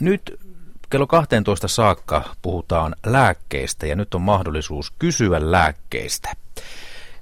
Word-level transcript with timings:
Nyt 0.00 0.40
kello 0.90 1.06
12 1.06 1.68
saakka 1.68 2.34
puhutaan 2.42 2.94
lääkkeistä 3.06 3.86
ja 3.86 3.96
nyt 3.96 4.14
on 4.14 4.20
mahdollisuus 4.20 4.92
kysyä 4.98 5.50
lääkkeistä. 5.52 6.32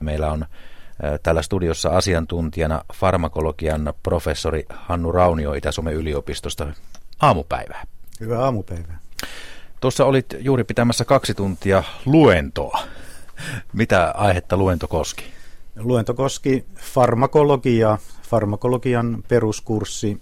Meillä 0.00 0.32
on 0.32 0.46
tällä 1.22 1.42
studiossa 1.42 1.88
asiantuntijana 1.88 2.84
farmakologian 2.94 3.94
professori 4.02 4.64
Hannu 4.68 5.12
Raunio 5.12 5.54
Itä-Suomen 5.54 5.94
yliopistosta. 5.94 6.66
Aamupäivää. 7.20 7.84
Hyvää 8.20 8.44
aamupäivää. 8.44 8.98
Tuossa 9.80 10.04
olit 10.04 10.36
juuri 10.38 10.64
pitämässä 10.64 11.04
kaksi 11.04 11.34
tuntia 11.34 11.82
luentoa. 12.04 12.80
Mitä 13.72 14.14
aihetta 14.16 14.56
luento 14.56 14.88
koski? 14.88 15.24
Luento 15.76 16.14
koski 16.14 16.64
farmakologiaa, 16.76 17.98
farmakologian 18.22 19.24
peruskurssi. 19.28 20.20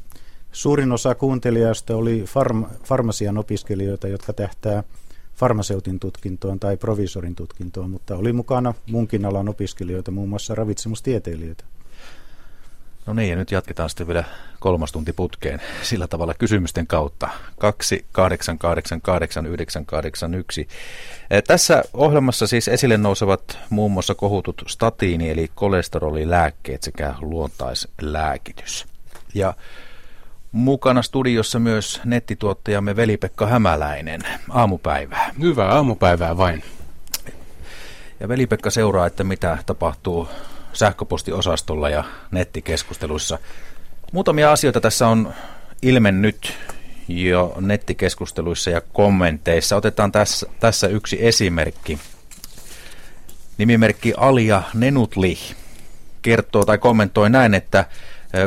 Suurin 0.55 0.93
osa 0.93 1.15
kuuntelijoista 1.15 1.97
oli 1.97 2.25
farm, 2.27 2.65
farmasian 2.85 3.39
opiskelijoita, 3.39 4.09
jotka 4.09 4.33
tähtää 4.33 4.83
farmaseutin 5.37 6.01
tutkintoon 6.01 6.61
tai 6.61 6.77
provisorin 6.77 7.35
tutkintoon, 7.35 7.91
mutta 7.91 8.17
oli 8.17 8.33
mukana 8.33 8.75
munkin 8.91 9.25
alan 9.25 9.49
opiskelijoita, 9.49 10.11
muun 10.11 10.29
muassa 10.29 10.55
ravitsemustieteilijöitä. 10.55 11.65
No 13.07 13.13
niin, 13.13 13.31
ja 13.31 13.37
nyt 13.37 13.51
jatketaan 13.51 13.91
sitten 13.91 14.07
vielä 14.07 14.25
kolmas 14.61 14.93
tunti 14.93 15.13
putkeen 15.13 15.61
sillä 15.83 16.07
tavalla 16.07 16.35
kysymysten 16.35 16.87
kautta. 16.87 17.29
2 17.59 18.05
8 18.13 18.59
8 18.59 19.01
8 19.01 19.47
9 19.47 19.87
8 19.87 20.35
1. 20.35 20.69
Tässä 21.47 21.83
ohjelmassa 21.95 22.47
siis 22.47 22.69
esille 22.69 22.97
nousevat 22.97 23.59
muun 23.71 23.93
muassa 23.93 24.15
kohutut 24.15 24.63
statiini- 24.69 25.31
eli 25.31 25.51
kolesterolilääkkeet 25.55 26.83
sekä 26.83 27.15
luontaislääkitys. 27.21 28.87
Ja 29.35 29.55
Mukana 30.55 31.03
studiossa 31.03 31.59
myös 31.59 32.01
nettituottajamme 32.05 32.97
Veli-Pekka 32.97 33.47
Hämäläinen. 33.47 34.21
Aamupäivää. 34.51 35.31
Hyvää 35.41 35.69
aamupäivää 35.69 36.37
vain. 36.37 36.63
Ja 38.21 38.29
Veli-Pekka 38.29 38.71
seuraa, 38.71 39.07
että 39.07 39.25
mitä 39.25 39.59
tapahtuu 39.67 40.29
sähköpostiosastolla 40.73 41.89
ja 41.89 42.05
nettikeskusteluissa. 42.31 43.39
Muutamia 44.13 44.53
asioita 44.53 44.81
tässä 44.81 45.09
on 45.09 45.35
ilmennyt 45.83 46.53
jo 47.09 47.55
nettikeskusteluissa 47.61 48.71
ja 48.71 48.81
kommenteissa. 48.81 49.77
Otetaan 49.77 50.13
tässä, 50.13 50.47
tässä 50.61 50.87
yksi 50.87 51.27
esimerkki. 51.27 51.99
Nimimerkki 53.59 54.15
Alia 54.17 54.63
Nenutli 54.75 55.39
kertoo 56.23 56.65
tai 56.65 56.79
kommentoi 56.79 57.31
näin, 57.31 57.55
että 57.55 57.85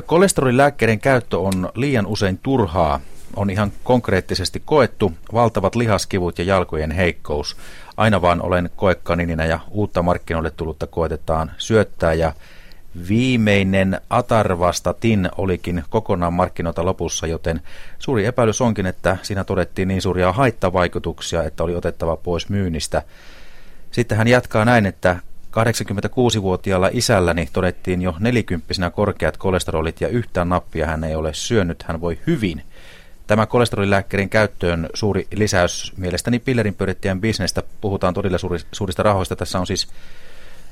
Kolesterolilääkkeiden 0.06 1.00
käyttö 1.00 1.40
on 1.40 1.70
liian 1.76 2.06
usein 2.06 2.38
turhaa. 2.38 3.00
On 3.36 3.50
ihan 3.50 3.72
konkreettisesti 3.84 4.62
koettu 4.66 5.14
valtavat 5.34 5.76
lihaskivut 5.76 6.40
ja 6.40 6.46
jalkojen 6.46 6.92
heikkous. 6.92 7.58
Aina 7.98 8.22
vaan 8.22 8.42
olen 8.42 8.70
koekanininä 8.76 9.46
ja 9.46 9.60
uutta 9.70 10.02
markkinoille 10.02 10.52
tullutta 10.52 10.88
koetetaan 10.88 11.52
syöttää 11.58 12.14
ja 12.14 12.34
viimeinen 13.10 14.02
Atarvastatin 14.10 15.30
olikin 15.38 15.84
kokonaan 15.90 16.34
markkinoilta 16.34 16.86
lopussa, 16.86 17.28
joten 17.28 17.62
suuri 18.00 18.26
epäilys 18.26 18.62
onkin, 18.62 18.86
että 18.86 19.18
siinä 19.22 19.44
todettiin 19.44 19.88
niin 19.88 20.02
suuria 20.02 20.32
haittavaikutuksia, 20.32 21.44
että 21.44 21.64
oli 21.64 21.76
otettava 21.76 22.18
pois 22.18 22.50
myynnistä. 22.50 23.04
Sitten 23.92 24.18
hän 24.18 24.28
jatkaa 24.28 24.66
näin, 24.66 24.86
että 24.86 25.16
86-vuotiaalla 25.58 26.90
isälläni 26.92 27.50
todettiin 27.54 28.02
jo 28.02 28.16
nelikymppisenä 28.20 28.90
korkeat 28.90 29.38
kolesterolit 29.38 30.02
ja 30.02 30.08
yhtään 30.08 30.50
nappia 30.50 30.86
hän 30.86 31.04
ei 31.04 31.16
ole 31.16 31.34
syönyt, 31.34 31.84
hän 31.84 32.02
voi 32.02 32.20
hyvin. 32.28 32.64
Tämä 33.28 33.46
kolesterolilääkkeiden 33.46 34.30
käyttöön 34.30 34.90
suuri 34.94 35.28
lisäys 35.36 35.94
mielestäni 35.98 36.40
pillerin 36.40 36.76
pyörittäjän 36.76 37.22
bisnestä. 37.22 37.64
Puhutaan 37.82 38.14
todella 38.14 38.38
suuri, 38.38 38.60
suurista 38.72 39.04
rahoista. 39.04 39.36
Tässä 39.36 39.60
on 39.60 39.68
siis 39.68 39.88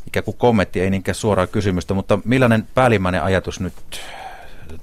ikään 0.08 0.24
kuin 0.24 0.38
kommentti, 0.38 0.82
ei 0.82 0.90
niinkään 0.90 1.16
suoraa 1.16 1.48
kysymystä, 1.48 1.94
mutta 1.94 2.20
millainen 2.26 2.68
päällimmäinen 2.76 3.24
ajatus 3.24 3.60
nyt 3.60 3.74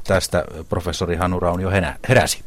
tästä 0.04 0.44
professori 0.68 1.16
Hannu 1.16 1.40
Raunio 1.40 1.70
heräsi? 2.08 2.44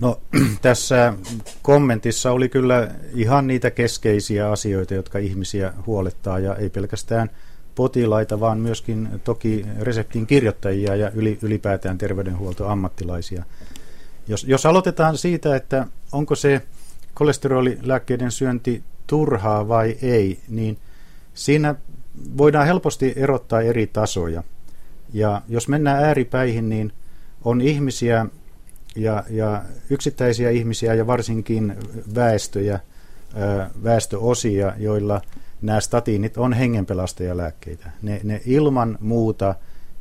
No 0.00 0.20
tässä 0.62 1.14
kommentissa 1.62 2.32
oli 2.32 2.48
kyllä 2.48 2.88
ihan 3.14 3.46
niitä 3.46 3.70
keskeisiä 3.70 4.50
asioita, 4.50 4.94
jotka 4.94 5.18
ihmisiä 5.18 5.72
huolettaa 5.86 6.38
ja 6.38 6.56
ei 6.56 6.70
pelkästään 6.70 7.30
potilaita, 7.74 8.40
vaan 8.40 8.58
myöskin 8.58 9.08
toki 9.24 9.66
reseptin 9.80 10.26
kirjoittajia 10.26 10.96
ja 10.96 11.10
ylipäätään 11.42 11.98
terveydenhuoltoammattilaisia. 11.98 13.44
Jos, 14.28 14.44
jos 14.44 14.66
aloitetaan 14.66 15.18
siitä, 15.18 15.56
että 15.56 15.86
onko 16.12 16.34
se 16.34 16.62
kolesterolilääkkeiden 17.14 18.30
syönti 18.30 18.82
turhaa 19.06 19.68
vai 19.68 19.96
ei, 20.02 20.40
niin 20.48 20.78
siinä 21.34 21.74
voidaan 22.38 22.66
helposti 22.66 23.12
erottaa 23.16 23.60
eri 23.60 23.86
tasoja. 23.86 24.42
Ja 25.12 25.42
jos 25.48 25.68
mennään 25.68 26.04
ääripäihin, 26.04 26.68
niin 26.68 26.92
on 27.44 27.60
ihmisiä, 27.60 28.26
ja, 28.96 29.24
ja 29.30 29.62
yksittäisiä 29.90 30.50
ihmisiä 30.50 30.94
ja 30.94 31.06
varsinkin 31.06 31.76
väestöjä, 32.14 32.80
väestöosia, 33.84 34.72
joilla 34.78 35.20
nämä 35.62 35.80
statiinit 35.80 36.36
on 36.36 36.52
hengenpelastajalääkkeitä. 36.52 37.90
Ne, 38.02 38.20
ne 38.24 38.40
ilman 38.46 38.98
muuta 39.00 39.54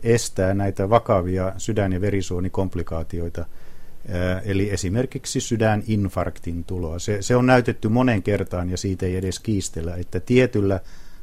estää 0.03 0.53
näitä 0.53 0.90
vakavia 0.90 1.53
sydän- 1.57 1.94
ja 1.94 2.01
verisuonikomplikaatioita, 2.01 3.46
eli 4.46 4.69
esimerkiksi 4.69 5.41
sydäninfarktin 5.41 6.63
tuloa. 6.63 7.00
Se, 7.00 7.22
se 7.22 7.35
on 7.35 7.46
näytetty 7.46 7.90
monen 7.90 8.24
kertaan 8.24 8.69
ja 8.69 8.78
siitä 8.78 9.06
ei 9.06 9.16
edes 9.16 9.40
kiistellä, 9.40 9.96
että 9.96 10.19
tietyllä 10.19 10.80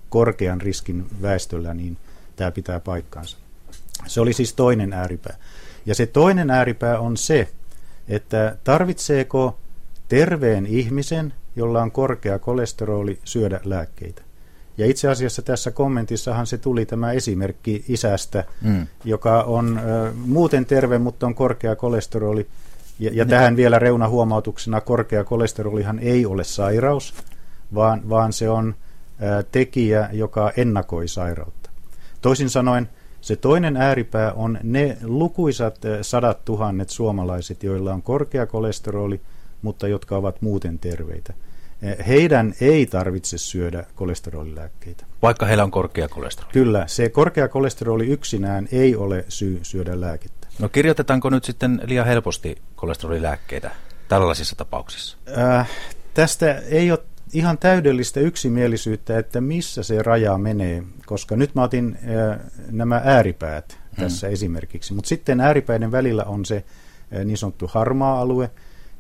korkean 0.09 0.61
riskin 0.61 1.07
väestöllä 1.23 1.75
niin 1.75 1.97
tämä 2.37 2.51
pitää 2.51 2.81
paikkaansa. 2.81 3.37
Se 4.07 4.21
oli 4.21 4.33
siis 4.33 4.55
toinen 4.55 4.93
ääripää. 4.93 5.37
Ja 5.87 5.95
se 5.95 6.07
toinen 6.07 6.51
ääripää 6.51 7.01
on 7.01 7.17
se, 7.17 7.49
että 8.09 8.57
tarvitseeko 8.65 9.59
terveen 10.09 10.67
ihmisen, 10.67 11.35
jolla 11.57 11.83
on 11.83 11.91
korkea 11.91 12.39
kolesteroli, 12.39 13.19
syödä 13.25 13.61
lääkkeitä. 13.65 14.23
Ja 14.79 14.87
itse 14.87 15.09
asiassa 15.09 15.43
tässä 15.43 15.71
kommentissahan 15.71 16.47
se 16.47 16.59
tuli 16.59 16.87
tämä 16.87 17.13
esimerkki 17.13 17.85
isästä, 17.89 18.45
mm. 18.63 18.87
joka 19.05 19.43
on 19.43 19.81
ö, 19.85 20.13
muuten 20.27 20.67
terve, 20.67 20.99
mutta 20.99 21.27
on 21.27 21.35
korkea 21.35 21.77
kolesteroli. 21.77 22.47
Ja, 22.99 23.11
ja 23.15 23.27
tähän 23.27 23.57
vielä 23.57 23.79
reunahuomautuksena, 23.79 24.81
korkea 24.81 25.25
kolesterolihan 25.25 25.99
ei 25.99 26.27
ole 26.27 26.45
sairaus, 26.45 27.15
vaan, 27.75 28.09
vaan 28.09 28.33
se 28.33 28.51
on 28.51 28.75
ö, 29.23 29.45
tekijä, 29.53 30.09
joka 30.13 30.53
ennakoi 30.57 31.09
sairautta. 31.09 31.71
Toisin 32.23 32.51
sanoen, 32.51 32.89
se 33.29 33.37
toinen 33.37 33.77
ääripää 33.77 34.33
on 34.33 34.59
ne 34.63 34.99
lukuisat 35.03 35.85
eh, 35.85 35.99
sadat 36.03 36.45
tuhannet 36.45 36.91
suomalaiset, 36.91 37.63
joilla 37.63 37.95
on 37.95 38.03
korkea 38.03 38.47
kolesteroli, 38.47 39.21
mutta 39.63 39.89
jotka 39.89 40.17
ovat 40.17 40.43
muuten 40.43 40.79
terveitä. 40.79 41.35
Eh, 41.83 42.07
heidän 42.07 42.55
ei 42.61 42.87
tarvitse 42.87 43.39
syödä 43.39 43.85
kolesterolilääkkeitä. 43.95 45.07
Vaikka 45.23 45.47
heillä 45.47 45.65
on 45.65 45.71
korkea 45.71 46.09
kolesteroli? 46.09 46.53
Kyllä, 46.53 46.85
se 46.87 47.09
korkea 47.09 47.49
kolesteroli 47.49 48.07
yksinään 48.07 48.69
ei 48.73 48.97
ole 48.97 49.25
syy 49.29 49.61
syödä 49.63 50.01
lääkettä. 50.01 50.49
No 50.59 50.69
kirjoitetaanko 50.69 51.31
nyt 51.31 51.45
sitten 51.45 51.81
liian 51.85 52.07
helposti 52.07 52.59
kolesterolilääkkeitä 52.77 53.71
tällaisissa 54.09 54.57
tapauksissa? 54.57 55.17
Äh, 55.39 55.71
tästä 56.15 56.63
ei 56.69 56.91
ole 56.91 57.01
ihan 57.33 57.59
täydellistä 57.59 58.21
yksimielisyyttä, 58.21 59.19
että 59.19 59.41
missä 59.41 59.83
se 59.83 60.03
raja 60.03 60.39
menee, 60.39 60.83
koska 61.07 61.37
nyt 61.37 61.55
mä 61.55 61.63
otin 61.63 61.99
äh, 62.03 62.41
nämä 62.71 63.01
ääripäät 63.05 63.79
tässä 64.01 64.27
hmm. 64.27 64.35
esimerkiksi, 64.35 64.95
mutta 64.95 65.09
sitten 65.09 65.41
ääripäiden 65.41 65.93
välillä 65.93 66.25
on 66.25 66.45
se 66.45 66.57
äh, 66.57 67.25
niin 67.25 67.39
sanottu 67.39 67.71
harmaa 67.73 68.21
alue, 68.21 68.51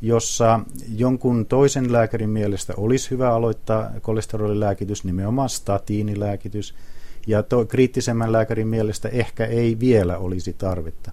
jossa 0.00 0.60
jonkun 0.96 1.46
toisen 1.46 1.92
lääkärin 1.92 2.30
mielestä 2.30 2.74
olisi 2.76 3.10
hyvä 3.10 3.30
aloittaa 3.30 3.90
kolesterolilääkitys, 4.02 5.04
nimenomaan 5.04 5.48
statiinilääkitys, 5.48 6.74
ja 7.26 7.42
to, 7.42 7.64
kriittisemmän 7.64 8.32
lääkärin 8.32 8.68
mielestä 8.68 9.08
ehkä 9.08 9.46
ei 9.46 9.76
vielä 9.80 10.18
olisi 10.18 10.52
tarvetta. 10.52 11.10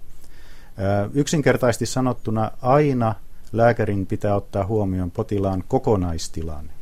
Äh, 0.78 1.10
yksinkertaisesti 1.14 1.86
sanottuna 1.86 2.50
aina 2.62 3.14
lääkärin 3.52 4.06
pitää 4.06 4.34
ottaa 4.34 4.66
huomioon 4.66 5.10
potilaan 5.10 5.64
kokonaistilanne. 5.68 6.75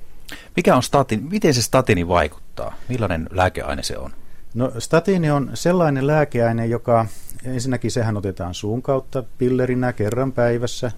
Mikä 0.56 0.76
on 0.76 0.82
statin, 0.82 1.22
miten 1.30 1.54
se 1.54 1.62
statini 1.62 2.08
vaikuttaa? 2.08 2.74
Millainen 2.88 3.28
lääkeaine 3.30 3.82
se 3.82 3.98
on? 3.98 4.10
No 4.54 4.72
statiini 4.78 5.30
on 5.30 5.50
sellainen 5.54 6.06
lääkeaine, 6.06 6.66
joka 6.66 7.06
ensinnäkin 7.44 7.90
sehän 7.90 8.16
otetaan 8.16 8.54
suun 8.54 8.82
kautta 8.82 9.24
pillerinä 9.38 9.92
kerran 9.92 10.32
päivässä 10.32 10.92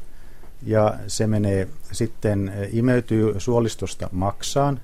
ja 0.63 0.95
se 1.07 1.27
menee 1.27 1.69
sitten 1.93 2.53
imeytyy 2.73 3.35
suolistosta 3.39 4.09
maksaan 4.13 4.81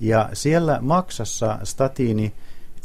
ja 0.00 0.28
siellä 0.32 0.78
maksassa 0.80 1.58
statiini 1.64 2.32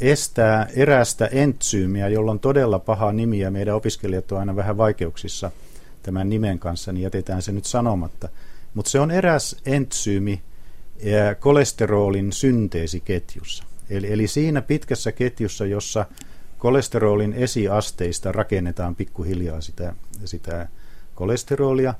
estää 0.00 0.66
erästä 0.76 1.26
entsyymiä, 1.26 2.08
jolla 2.08 2.30
on 2.30 2.40
todella 2.40 2.78
paha 2.78 3.12
nimi 3.12 3.38
ja 3.38 3.50
meidän 3.50 3.74
opiskelijat 3.74 4.32
on 4.32 4.38
aina 4.38 4.56
vähän 4.56 4.76
vaikeuksissa 4.76 5.50
tämän 6.02 6.28
nimen 6.28 6.58
kanssa, 6.58 6.92
niin 6.92 7.02
jätetään 7.02 7.42
se 7.42 7.52
nyt 7.52 7.64
sanomatta. 7.64 8.28
Mutta 8.74 8.90
se 8.90 9.00
on 9.00 9.10
eräs 9.10 9.56
entsyymi 9.66 10.42
kolesterolin 11.40 12.32
synteesiketjussa. 12.32 13.64
Eli, 13.90 14.12
eli 14.12 14.26
siinä 14.26 14.62
pitkässä 14.62 15.12
ketjussa, 15.12 15.66
jossa 15.66 16.06
kolesterolin 16.58 17.32
esiasteista 17.32 18.32
rakennetaan 18.32 18.96
pikkuhiljaa 18.96 19.60
sitä, 19.60 19.94
sitä 20.24 20.68
kolesterolia. 21.14 21.94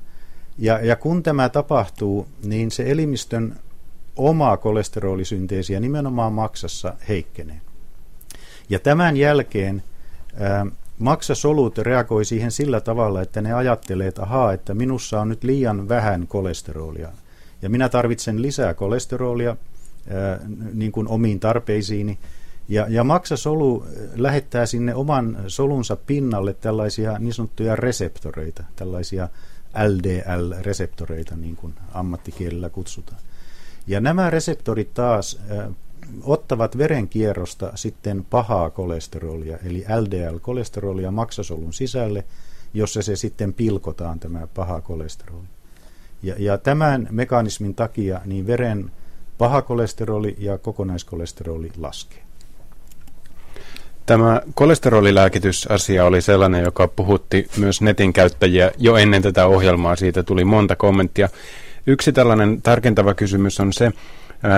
Ja, 0.57 0.79
ja 0.85 0.95
kun 0.95 1.23
tämä 1.23 1.49
tapahtuu, 1.49 2.27
niin 2.43 2.71
se 2.71 2.91
elimistön 2.91 3.55
oma 4.15 4.57
kolesterolisynteesi 4.57 5.79
nimenomaan 5.79 6.33
maksassa 6.33 6.93
heikkenee. 7.09 7.61
Ja 8.69 8.79
tämän 8.79 9.17
jälkeen 9.17 9.83
ää, 10.39 10.65
maksasolut 10.99 11.77
reagoi 11.77 12.25
siihen 12.25 12.51
sillä 12.51 12.81
tavalla, 12.81 13.21
että 13.21 13.41
ne 13.41 13.53
ajattelee, 13.53 14.07
että 14.07 14.23
ahaa, 14.23 14.53
että 14.53 14.73
minussa 14.73 15.21
on 15.21 15.29
nyt 15.29 15.43
liian 15.43 15.89
vähän 15.89 16.27
kolesterolia. 16.27 17.09
Ja 17.61 17.69
minä 17.69 17.89
tarvitsen 17.89 18.41
lisää 18.41 18.73
kolesterolia 18.73 19.57
ää, 20.09 20.39
niin 20.73 20.91
kuin 20.91 21.07
omiin 21.07 21.39
tarpeisiini. 21.39 22.17
Ja, 22.69 22.85
ja 22.89 23.03
maksasolu 23.03 23.85
lähettää 24.15 24.65
sinne 24.65 24.95
oman 24.95 25.37
solunsa 25.47 25.95
pinnalle 25.95 26.53
tällaisia 26.53 27.19
niin 27.19 27.33
sanottuja 27.33 27.75
reseptoreita, 27.75 28.63
tällaisia 28.75 29.29
LDL-reseptoreita, 29.75 31.35
niin 31.35 31.55
kuin 31.55 31.73
ammattikielellä 31.93 32.69
kutsutaan. 32.69 33.21
Ja 33.87 33.99
nämä 33.99 34.29
reseptorit 34.29 34.93
taas 34.93 35.39
ottavat 36.23 36.77
verenkierrosta 36.77 37.71
sitten 37.75 38.25
pahaa 38.29 38.69
kolesterolia, 38.69 39.57
eli 39.65 39.85
LDL-kolesterolia 40.01 41.11
maksasolun 41.11 41.73
sisälle, 41.73 42.25
jossa 42.73 43.01
se 43.01 43.15
sitten 43.15 43.53
pilkotaan 43.53 44.19
tämä 44.19 44.47
paha 44.47 44.81
kolesteroli. 44.81 45.47
Ja, 46.23 46.35
ja 46.37 46.57
tämän 46.57 47.07
mekanismin 47.11 47.75
takia 47.75 48.21
niin 48.25 48.47
veren 48.47 48.91
paha 49.37 49.61
kolesteroli 49.61 50.35
ja 50.39 50.57
kokonaiskolesteroli 50.57 51.71
laskee. 51.77 52.21
Tämä 54.05 54.41
kolesterolilääkitysasia 54.53 56.05
oli 56.05 56.21
sellainen, 56.21 56.63
joka 56.63 56.87
puhutti 56.87 57.47
myös 57.57 57.81
netin 57.81 58.13
käyttäjiä 58.13 58.71
jo 58.77 58.95
ennen 58.95 59.21
tätä 59.21 59.45
ohjelmaa. 59.45 59.95
Siitä 59.95 60.23
tuli 60.23 60.45
monta 60.45 60.75
kommenttia. 60.75 61.29
Yksi 61.87 62.13
tällainen 62.13 62.61
tarkentava 62.61 63.13
kysymys 63.13 63.59
on 63.59 63.73
se, 63.73 63.91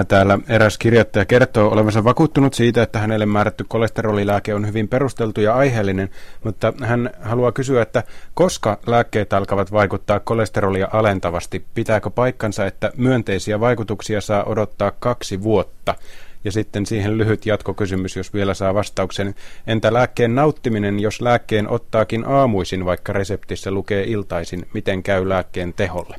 Täällä 0.07 0.39
eräs 0.47 0.77
kirjoittaja 0.77 1.25
kertoo 1.25 1.71
olevansa 1.71 2.03
vakuuttunut 2.03 2.53
siitä, 2.53 2.83
että 2.83 2.99
hänelle 2.99 3.25
määrätty 3.25 3.65
kolesterolilääke 3.67 4.53
on 4.53 4.67
hyvin 4.67 4.87
perusteltu 4.87 5.41
ja 5.41 5.53
aiheellinen, 5.55 6.09
mutta 6.43 6.73
hän 6.83 7.09
haluaa 7.21 7.51
kysyä, 7.51 7.81
että 7.81 8.03
koska 8.33 8.77
lääkkeet 8.87 9.33
alkavat 9.33 9.71
vaikuttaa 9.71 10.19
kolesterolia 10.19 10.87
alentavasti, 10.93 11.65
pitääkö 11.73 12.09
paikkansa, 12.09 12.65
että 12.65 12.91
myönteisiä 12.97 13.59
vaikutuksia 13.59 14.21
saa 14.21 14.43
odottaa 14.43 14.91
kaksi 14.99 15.43
vuotta? 15.43 15.95
Ja 16.43 16.51
sitten 16.51 16.85
siihen 16.85 17.17
lyhyt 17.17 17.45
jatkokysymys, 17.45 18.15
jos 18.15 18.33
vielä 18.33 18.53
saa 18.53 18.73
vastauksen. 18.73 19.35
Entä 19.67 19.93
lääkkeen 19.93 20.35
nauttiminen, 20.35 20.99
jos 20.99 21.21
lääkkeen 21.21 21.69
ottaakin 21.69 22.27
aamuisin, 22.27 22.85
vaikka 22.85 23.13
reseptissä 23.13 23.71
lukee 23.71 24.03
iltaisin, 24.03 24.67
miten 24.73 25.03
käy 25.03 25.29
lääkkeen 25.29 25.73
teholle? 25.73 26.15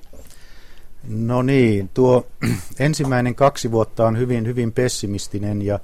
No 1.08 1.42
niin, 1.42 1.90
tuo 1.94 2.26
ensimmäinen 2.78 3.34
kaksi 3.34 3.70
vuotta 3.70 4.06
on 4.06 4.18
hyvin, 4.18 4.46
hyvin 4.46 4.72
pessimistinen 4.72 5.62
ja 5.62 5.80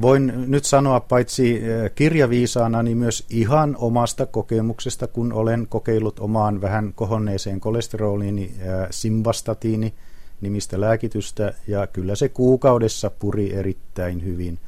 voin 0.00 0.32
nyt 0.46 0.64
sanoa 0.64 1.00
paitsi 1.00 1.56
eh, 1.56 1.90
kirjaviisaana, 1.94 2.82
niin 2.82 2.96
myös 2.96 3.26
ihan 3.30 3.76
omasta 3.78 4.26
kokemuksesta, 4.26 5.06
kun 5.06 5.32
olen 5.32 5.66
kokeillut 5.68 6.20
omaan 6.20 6.60
vähän 6.60 6.92
kohonneeseen 6.94 7.60
kolesteroliini 7.60 8.44
eh, 8.44 8.68
simbastatiini 8.90 9.94
nimistä 10.40 10.80
lääkitystä 10.80 11.54
ja 11.66 11.86
kyllä 11.86 12.14
se 12.14 12.28
kuukaudessa 12.28 13.10
puri 13.10 13.54
erittäin 13.54 14.24
hyvin. 14.24 14.58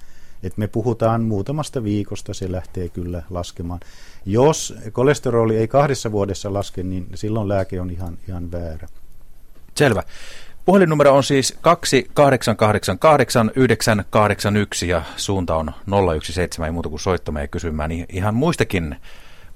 Et 0.43 0.57
me 0.57 0.69
puhutaan 0.69 1.23
muutamasta 1.23 1.85
viikosta, 1.85 2.35
se 2.35 2.53
lähtee 2.53 2.89
kyllä 2.89 3.23
laskemaan. 3.31 3.81
Jos 4.27 4.75
kolesteroli 4.93 5.57
ei 5.57 5.69
kahdessa 5.69 6.13
vuodessa 6.13 6.53
laske, 6.53 6.83
niin 6.83 7.07
silloin 7.15 7.49
lääke 7.49 7.81
on 7.81 7.91
ihan, 7.91 8.19
ihan 8.29 8.53
väärä. 8.53 8.89
Selvä. 9.77 10.03
Puhelinnumero 10.65 11.17
on 11.17 11.25
siis 11.25 11.59
2888 11.63 13.51
981 13.57 14.89
ja 14.89 15.03
suunta 15.17 15.57
on 15.57 15.73
017, 16.21 16.67
ei 16.67 16.73
muuta 16.73 16.89
kuin 16.89 17.01
soittamaan 17.01 17.43
ja 17.43 17.49
kysymään 17.49 17.91
ihan 17.93 18.35
muistakin, 18.35 18.97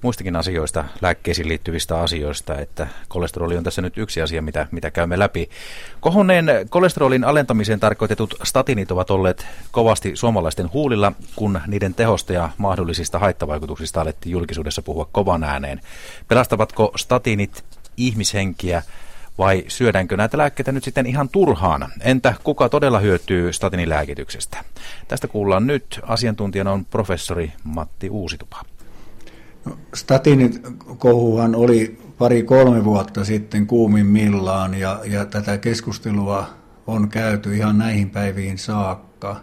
muistakin 0.03 0.37
asioista, 0.37 0.85
lääkkeisiin 1.01 1.49
liittyvistä 1.49 2.01
asioista, 2.01 2.59
että 2.59 2.87
kolesteroli 3.09 3.57
on 3.57 3.65
tässä 3.65 3.83
nyt 3.83 3.99
yksi 3.99 4.23
asia, 4.23 4.43
mitä, 4.43 4.67
mitä 4.71 4.91
käymme 4.91 5.19
läpi. 5.19 5.49
Kohonneen 6.01 6.47
kolesterolin 6.71 7.25
alentamiseen 7.25 7.81
tarkoitetut 7.81 8.35
statinit 8.43 8.91
ovat 8.91 9.11
olleet 9.11 9.47
kovasti 9.71 10.17
suomalaisten 10.17 10.73
huulilla, 10.73 11.13
kun 11.37 11.61
niiden 11.67 11.95
tehosta 11.95 12.33
ja 12.33 12.51
mahdollisista 12.59 13.19
haittavaikutuksista 13.19 14.01
alettiin 14.01 14.33
julkisuudessa 14.33 14.83
puhua 14.83 15.09
kovan 15.13 15.45
ääneen. 15.45 15.81
Pelastavatko 16.29 16.93
statinit 16.97 17.65
ihmishenkiä? 17.97 18.83
Vai 19.39 19.65
syödäänkö 19.69 20.17
näitä 20.17 20.39
lääkkeitä 20.39 20.73
nyt 20.73 20.85
sitten 20.85 21.07
ihan 21.07 21.29
turhaan? 21.29 21.89
Entä 22.01 22.35
kuka 22.45 22.69
todella 22.69 22.99
hyötyy 22.99 23.53
statinilääkityksestä? 23.53 24.65
Tästä 25.09 25.29
kuullaan 25.29 25.67
nyt. 25.67 26.01
Asiantuntijana 26.03 26.73
on 26.73 26.85
professori 26.85 27.53
Matti 27.65 28.11
Uusitupa. 28.11 28.63
No, 29.65 29.79
statinit 29.95 30.61
kohuhan 30.99 31.55
oli 31.55 31.99
pari-kolme 32.19 32.85
vuotta 32.85 33.25
sitten 33.25 33.67
kuumimmillaan 33.67 34.75
ja, 34.75 35.01
ja 35.05 35.25
tätä 35.25 35.59
keskustelua 35.59 36.47
on 36.87 37.09
käyty 37.09 37.57
ihan 37.57 37.79
näihin 37.79 38.11
päiviin 38.11 38.59
saakka. 38.59 39.37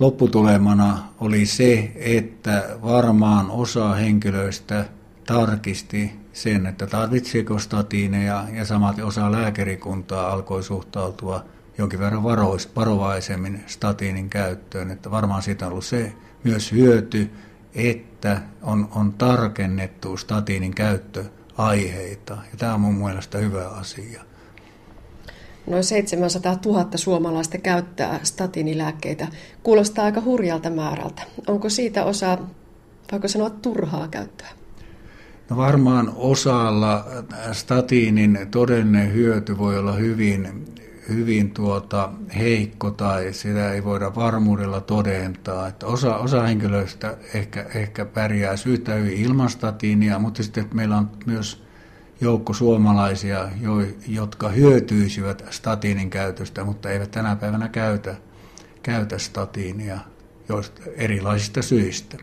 Lopputulemana 0.00 0.98
oli 1.20 1.46
se, 1.46 1.92
että 1.96 2.68
varmaan 2.82 3.50
osa 3.50 3.94
henkilöistä 3.94 4.84
tarkisti 5.26 6.23
sen, 6.34 6.66
että 6.66 6.86
tarvitseeko 6.86 7.58
statiineja 7.58 8.44
ja 8.52 8.64
samat 8.64 8.98
osa 8.98 9.32
lääkärikuntaa 9.32 10.32
alkoi 10.32 10.62
suhtautua 10.62 11.44
jonkin 11.78 11.98
verran 11.98 12.22
varois, 12.22 12.76
varovaisemmin 12.76 13.64
statiinin 13.66 14.30
käyttöön. 14.30 14.90
Että 14.90 15.10
varmaan 15.10 15.42
siitä 15.42 15.66
on 15.66 15.72
ollut 15.72 15.84
se 15.84 16.12
myös 16.44 16.72
hyöty, 16.72 17.30
että 17.74 18.42
on, 18.62 18.88
on 18.94 19.12
tarkennettu 19.12 20.16
statiinin 20.16 20.74
käyttöaiheita. 20.74 22.34
Ja 22.34 22.58
tämä 22.58 22.74
on 22.74 22.80
mun 22.80 22.94
mielestä 22.94 23.38
hyvä 23.38 23.68
asia. 23.68 24.22
Noin 25.66 25.84
700 25.84 26.58
000 26.66 26.88
suomalaista 26.94 27.58
käyttää 27.58 28.20
statinilääkkeitä. 28.22 29.28
Kuulostaa 29.62 30.04
aika 30.04 30.20
hurjalta 30.20 30.70
määrältä. 30.70 31.22
Onko 31.46 31.68
siitä 31.68 32.04
osa, 32.04 32.38
voiko 33.12 33.28
sanoa, 33.28 33.50
turhaa 33.50 34.08
käyttöä? 34.08 34.63
No 35.50 35.56
varmaan 35.56 36.12
osalla 36.16 37.06
statiinin 37.52 38.38
todellinen 38.50 39.12
hyöty 39.12 39.58
voi 39.58 39.78
olla 39.78 39.92
hyvin, 39.92 40.66
hyvin 41.08 41.50
tuota 41.50 42.12
heikko 42.36 42.90
tai 42.90 43.32
sitä 43.32 43.72
ei 43.72 43.84
voida 43.84 44.14
varmuudella 44.14 44.80
todentaa. 44.80 45.68
Että 45.68 45.86
osa, 45.86 46.16
osa 46.16 46.42
henkilöistä 46.42 47.16
ehkä, 47.34 47.66
ehkä 47.74 48.04
pärjää 48.04 48.56
syytä 48.56 48.94
hyvin 48.94 49.12
ilman 49.12 49.50
statiinia, 49.50 50.18
mutta 50.18 50.42
sitten 50.42 50.68
meillä 50.72 50.96
on 50.96 51.10
myös 51.26 51.64
joukko 52.20 52.52
suomalaisia, 52.52 53.48
jo, 53.60 53.72
jotka 54.08 54.48
hyötyisivät 54.48 55.44
statiinin 55.50 56.10
käytöstä, 56.10 56.64
mutta 56.64 56.90
eivät 56.90 57.10
tänä 57.10 57.36
päivänä 57.36 57.68
käytä, 57.68 58.16
käytä 58.82 59.18
statiinia 59.18 59.98
joista, 60.48 60.80
erilaisista 60.96 61.62
syistä. 61.62 62.16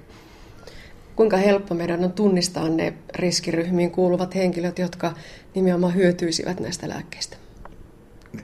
Kuinka 1.15 1.37
helppo 1.37 1.75
meidän 1.75 2.03
on 2.03 2.11
tunnistaa 2.11 2.69
ne 2.69 2.93
riskiryhmiin 3.15 3.91
kuuluvat 3.91 4.35
henkilöt, 4.35 4.79
jotka 4.79 5.13
nimenomaan 5.55 5.95
hyötyisivät 5.95 6.59
näistä 6.59 6.89
lääkkeistä? 6.89 7.37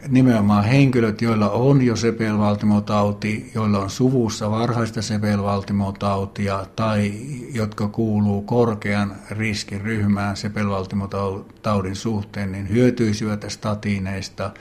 Nimenomaan 0.08 0.64
henkilöt, 0.64 1.22
joilla 1.22 1.50
on 1.50 1.82
jo 1.82 1.96
sepelvaltimotauti, 1.96 3.52
joilla 3.56 3.80
on 3.80 3.90
suvussa 3.90 4.52
varhaista 4.52 5.02
sepelvaltimotautia 5.02 6.66
tai 6.76 7.14
jotka 7.54 7.88
kuuluu 7.88 8.42
korkean 8.42 9.16
riskiryhmään 9.32 10.38
sepelvaltimotaudin 10.38 11.96
suhteen, 11.96 12.52
niin 12.52 12.70
hyötyisivät 12.70 13.46
statiineista 13.48 14.52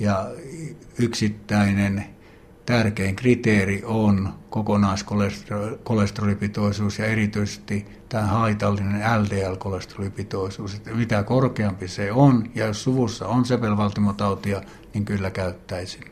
ja 0.00 0.30
yksittäinen 0.98 2.04
tärkein 2.70 3.16
kriteeri 3.16 3.82
on 3.84 4.34
kokonaiskolesterolipitoisuus 4.50 6.98
ja 6.98 7.06
erityisesti 7.06 7.86
tämä 8.08 8.26
haitallinen 8.26 9.00
LDL-kolesterolipitoisuus. 9.00 10.74
Että 10.74 10.90
mitä 10.90 11.22
korkeampi 11.22 11.88
se 11.88 12.12
on 12.12 12.50
ja 12.54 12.66
jos 12.66 12.82
suvussa 12.82 13.28
on 13.28 13.44
sepelvaltimotautia, 13.44 14.62
niin 14.94 15.04
kyllä 15.04 15.30
käyttäisin. 15.30 16.04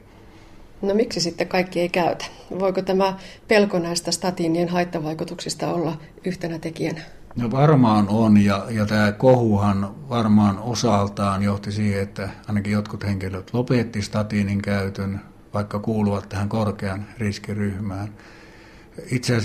No 0.83 0.95
miksi 0.95 1.21
sitten 1.21 1.49
kaikki 1.49 1.81
ei 1.81 1.89
käytä? 1.89 2.25
Voiko 2.59 2.83
tämä 2.83 3.19
pelko 3.49 3.79
näistä 3.79 4.13
statiinien 4.13 4.69
haittavaikutuksista 4.69 5.69
olla 5.69 5.97
yhtenä 6.25 6.59
tekijänä? 6.59 7.01
No 7.37 7.51
varmaan 7.51 8.09
on, 8.09 8.45
ja, 8.45 8.67
ja 8.71 8.87
tämä 8.87 9.13
kohuhan 9.13 9.95
varmaan 10.09 10.59
osaltaan 10.59 11.43
johti 11.43 11.73
siihen, 11.73 12.03
että 12.03 12.29
ainakin 12.49 12.73
jotkut 12.73 13.05
henkilöt 13.05 13.55
lopetti 13.55 14.03
statiinin 14.03 14.63
käytön, 14.63 15.21
vaikka 15.55 15.79
kuuluvat 15.79 16.29
tähän 16.29 16.49
korkean 16.49 17.07
riskiryhmään. 17.19 18.09
Itse 19.11 19.39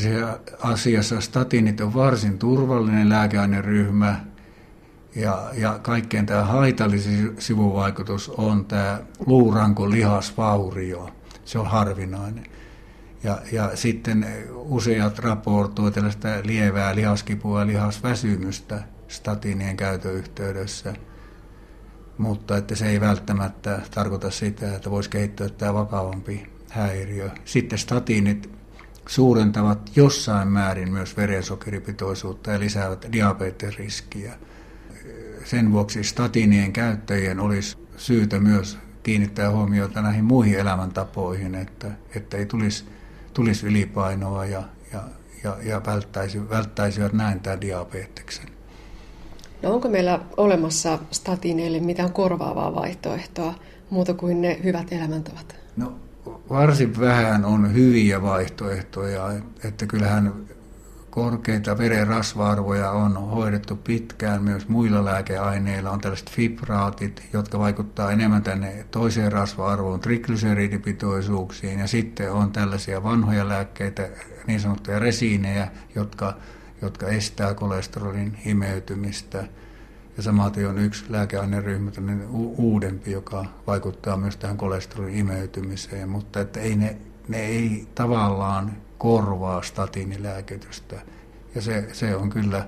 asiassa 0.61 1.21
statiinit 1.21 1.81
on 1.81 1.93
varsin 1.93 2.39
turvallinen 2.39 3.09
lääkeaineryhmä, 3.09 4.19
ja, 5.15 5.49
ja 5.53 5.79
kaikkein 5.81 6.25
tämä 6.25 6.43
haitallisin 6.43 7.35
sivuvaikutus 7.39 8.29
on 8.29 8.65
tämä 8.65 8.99
luuranko 9.25 9.89
lihasvaurio. 9.89 11.09
Se 11.45 11.59
on 11.59 11.67
harvinainen. 11.67 12.45
Ja, 13.23 13.37
ja 13.51 13.75
sitten 13.75 14.27
useat 14.53 15.19
raportoi 15.19 15.91
tällaista 15.91 16.27
lievää 16.43 16.95
lihaskipua 16.95 17.59
ja 17.59 17.67
lihasväsymystä 17.67 18.83
statiinien 19.07 19.77
käytön 19.77 20.13
yhteydessä. 20.13 20.93
Mutta 22.17 22.57
että 22.57 22.75
se 22.75 22.89
ei 22.89 23.01
välttämättä 23.01 23.81
tarkoita 23.91 24.31
sitä, 24.31 24.75
että 24.75 24.91
voisi 24.91 25.09
kehittyä 25.09 25.49
tämä 25.49 25.73
vakavampi 25.73 26.47
häiriö. 26.69 27.29
Sitten 27.45 27.79
statiinit 27.79 28.49
suurentavat 29.07 29.91
jossain 29.95 30.47
määrin 30.47 30.91
myös 30.91 31.17
verensokeripitoisuutta 31.17 32.51
ja 32.51 32.59
lisäävät 32.59 33.05
diabetesriskiä. 33.11 34.33
Sen 35.45 35.71
vuoksi 35.71 36.03
statiinien 36.03 36.73
käyttäjien 36.73 37.39
olisi 37.39 37.77
syytä 37.97 38.39
myös 38.39 38.77
kiinnittää 39.03 39.51
huomiota 39.51 40.01
näihin 40.01 40.23
muihin 40.23 40.59
elämäntapoihin, 40.59 41.55
että, 41.55 41.91
että 42.15 42.37
ei 42.37 42.45
tulisi, 42.45 42.85
tulisi 43.33 43.67
ylipainoa 43.67 44.45
ja, 44.45 44.63
ja, 44.93 45.03
ja, 45.43 45.57
ja 45.63 45.81
välttäisi, 45.85 46.49
välttäisivät 46.49 47.13
näin 47.13 47.39
tämän 47.39 47.61
diabeteksen. 47.61 48.52
No 49.63 49.73
onko 49.73 49.89
meillä 49.89 50.19
olemassa 50.37 50.99
statiineille 51.11 51.79
mitään 51.79 52.13
korvaavaa 52.13 52.75
vaihtoehtoa 52.75 53.53
muuta 53.89 54.13
kuin 54.13 54.41
ne 54.41 54.59
hyvät 54.63 54.93
elämäntavat? 54.93 55.55
No 55.77 55.93
varsin 56.49 56.99
vähän 56.99 57.45
on 57.45 57.73
hyviä 57.73 58.21
vaihtoehtoja, 58.21 59.31
että 59.63 59.85
kyllähän 59.85 60.33
korkeita 61.09 61.77
veren 61.77 62.07
rasva-arvoja 62.07 62.91
on 62.91 63.29
hoidettu 63.29 63.75
pitkään 63.75 64.43
myös 64.43 64.67
muilla 64.67 65.05
lääkeaineilla. 65.05 65.91
On 65.91 66.01
tällaiset 66.01 66.31
fibraatit, 66.31 67.23
jotka 67.33 67.59
vaikuttaa 67.59 68.11
enemmän 68.11 68.43
tänne 68.43 68.85
toiseen 68.91 69.31
rasva-arvoon, 69.31 69.99
triglyseridipitoisuuksiin. 69.99 71.79
Ja 71.79 71.87
sitten 71.87 72.31
on 72.31 72.51
tällaisia 72.51 73.03
vanhoja 73.03 73.49
lääkkeitä, 73.49 74.09
niin 74.47 74.59
sanottuja 74.59 74.99
resiinejä, 74.99 75.67
jotka, 75.95 76.37
jotka 76.85 77.07
estää 77.07 77.53
kolesterolin 77.53 78.37
imeytymistä. 78.45 79.47
Ja 80.17 80.23
samaten 80.23 80.69
on 80.69 80.77
yksi 80.77 81.05
lääkeaineryhmä, 81.09 81.91
u- 82.31 82.55
uudempi, 82.57 83.11
joka 83.11 83.45
vaikuttaa 83.67 84.17
myös 84.17 84.37
tähän 84.37 84.57
kolesterolin 84.57 85.17
imeytymiseen, 85.17 86.09
mutta 86.09 86.39
että 86.39 86.59
ei 86.59 86.75
ne, 86.75 86.97
ne 87.27 87.39
ei 87.39 87.87
tavallaan 87.95 88.77
korvaa 88.97 89.61
statiinilääkitystä. 89.61 91.01
Ja 91.55 91.61
se, 91.61 91.87
se 91.91 92.15
on 92.15 92.29
kyllä 92.29 92.67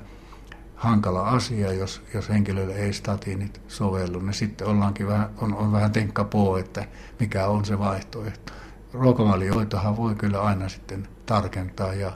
hankala 0.76 1.30
asia, 1.30 1.74
jos, 1.74 2.02
jos 2.14 2.30
henkilölle 2.30 2.76
ei 2.76 2.94
statiinit 2.94 3.62
sovellu, 3.68 4.20
niin 4.20 4.34
sitten 4.34 4.68
ollaankin 4.68 5.08
vähän, 5.08 5.30
on, 5.42 5.54
on 5.54 5.72
vähän 5.72 5.92
tenkkapoo, 5.92 6.58
että 6.58 6.86
mikä 7.20 7.48
on 7.48 7.66
se 7.66 7.80
vaihtoehto. 7.80 8.54
Ruokavalioitahan 8.94 9.98
voi 9.98 10.16
kyllä 10.16 10.42
aina 10.42 10.70
sitten 10.70 11.08
tarkentaa 11.26 11.94
ja, 11.94 12.12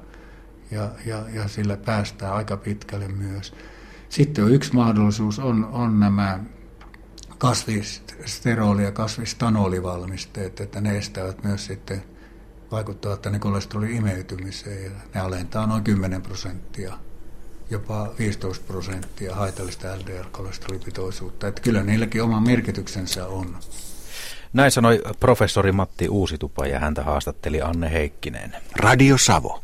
ja, 0.71 0.89
ja, 1.05 1.23
ja 1.33 1.47
sillä 1.47 1.77
päästään 1.77 2.33
aika 2.33 2.57
pitkälle 2.57 3.07
myös. 3.07 3.53
Sitten 4.09 4.43
on 4.43 4.53
yksi 4.53 4.73
mahdollisuus, 4.73 5.39
on, 5.39 5.65
on 5.65 5.99
nämä 5.99 6.39
kasvisteroli- 7.37 8.83
ja 8.83 8.91
kasvistanolivalmisteet, 8.91 10.59
että 10.59 10.81
ne 10.81 10.97
estävät 10.97 11.43
myös 11.43 11.65
sitten 11.65 12.03
vaikuttavat 12.71 13.21
tänne 13.21 13.39
kolesterolin 13.39 13.95
imeytymiseen 13.95 14.83
ja 14.83 14.91
ne 15.13 15.21
alentaa 15.21 15.67
noin 15.67 15.83
10 15.83 16.21
prosenttia, 16.21 16.93
jopa 17.69 18.11
15 18.19 18.65
prosenttia 18.67 19.35
haitallista 19.35 19.87
LDL-kolesterolipitoisuutta. 19.87 21.47
Että 21.47 21.61
kyllä 21.61 21.83
niilläkin 21.83 22.23
oma 22.23 22.41
merkityksensä 22.41 23.27
on. 23.27 23.57
Näin 24.53 24.71
sanoi 24.71 25.01
professori 25.19 25.71
Matti 25.71 26.09
Uusitupa 26.09 26.67
ja 26.67 26.79
häntä 26.79 27.03
haastatteli 27.03 27.61
Anne 27.61 27.91
Heikkinen. 27.91 28.55
Radio 28.75 29.17
Savo. 29.17 29.61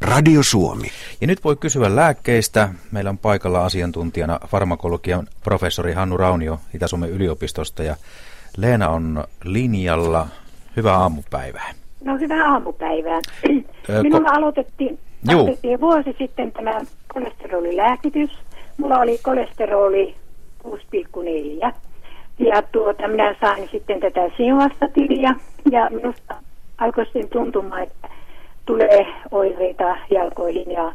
Radio 0.00 0.42
Suomi. 0.42 0.88
Ja 1.20 1.26
nyt 1.26 1.44
voi 1.44 1.56
kysyä 1.56 1.96
lääkkeistä. 1.96 2.68
Meillä 2.92 3.10
on 3.10 3.18
paikalla 3.18 3.64
asiantuntijana 3.64 4.38
farmakologian 4.46 5.26
professori 5.44 5.92
Hannu 5.92 6.16
Raunio 6.16 6.58
Itä-Suomen 6.74 7.10
yliopistosta 7.10 7.82
ja 7.82 7.96
Leena 8.56 8.88
on 8.88 9.24
linjalla. 9.44 10.26
Hyvää 10.76 10.96
aamupäivää. 10.96 11.70
No 12.04 12.18
hyvää 12.18 12.52
aamupäivää. 12.52 13.20
Minulla 14.02 14.28
ko- 14.28 14.38
aloitettiin, 14.38 14.98
aloitettiin 15.28 15.80
vuosi 15.80 16.16
sitten 16.18 16.52
tämä 16.52 16.80
kolesterolilääkitys. 17.14 18.30
Mulla 18.78 18.98
oli 18.98 19.18
kolesteroli 19.22 20.14
6,4. 20.64 21.72
Ja 22.38 22.62
tuota, 22.62 23.08
minä 23.08 23.34
sain 23.40 23.68
sitten 23.72 24.00
tätä 24.00 24.20
tiliä 24.94 25.34
ja 25.70 25.90
minusta 25.90 26.34
alkoi 26.78 27.04
sitten 27.04 27.28
tuntumaan, 27.28 27.82
että 27.82 28.08
tulee 28.70 29.06
oireita 29.30 29.96
jalkoihin 30.10 30.70
ja 30.70 30.92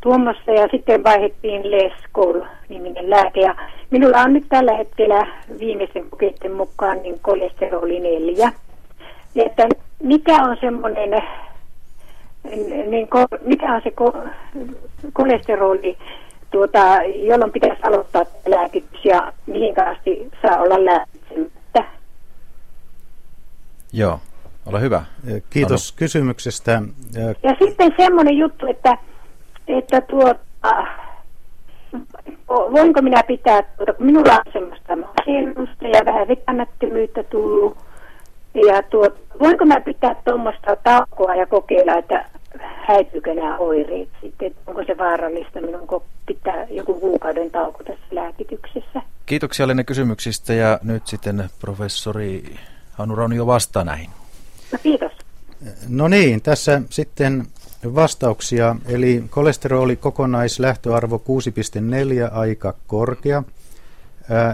tuommoista. 0.00 0.50
Ja 0.50 0.68
sitten 0.70 1.04
vaihdettiin 1.04 1.70
Leskol-niminen 1.70 3.10
lääke. 3.10 3.40
Ja 3.40 3.54
minulla 3.90 4.18
on 4.18 4.32
nyt 4.32 4.44
tällä 4.48 4.76
hetkellä 4.76 5.26
viimeisen 5.58 6.10
kokeiden 6.10 6.52
mukaan 6.52 7.02
niin 7.02 7.20
kolesteroli 7.22 8.00
4. 8.00 8.52
Että 9.36 9.68
mikä 10.02 10.34
on 10.34 10.56
semmoinen, 10.60 11.22
niin 12.86 13.08
ko, 13.08 13.26
mikä 13.44 13.74
on 13.74 13.80
se 13.84 13.90
ko, 13.90 14.12
kolesteroli, 15.12 15.98
tuota, 16.50 16.98
jolloin 17.16 17.52
pitäisi 17.52 17.82
aloittaa 17.82 18.24
lääkitys 18.46 19.04
ja 19.04 19.32
mihin 19.46 19.74
asti 19.86 20.28
saa 20.42 20.58
olla 20.58 20.84
lääkitsemättä? 20.84 21.84
Joo, 23.92 24.20
ole 24.68 24.80
hyvä. 24.80 25.02
Kiitos 25.50 25.90
Anu. 25.90 25.96
kysymyksestä. 25.96 26.82
Ja 27.42 27.56
sitten 27.58 27.94
semmoinen 27.96 28.36
juttu, 28.36 28.66
että, 28.66 28.98
että 29.68 30.00
tuota, 30.00 30.40
voinko 32.48 33.02
minä 33.02 33.22
pitää, 33.22 33.62
tuota, 33.62 33.92
kun 33.92 34.06
minulla 34.06 34.32
on 34.32 34.52
semmoista 34.52 34.96
masennusta 34.96 35.84
ja 35.84 36.04
vähän 36.04 36.28
vetämättömyyttä 36.28 37.22
tullut, 37.22 37.76
ja 38.54 38.82
tuo, 38.82 39.10
voinko 39.40 39.64
mä 39.64 39.80
pitää 39.80 40.14
tuommoista 40.24 40.76
taukoa 40.76 41.34
ja 41.34 41.46
kokeilla, 41.46 41.94
että 41.94 42.24
häipyykö 42.86 43.34
nämä 43.34 43.56
oireet 43.58 44.08
sitten, 44.20 44.54
onko 44.66 44.84
se 44.86 44.98
vaarallista 44.98 45.60
minun 45.60 46.02
pitää 46.26 46.66
joku 46.70 46.94
kuukauden 46.94 47.50
tauko 47.50 47.84
tässä 47.84 48.04
lääkityksessä. 48.10 49.02
Kiitoksia 49.26 49.68
Lenne 49.68 49.84
kysymyksistä 49.84 50.54
ja 50.54 50.78
nyt 50.82 51.06
sitten 51.06 51.44
professori 51.60 52.42
Hannu 52.92 53.14
Raunio 53.14 53.46
vastaa 53.46 53.84
näihin. 53.84 54.10
No 54.72 54.78
kiitos. 54.82 55.12
No 55.88 56.08
niin, 56.08 56.42
tässä 56.42 56.82
sitten 56.90 57.46
vastauksia. 57.94 58.76
Eli 58.86 59.24
kolesteroli 59.30 59.96
kokonaislähtöarvo 59.96 61.22
6,4 62.28 62.32
aika 62.32 62.74
korkea. 62.86 63.42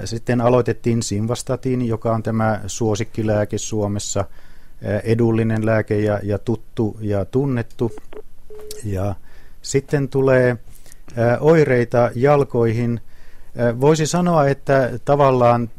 Sitten 0.04 0.40
aloitettiin 0.40 1.02
Simvastatin, 1.02 1.88
joka 1.88 2.12
on 2.12 2.23
tämä 2.23 2.61
suosikkilääke 2.66 3.59
Suomessa, 3.59 4.25
edullinen 5.04 5.66
lääke 5.66 6.00
ja, 6.00 6.21
ja 6.23 6.38
tuttu 6.38 6.97
ja 7.00 7.25
tunnettu. 7.25 7.92
Ja 8.85 9.14
sitten 9.62 10.09
tulee 10.09 10.56
oireita 11.40 12.11
jalkoihin. 12.14 13.00
Voisi 13.80 14.06
sanoa, 14.06 14.47
että 14.47 14.90
tavallaan 15.04 15.71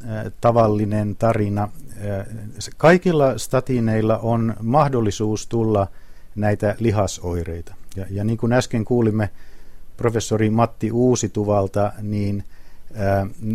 tavallinen 0.42 1.16
tarina. 1.16 1.70
Kaikilla 2.78 3.38
statiineilla 3.38 4.18
on 4.18 4.54
mahdollisuus 4.62 5.48
tulla 5.48 5.88
näitä 6.36 6.76
lihasoireita. 6.80 7.76
Ja, 7.96 8.06
ja 8.10 8.24
niin 8.24 8.38
kuin 8.38 8.54
äsken 8.54 8.86
kuulimme 8.86 9.30
professori 9.98 10.50
Matti 10.50 10.92
Uusituvalta, 10.92 11.92
niin– 12.02 12.44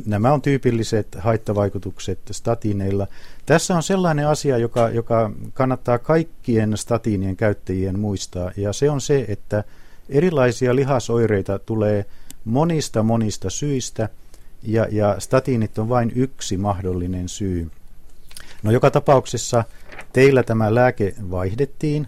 Nämä 0.07 0.33
on 0.33 0.43
tyypilliset 0.43 1.07
haittavaikutukset 1.19 2.19
statiineilla. 2.31 3.07
Tässä 3.47 3.77
on 3.77 3.83
sellainen 3.83 4.29
asia, 4.29 4.59
joka, 4.59 4.89
joka 4.89 5.31
kannattaa 5.55 5.99
kaikkien 5.99 6.77
statiinien 6.77 7.37
käyttäjien 7.37 7.99
muistaa, 7.99 8.51
ja 8.57 8.73
se 8.73 8.91
on 8.91 9.01
se, 9.01 9.25
että 9.29 9.65
erilaisia 10.09 10.77
lihasoireita 10.77 11.59
tulee 11.59 12.07
monista 12.45 13.03
monista 13.03 13.51
syistä, 13.51 14.09
ja, 14.63 14.87
ja 14.91 15.17
statiinit 15.19 15.79
on 15.79 15.89
vain 15.89 16.13
yksi 16.15 16.57
mahdollinen 16.57 17.29
syy. 17.29 17.71
No 18.63 18.71
joka 18.71 18.91
tapauksessa 18.91 19.65
teillä 20.13 20.43
tämä 20.43 20.75
lääke 20.75 21.15
vaihdettiin 21.31 22.07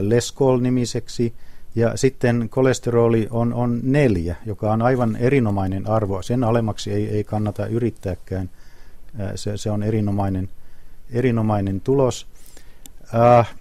Leskol-nimiseksi, 0.00 1.34
Ja 1.74 1.96
sitten 1.96 2.48
kolesteroli 2.48 3.28
on, 3.30 3.54
on 3.54 3.80
neljä, 3.82 4.36
joka 4.46 4.72
on 4.72 4.82
aivan 4.82 5.16
erinomainen 5.16 5.88
arvo. 5.88 6.22
Sen 6.22 6.44
alemmaksi 6.44 6.92
ei, 6.92 7.08
ei 7.08 7.24
kannata 7.24 7.66
yrittääkään. 7.66 8.50
Se, 9.34 9.56
se 9.56 9.70
on 9.70 9.82
erinomainen, 9.82 10.48
erinomainen 11.10 11.80
tulos. 11.80 12.26
Äh, 13.14 13.54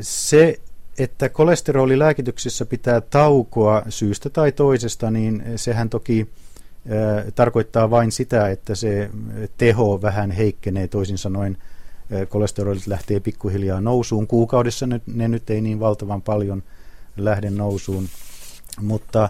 se, 0.00 0.60
että 0.98 1.28
kolesterolilääkityksessä 1.28 2.66
pitää 2.66 3.00
taukoa 3.00 3.82
syystä 3.88 4.30
tai 4.30 4.52
toisesta, 4.52 5.10
niin 5.10 5.42
sehän 5.56 5.90
toki 5.90 6.28
tarkoittaa 7.34 7.90
vain 7.90 8.12
sitä, 8.12 8.48
että 8.48 8.74
se 8.74 9.10
teho 9.56 10.02
vähän 10.02 10.30
heikkenee 10.30 10.88
toisin 10.88 11.18
sanoen 11.18 11.58
kolesterolit 12.28 12.86
lähtee 12.86 13.20
pikkuhiljaa 13.20 13.80
nousuun. 13.80 14.26
Kuukaudessa 14.26 14.86
ne, 14.86 15.00
ne 15.06 15.28
nyt 15.28 15.50
ei 15.50 15.60
niin 15.60 15.80
valtavan 15.80 16.22
paljon 16.22 16.62
lähde 17.16 17.50
nousuun, 17.50 18.08
mutta 18.80 19.28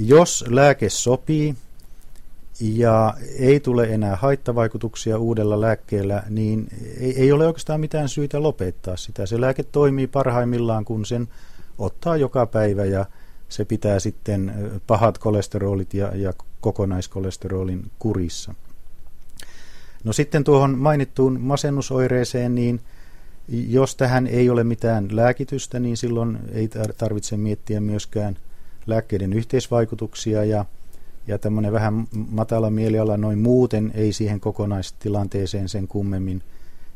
jos 0.00 0.44
lääke 0.48 0.88
sopii 0.88 1.54
ja 2.60 3.14
ei 3.38 3.60
tule 3.60 3.84
enää 3.84 4.16
haittavaikutuksia 4.16 5.18
uudella 5.18 5.60
lääkkeellä, 5.60 6.22
niin 6.28 6.68
ei, 7.00 7.20
ei 7.20 7.32
ole 7.32 7.46
oikeastaan 7.46 7.80
mitään 7.80 8.08
syytä 8.08 8.42
lopettaa 8.42 8.96
sitä. 8.96 9.26
Se 9.26 9.40
lääke 9.40 9.62
toimii 9.62 10.06
parhaimmillaan, 10.06 10.84
kun 10.84 11.06
sen 11.06 11.28
ottaa 11.78 12.16
joka 12.16 12.46
päivä 12.46 12.84
ja 12.84 13.06
se 13.50 13.64
pitää 13.64 13.98
sitten 13.98 14.54
pahat 14.86 15.18
kolesterolit 15.18 15.94
ja, 15.94 16.16
ja 16.16 16.32
kokonaiskolesterolin 16.60 17.90
kurissa. 17.98 18.54
No 20.04 20.12
sitten 20.12 20.44
tuohon 20.44 20.78
mainittuun 20.78 21.40
masennusoireeseen, 21.40 22.54
niin 22.54 22.80
jos 23.48 23.96
tähän 23.96 24.26
ei 24.26 24.50
ole 24.50 24.64
mitään 24.64 25.08
lääkitystä, 25.10 25.80
niin 25.80 25.96
silloin 25.96 26.38
ei 26.52 26.68
tarvitse 26.96 27.36
miettiä 27.36 27.80
myöskään 27.80 28.36
lääkkeiden 28.86 29.32
yhteisvaikutuksia 29.32 30.44
ja, 30.44 30.64
ja 31.26 31.38
tämmöinen 31.38 31.72
vähän 31.72 32.06
matala 32.12 32.70
mieliala 32.70 33.16
noin 33.16 33.38
muuten 33.38 33.90
ei 33.94 34.12
siihen 34.12 34.40
kokonaistilanteeseen 34.40 35.68
sen 35.68 35.88
kummemmin 35.88 36.42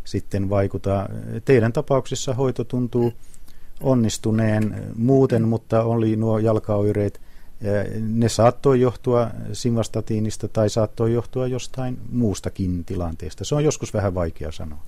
sitten 0.04 0.50
vaikuta. 0.50 1.08
Teidän 1.44 1.72
tapauksessa 1.72 2.34
hoito 2.34 2.64
tuntuu 2.64 3.12
onnistuneen 3.84 4.82
muuten, 4.96 5.48
mutta 5.48 5.82
oli 5.82 6.16
nuo 6.16 6.38
jalkaoireet 6.38 7.20
ne 8.00 8.28
saattoi 8.28 8.80
johtua 8.80 9.30
simvastatiinista 9.52 10.48
tai 10.48 10.70
saattoi 10.70 11.12
johtua 11.12 11.46
jostain 11.46 11.98
muustakin 12.12 12.84
tilanteesta. 12.84 13.44
Se 13.44 13.54
on 13.54 13.64
joskus 13.64 13.94
vähän 13.94 14.14
vaikea 14.14 14.52
sanoa. 14.52 14.78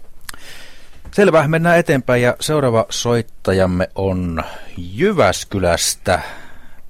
Selvä, 1.10 1.48
mennään 1.48 1.78
eteenpäin 1.78 2.22
ja 2.22 2.36
seuraava 2.40 2.86
soittajamme 2.90 3.88
on 3.94 4.42
Jyväskylästä. 4.76 6.20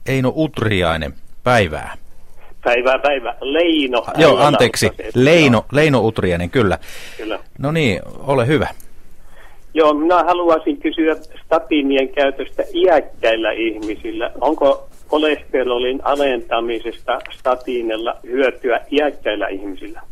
Eino 0.06 0.32
Utriainen, 0.36 1.14
päivää. 1.44 1.96
Päivää, 2.64 2.98
päivä. 2.98 3.34
Leino. 3.40 4.06
Joo, 4.16 4.38
anteeksi. 4.38 4.90
Leino, 5.14 5.66
Leino 5.72 6.00
Utriainen, 6.00 6.50
kyllä. 6.50 6.78
Kyllä. 7.16 7.38
No 7.58 7.72
niin, 7.72 8.00
ole 8.04 8.46
hyvä. 8.46 8.68
Joo, 9.76 9.94
minä 9.94 10.24
haluaisin 10.24 10.76
kysyä 10.76 11.16
statiinien 11.44 12.08
käytöstä 12.08 12.62
iäkkäillä 12.74 13.52
ihmisillä. 13.52 14.30
Onko 14.40 14.88
kolesterolin 15.06 16.00
alentamisesta 16.04 17.18
statiinella 17.38 18.16
hyötyä 18.26 18.80
iäkkäillä 18.92 19.48
ihmisillä? 19.48 20.02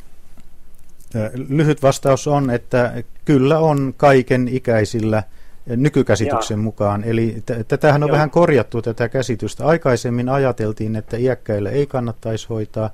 Lyhyt 1.49 1.83
vastaus 1.83 2.29
on, 2.29 2.51
että 2.51 3.03
kyllä 3.25 3.59
on 3.59 3.95
kaiken 3.97 4.49
ikäisillä 4.53 5.23
nykykäsityksen 5.67 6.57
Jaa. 6.59 6.63
mukaan. 6.63 7.05
Eli 7.05 7.37
tätähän 7.69 8.03
on 8.03 8.09
Joo. 8.09 8.15
vähän 8.15 8.31
korjattu 8.31 8.83
tätä 8.83 9.09
käsitystä. 9.09 9.67
Aikaisemmin 9.67 10.29
ajateltiin, 10.29 10.97
että 10.97 11.17
iäkkäillä 11.17 11.71
ei 11.71 11.87
kannattaisi 11.87 12.49
hoitaa. 12.49 12.91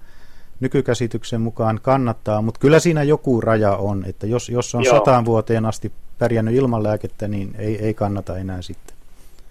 Nykykäsityksen 0.61 1.41
mukaan 1.41 1.81
kannattaa, 1.83 2.43
mutta 2.43 2.61
kyllä 2.61 2.79
siinä 2.79 3.03
joku 3.03 3.41
raja 3.41 3.77
on, 3.77 4.05
että 4.09 4.27
jos, 4.27 4.49
jos 4.49 4.75
on 4.75 4.85
sataan 4.85 5.25
vuoteen 5.25 5.67
asti 5.67 5.93
pärjännyt 6.21 6.55
ilman 6.55 6.83
lääkettä, 6.83 7.29
niin 7.29 7.49
ei, 7.59 7.79
ei 7.87 7.95
kannata 7.95 8.39
enää 8.39 8.63
sitten. 8.63 8.97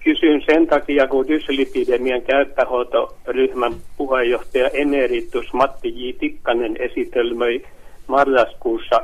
Kysyn 0.04 0.42
sen 0.46 0.68
takia, 0.68 1.08
kun 1.08 1.28
dyslipidemian 1.28 2.22
käyttähoitoryhmän 2.22 3.74
puheenjohtaja 3.98 4.70
Emeritus 4.74 5.54
Matti 5.54 6.08
J. 6.08 6.14
Tikkanen 6.20 6.76
esitelmöi 6.80 7.64
marraskuussa 8.08 9.02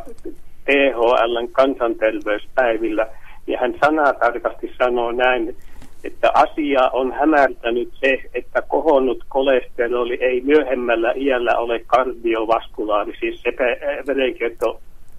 THLn 0.65 1.47
kansanterveyspäivillä, 1.51 3.07
ja 3.47 3.59
hän 3.59 3.75
sanatarkasti 3.85 4.71
sanoo 4.77 5.11
näin, 5.11 5.55
että 6.03 6.31
asia 6.33 6.89
on 6.89 7.11
hämärtänyt 7.11 7.89
se, 7.99 8.17
että 8.33 8.61
kohonnut 8.61 9.23
kolesteroli 9.29 10.17
ei 10.21 10.41
myöhemmällä 10.41 11.13
iällä 11.15 11.57
ole 11.57 11.81
kardiovaskulaari, 11.87 13.13
siis 13.19 13.43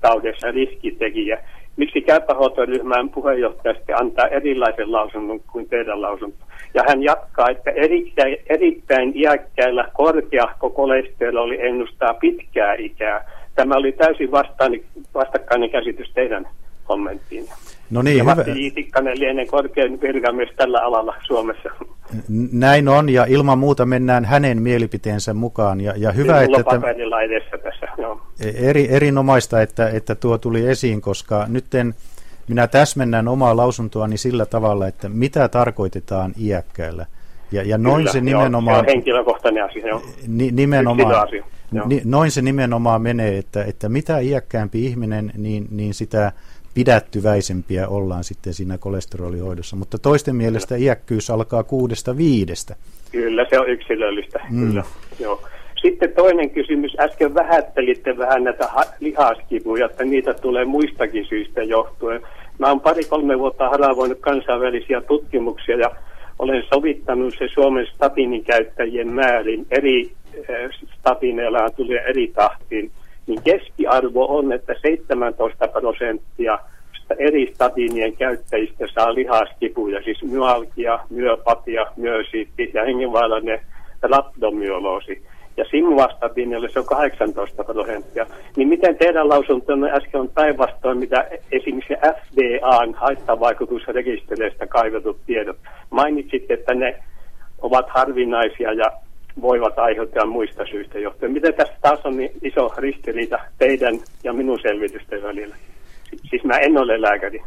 verenkiertotaudessa 0.06 0.50
riskitekijä 0.50 1.38
miksi 1.76 2.00
käypähoitoryhmän 2.00 3.10
puheenjohtaja 3.10 3.74
sitten 3.74 4.00
antaa 4.00 4.26
erilaisen 4.26 4.92
lausunnon 4.92 5.40
kuin 5.52 5.68
teidän 5.68 6.02
lausunto. 6.02 6.38
Ja 6.74 6.82
hän 6.88 7.02
jatkaa, 7.02 7.50
että 7.50 7.70
erittäin, 7.70 8.36
erittäin 8.46 9.12
iäkkäillä 9.16 9.88
korkeahko 9.94 10.70
kolesteroli 10.70 11.66
ennustaa 11.66 12.14
pitkää 12.14 12.74
ikää. 12.74 13.30
Tämä 13.54 13.74
oli 13.74 13.92
täysin 13.92 14.30
vastaan, 14.30 14.72
vastakkainen 15.14 15.70
käsitys 15.70 16.10
teidän 16.14 16.48
kommenttiin. 16.84 17.44
No 17.90 18.02
niin, 18.02 18.16
ja 18.16 18.24
Matti 18.24 18.70
Tikkanen 18.74 19.20
lienee 19.20 19.46
korkein 19.46 20.00
virkamies 20.00 20.48
tällä 20.56 20.80
alalla 20.80 21.14
Suomessa. 21.26 21.70
Näin 22.52 22.88
on, 22.88 23.08
ja 23.08 23.24
ilman 23.28 23.58
muuta 23.58 23.86
mennään 23.86 24.24
hänen 24.24 24.62
mielipiteensä 24.62 25.34
mukaan. 25.34 25.80
Ja, 25.80 25.92
ja 25.96 26.12
hyvä, 26.12 26.42
että 26.42 26.64
paperilla 26.64 27.22
edessä 27.22 27.58
tässä. 27.58 27.75
Eri, 28.40 28.88
erinomaista, 28.90 29.62
että, 29.62 29.88
että 29.88 30.14
tuo 30.14 30.38
tuli 30.38 30.66
esiin, 30.66 31.00
koska 31.00 31.46
nyt 31.48 31.64
minä 32.48 32.66
täsmennän 32.66 33.28
omaa 33.28 33.56
lausuntoani 33.56 34.16
sillä 34.16 34.46
tavalla, 34.46 34.86
että 34.86 35.08
mitä 35.08 35.48
tarkoitetaan 35.48 36.32
iäkkäällä. 36.40 37.06
Ja, 37.52 37.62
ja 37.62 37.78
noin 37.78 37.96
Kyllä, 37.96 38.12
se 38.12 38.20
nimenomaan... 38.20 38.76
Joo, 38.76 38.94
henkilökohtainen 38.94 39.64
asia, 39.64 39.88
joo. 39.88 40.02
Ni, 40.28 40.50
nimenomaan, 40.50 41.22
asia, 41.28 41.44
joo. 41.72 41.86
Ni, 41.88 42.02
noin 42.04 42.30
se 42.30 42.42
nimenomaan 42.42 43.02
menee, 43.02 43.38
että, 43.38 43.64
että 43.64 43.88
mitä 43.88 44.18
iäkkäämpi 44.18 44.86
ihminen, 44.86 45.32
niin, 45.36 45.66
niin 45.70 45.94
sitä 45.94 46.32
pidättyväisempiä 46.74 47.88
ollaan 47.88 48.24
sitten 48.24 48.54
siinä 48.54 48.78
kolesterolihoidossa. 48.78 49.76
Mutta 49.76 49.98
toisten 49.98 50.36
mielestä 50.36 50.76
iäkkyys 50.76 51.30
alkaa 51.30 51.62
kuudesta 51.62 52.16
viidestä. 52.16 52.76
Kyllä, 53.12 53.46
se 53.50 53.60
on 53.60 53.68
yksilöllistä. 53.68 54.40
Mm. 54.50 54.66
Kyllä, 54.68 54.84
joo. 55.20 55.42
Sitten 55.82 56.12
toinen 56.12 56.50
kysymys. 56.50 56.96
Äsken 57.00 57.34
vähättelitte 57.34 58.18
vähän 58.18 58.44
näitä 58.44 58.68
lihaskivuja, 59.00 59.86
että 59.86 60.04
niitä 60.04 60.34
tulee 60.34 60.64
muistakin 60.64 61.24
syistä 61.24 61.62
johtuen. 61.62 62.22
Mä 62.58 62.68
oon 62.68 62.80
pari-kolme 62.80 63.38
vuotta 63.38 63.68
haravoinut 63.68 64.18
kansainvälisiä 64.20 65.00
tutkimuksia 65.00 65.76
ja 65.76 65.90
olen 66.38 66.62
sovittanut 66.74 67.34
se 67.38 67.48
Suomen 67.54 67.86
statiinin 67.94 68.44
käyttäjien 68.44 69.08
määrin. 69.08 69.66
Eri 69.70 70.12
äh, 70.36 70.70
statiineilla 70.98 71.70
tulee 71.70 72.00
eri 72.08 72.32
tahtiin 72.34 72.90
niin 73.26 73.42
keskiarvo 73.42 74.36
on, 74.38 74.52
että 74.52 74.74
17 74.82 75.68
prosenttia 75.68 76.58
eri 77.18 77.52
statiinien 77.54 78.16
käyttäjistä 78.16 78.86
saa 78.94 79.14
lihaskipuja, 79.14 80.02
siis 80.02 80.22
myalgia, 80.22 80.98
myöpatia, 81.10 81.86
myösiitti 81.96 82.70
ja 82.74 82.84
hengenvaarallinen 82.84 83.60
rapdomyoloosi. 84.02 85.22
Ja 85.56 85.64
simvastatiinille 85.70 86.68
se 86.68 86.78
on 86.78 86.86
18 86.86 87.64
prosenttia. 87.64 88.26
Niin 88.56 88.68
miten 88.68 88.96
teidän 88.96 89.28
lausuntonne 89.28 89.90
äsken 89.90 90.20
on 90.20 90.28
päinvastoin, 90.28 90.98
mitä 90.98 91.28
esimerkiksi 91.52 91.94
FDAn 91.94 92.94
haittavaikutusrekistereistä 92.94 94.66
kaivetut 94.66 95.18
tiedot? 95.26 95.56
Mainitsitte, 95.90 96.54
että 96.54 96.74
ne 96.74 97.02
ovat 97.58 97.86
harvinaisia 97.88 98.72
ja 98.72 98.92
voivat 99.40 99.78
aiheuttaa 99.78 100.26
muista 100.26 100.66
syistä 100.66 100.98
johtuen. 100.98 101.32
Miten 101.32 101.54
tässä 101.54 101.74
taas 101.80 102.00
on 102.04 102.16
niin 102.16 102.30
iso 102.42 102.74
ristiriita 102.76 103.38
teidän 103.58 103.98
ja 104.24 104.32
minun 104.32 104.58
selvitysten 104.62 105.22
välillä? 105.22 105.56
Siis 106.30 106.44
mä 106.44 106.58
en 106.58 106.78
ole 106.78 107.00
lääkäri. 107.00 107.42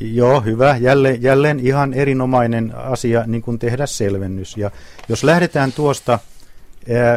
Joo, 0.00 0.40
hyvä. 0.40 0.76
Jälleen, 0.80 1.22
jälleen 1.22 1.60
ihan 1.60 1.94
erinomainen 1.94 2.72
asia 2.76 3.24
niin 3.26 3.42
kuin 3.42 3.58
tehdä 3.58 3.86
selvennys. 3.86 4.56
Ja 4.56 4.70
jos 5.08 5.24
lähdetään 5.24 5.72
tuosta, 5.72 6.18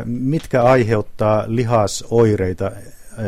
mitkä 0.06 0.63
aiheuttaa 0.63 1.43
lihasoireita, 1.47 2.71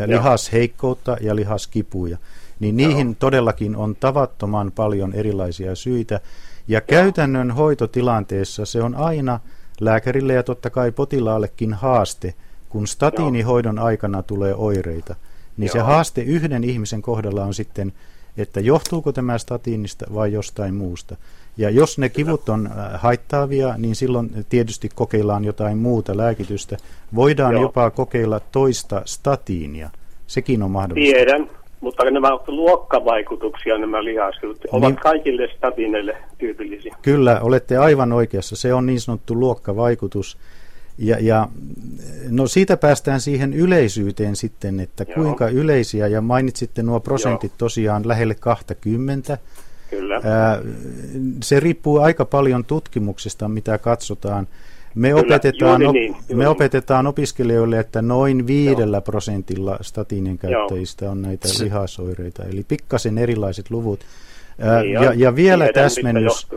lihasheikkoutta 0.06 1.18
ja 1.22 1.36
lihaskipuja, 1.36 2.18
niin 2.60 2.78
niihin 2.78 3.08
Joo. 3.08 3.16
todellakin 3.20 3.76
on 3.76 3.96
tavattoman 3.96 4.72
paljon 4.72 5.14
erilaisia 5.14 5.76
syitä. 5.76 6.20
Ja 6.68 6.82
käytännön 6.82 7.52
hoitotilanteessa 7.52 8.66
se 8.66 8.84
on 8.84 8.96
aina 8.96 9.40
lääkärille 9.80 10.34
ja 10.34 10.44
totta 10.44 10.70
kai 10.70 10.92
potilaallekin 10.92 11.74
haaste, 11.74 12.34
kun 12.70 12.88
statiinihoidon 12.88 13.80
aikana 13.80 14.24
tulee 14.24 14.56
oireita. 14.56 15.16
Niin 15.58 15.68
Joo. 15.68 15.74
se 15.74 15.80
haaste 15.80 16.22
yhden 16.22 16.64
ihmisen 16.64 17.02
kohdalla 17.02 17.44
on 17.46 17.54
sitten, 17.54 17.94
että 18.38 18.60
johtuuko 18.60 19.12
tämä 19.12 19.38
statiinista 19.38 20.06
vai 20.14 20.34
jostain 20.34 20.76
muusta. 20.76 21.16
Ja 21.58 21.70
jos 21.70 21.98
ne 21.98 22.10
kivut 22.10 22.50
on 22.50 22.70
haittaavia, 22.94 23.74
niin 23.78 23.96
silloin 23.96 24.46
tietysti 24.50 24.90
kokeillaan 24.96 25.46
jotain 25.46 25.78
muuta 25.78 26.18
lääkitystä. 26.18 26.78
Voidaan 27.16 27.54
Joo. 27.54 27.62
jopa 27.62 27.92
kokeilla 27.92 28.40
toista 28.40 29.02
statiinia. 29.06 29.90
Sekin 30.28 30.64
on 30.64 30.72
mahdollista. 30.72 31.16
Tiedän, 31.16 31.50
mutta 31.82 32.12
nämä 32.12 32.34
ovat 32.34 32.48
luokkavaikutuksia 32.48 33.78
nämä 33.78 34.04
lihaskelut. 34.04 34.66
Ovat 34.72 34.90
niin, 34.90 35.02
kaikille 35.02 35.48
statiineille 35.58 36.18
tyypillisiä. 36.38 36.96
Kyllä, 37.02 37.40
olette 37.42 37.78
aivan 37.78 38.14
oikeassa. 38.14 38.56
Se 38.56 38.74
on 38.74 38.86
niin 38.86 39.02
sanottu 39.02 39.40
luokkavaikutus. 39.40 40.38
Ja, 40.98 41.18
ja 41.20 41.48
no 42.30 42.48
siitä 42.48 42.78
päästään 42.78 43.22
siihen 43.22 43.54
yleisyyteen 43.54 44.36
sitten, 44.36 44.80
että 44.80 45.06
Joo. 45.08 45.16
kuinka 45.16 45.48
yleisiä, 45.48 46.08
ja 46.08 46.22
mainitsitte 46.22 46.84
nuo 46.84 47.00
prosentit 47.00 47.52
Joo. 47.52 47.58
tosiaan 47.58 48.08
lähelle 48.08 48.36
20. 48.36 49.38
Ää, 50.24 50.62
se 51.44 51.60
riippuu 51.60 52.00
aika 52.00 52.26
paljon 52.26 52.66
tutkimuksesta, 52.66 53.48
mitä 53.48 53.78
katsotaan. 53.78 54.48
Me, 54.96 55.10
Kyllä, 55.10 55.22
opetetaan, 55.22 55.82
juuri 55.82 56.00
niin, 56.00 56.12
juuri 56.12 56.36
me 56.36 56.44
niin. 56.44 56.48
opetetaan 56.48 57.08
opiskelijoille, 57.08 57.80
että 57.80 58.02
noin 58.02 58.48
viidellä 58.48 58.98
Joo. 58.98 59.02
prosentilla 59.02 59.78
statiinin 59.82 60.38
käyttäjistä 60.38 61.06
Joo. 61.06 61.12
on 61.12 61.22
näitä 61.22 61.48
lihasoireita, 61.64 62.44
eli 62.44 62.66
pikkasen 62.68 63.18
erilaiset 63.18 63.70
luvut. 63.72 64.00
Ää, 64.60 64.82
niin 64.82 64.94
ja, 64.94 65.14
ja 65.14 65.36
vielä 65.36 65.64
Tiedän, 65.64 65.84
täsmennys, 65.84 66.48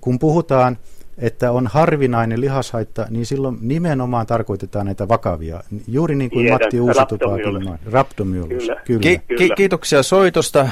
kun 0.00 0.18
puhutaan 0.18 0.78
että 1.18 1.52
on 1.52 1.66
harvinainen 1.66 2.40
lihashaitta, 2.40 3.06
niin 3.10 3.26
silloin 3.26 3.58
nimenomaan 3.60 4.26
tarkoitetaan 4.26 4.86
näitä 4.86 5.08
vakavia. 5.08 5.62
Juuri 5.88 6.14
niin 6.14 6.30
kuin 6.30 6.42
Tiedän, 6.42 6.60
Matti 6.62 6.80
Uusitupaakin 6.80 7.78
Raptomyolus. 7.92 8.48
Kyllä. 8.48 8.80
Kyllä. 8.84 9.00
Ki- 9.00 9.20
ki- 9.38 9.50
kiitoksia 9.56 10.02
soitosta. 10.02 10.68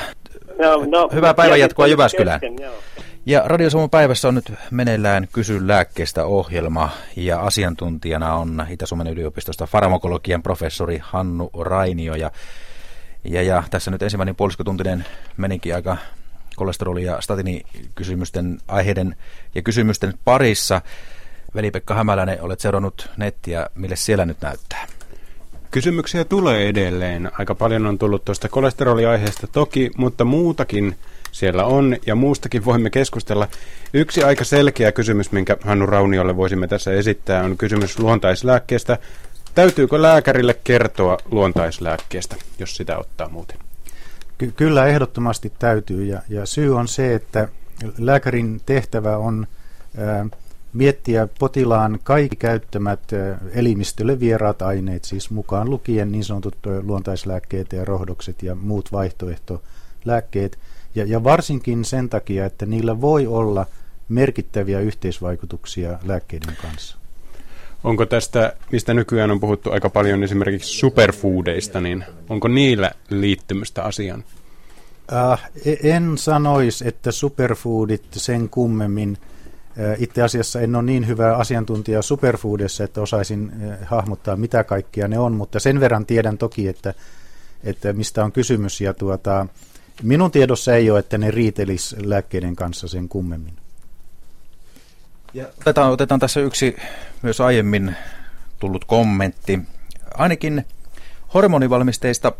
No, 0.58 0.84
no, 0.86 1.08
Hyvää 1.12 1.34
päivänjatkoa 1.34 1.86
Jyväskylään. 1.86 2.40
Kesken, 2.40 2.70
ja 3.26 3.42
Radio 3.44 3.70
Suomen 3.70 3.90
päivässä 3.90 4.28
on 4.28 4.34
nyt 4.34 4.52
meneillään 4.70 5.28
Kysy 5.32 5.68
lääkkeestä 5.68 6.24
ohjelma 6.24 6.90
ja 7.16 7.40
asiantuntijana 7.40 8.34
on 8.34 8.66
Itä-Suomen 8.70 9.06
yliopistosta 9.06 9.66
farmakologian 9.66 10.42
professori 10.42 11.00
Hannu 11.02 11.50
Rainio 11.60 12.14
ja, 12.14 12.30
ja, 13.24 13.42
ja 13.42 13.62
tässä 13.70 13.90
nyt 13.90 14.02
ensimmäinen 14.02 14.36
puoliskotuntinen 14.36 15.04
menikin 15.36 15.74
aika 15.74 15.96
kolesteroli- 16.56 17.04
ja 17.04 17.20
statinikysymysten 17.20 18.58
aiheiden 18.68 19.16
ja 19.54 19.62
kysymysten 19.62 20.14
parissa. 20.24 20.80
Veli-Pekka 21.54 21.94
Hämäläinen, 21.94 22.42
olet 22.42 22.60
seurannut 22.60 23.10
nettiä, 23.16 23.66
mille 23.74 23.96
siellä 23.96 24.26
nyt 24.26 24.40
näyttää? 24.40 24.86
Kysymyksiä 25.70 26.24
tulee 26.24 26.68
edelleen. 26.68 27.30
Aika 27.38 27.54
paljon 27.54 27.86
on 27.86 27.98
tullut 27.98 28.24
tuosta 28.24 28.48
kolesteroliaiheesta 28.48 29.46
toki, 29.46 29.90
mutta 29.96 30.24
muutakin 30.24 30.96
siellä 31.32 31.64
on 31.64 31.96
ja 32.06 32.14
muustakin 32.14 32.64
voimme 32.64 32.90
keskustella. 32.90 33.48
Yksi 33.94 34.22
aika 34.22 34.44
selkeä 34.44 34.92
kysymys, 34.92 35.32
minkä 35.32 35.56
Hannu 35.60 35.86
Rauniolle 35.86 36.36
voisimme 36.36 36.68
tässä 36.68 36.92
esittää, 36.92 37.44
on 37.44 37.56
kysymys 37.56 37.98
luontaislääkkeestä. 37.98 38.98
Täytyykö 39.54 40.02
lääkärille 40.02 40.54
kertoa 40.64 41.18
luontaislääkkeestä, 41.30 42.36
jos 42.58 42.76
sitä 42.76 42.98
ottaa 42.98 43.28
muuten? 43.28 43.65
Ky- 44.38 44.52
kyllä 44.56 44.86
ehdottomasti 44.86 45.52
täytyy 45.58 46.04
ja, 46.04 46.22
ja 46.28 46.46
syy 46.46 46.76
on 46.76 46.88
se, 46.88 47.14
että 47.14 47.48
lääkärin 47.98 48.60
tehtävä 48.66 49.16
on 49.16 49.46
ää, 49.98 50.26
miettiä 50.72 51.28
potilaan 51.38 51.98
kaikki 52.04 52.36
käyttämät 52.36 53.00
elimistölle 53.52 54.20
vieraat 54.20 54.62
aineet, 54.62 55.04
siis 55.04 55.30
mukaan 55.30 55.70
lukien 55.70 56.12
niin 56.12 56.24
sanotut 56.24 56.56
luontaislääkkeet 56.82 57.72
ja 57.72 57.84
rohdokset 57.84 58.42
ja 58.42 58.54
muut 58.54 58.92
vaihtoehtolääkkeet. 58.92 60.58
Ja, 60.94 61.04
ja 61.04 61.24
varsinkin 61.24 61.84
sen 61.84 62.08
takia, 62.08 62.46
että 62.46 62.66
niillä 62.66 63.00
voi 63.00 63.26
olla 63.26 63.66
merkittäviä 64.08 64.80
yhteisvaikutuksia 64.80 65.98
lääkkeiden 66.04 66.56
kanssa. 66.62 66.96
Onko 67.86 68.06
tästä, 68.06 68.52
mistä 68.72 68.94
nykyään 68.94 69.30
on 69.30 69.40
puhuttu 69.40 69.70
aika 69.70 69.90
paljon 69.90 70.24
esimerkiksi 70.24 70.78
superfoodeista, 70.78 71.80
niin 71.80 72.04
onko 72.28 72.48
niillä 72.48 72.90
liittymystä 73.10 73.82
asiaan? 73.82 74.24
Äh, 75.12 75.50
en 75.82 76.18
sanoisi, 76.18 76.88
että 76.88 77.12
superfoodit 77.12 78.04
sen 78.12 78.48
kummemmin. 78.48 79.18
Äh, 79.80 80.02
itse 80.02 80.22
asiassa 80.22 80.60
en 80.60 80.76
ole 80.76 80.82
niin 80.82 81.06
hyvä 81.06 81.36
asiantuntija 81.36 82.02
superfoodissa, 82.02 82.84
että 82.84 83.00
osaisin 83.00 83.52
äh, 83.70 83.78
hahmottaa, 83.84 84.36
mitä 84.36 84.64
kaikkia 84.64 85.08
ne 85.08 85.18
on, 85.18 85.32
mutta 85.32 85.60
sen 85.60 85.80
verran 85.80 86.06
tiedän 86.06 86.38
toki, 86.38 86.68
että, 86.68 86.94
että 87.64 87.92
mistä 87.92 88.24
on 88.24 88.32
kysymys. 88.32 88.80
Ja 88.80 88.94
tuota, 88.94 89.46
minun 90.02 90.30
tiedossa 90.30 90.74
ei 90.74 90.90
ole, 90.90 90.98
että 90.98 91.18
ne 91.18 91.30
riitelis 91.30 91.96
lääkkeiden 92.04 92.56
kanssa 92.56 92.88
sen 92.88 93.08
kummemmin. 93.08 93.65
Ja 95.36 95.46
otetaan, 95.60 95.92
otetaan 95.92 96.20
tässä 96.20 96.40
yksi 96.40 96.76
myös 97.22 97.40
aiemmin 97.40 97.96
tullut 98.58 98.84
kommentti. 98.84 99.60
Ainakin 100.14 100.66
hormonivalmisteista 101.34 102.32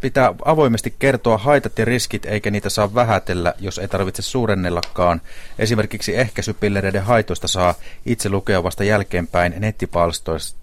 pitää 0.00 0.34
avoimesti 0.44 0.94
kertoa 0.98 1.38
haitat 1.38 1.78
ja 1.78 1.84
riskit, 1.84 2.26
eikä 2.26 2.50
niitä 2.50 2.70
saa 2.70 2.94
vähätellä, 2.94 3.54
jos 3.58 3.78
ei 3.78 3.88
tarvitse 3.88 4.22
suurennellakaan. 4.22 5.20
Esimerkiksi 5.58 6.16
ehkäisypillereiden 6.16 7.02
haitoista 7.02 7.48
saa 7.48 7.74
itse 8.06 8.28
lukea 8.28 8.62
vasta 8.62 8.84
jälkeenpäin 8.84 9.54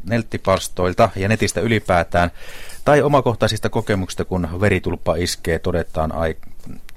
nettipalstoilta 0.05 1.09
ja 1.15 1.27
netistä 1.27 1.61
ylipäätään, 1.61 2.31
tai 2.85 3.01
omakohtaisista 3.01 3.69
kokemuksista, 3.69 4.25
kun 4.25 4.61
veritulppa 4.61 5.15
iskee, 5.15 5.59
todetaan 5.59 6.11
ai, 6.11 6.35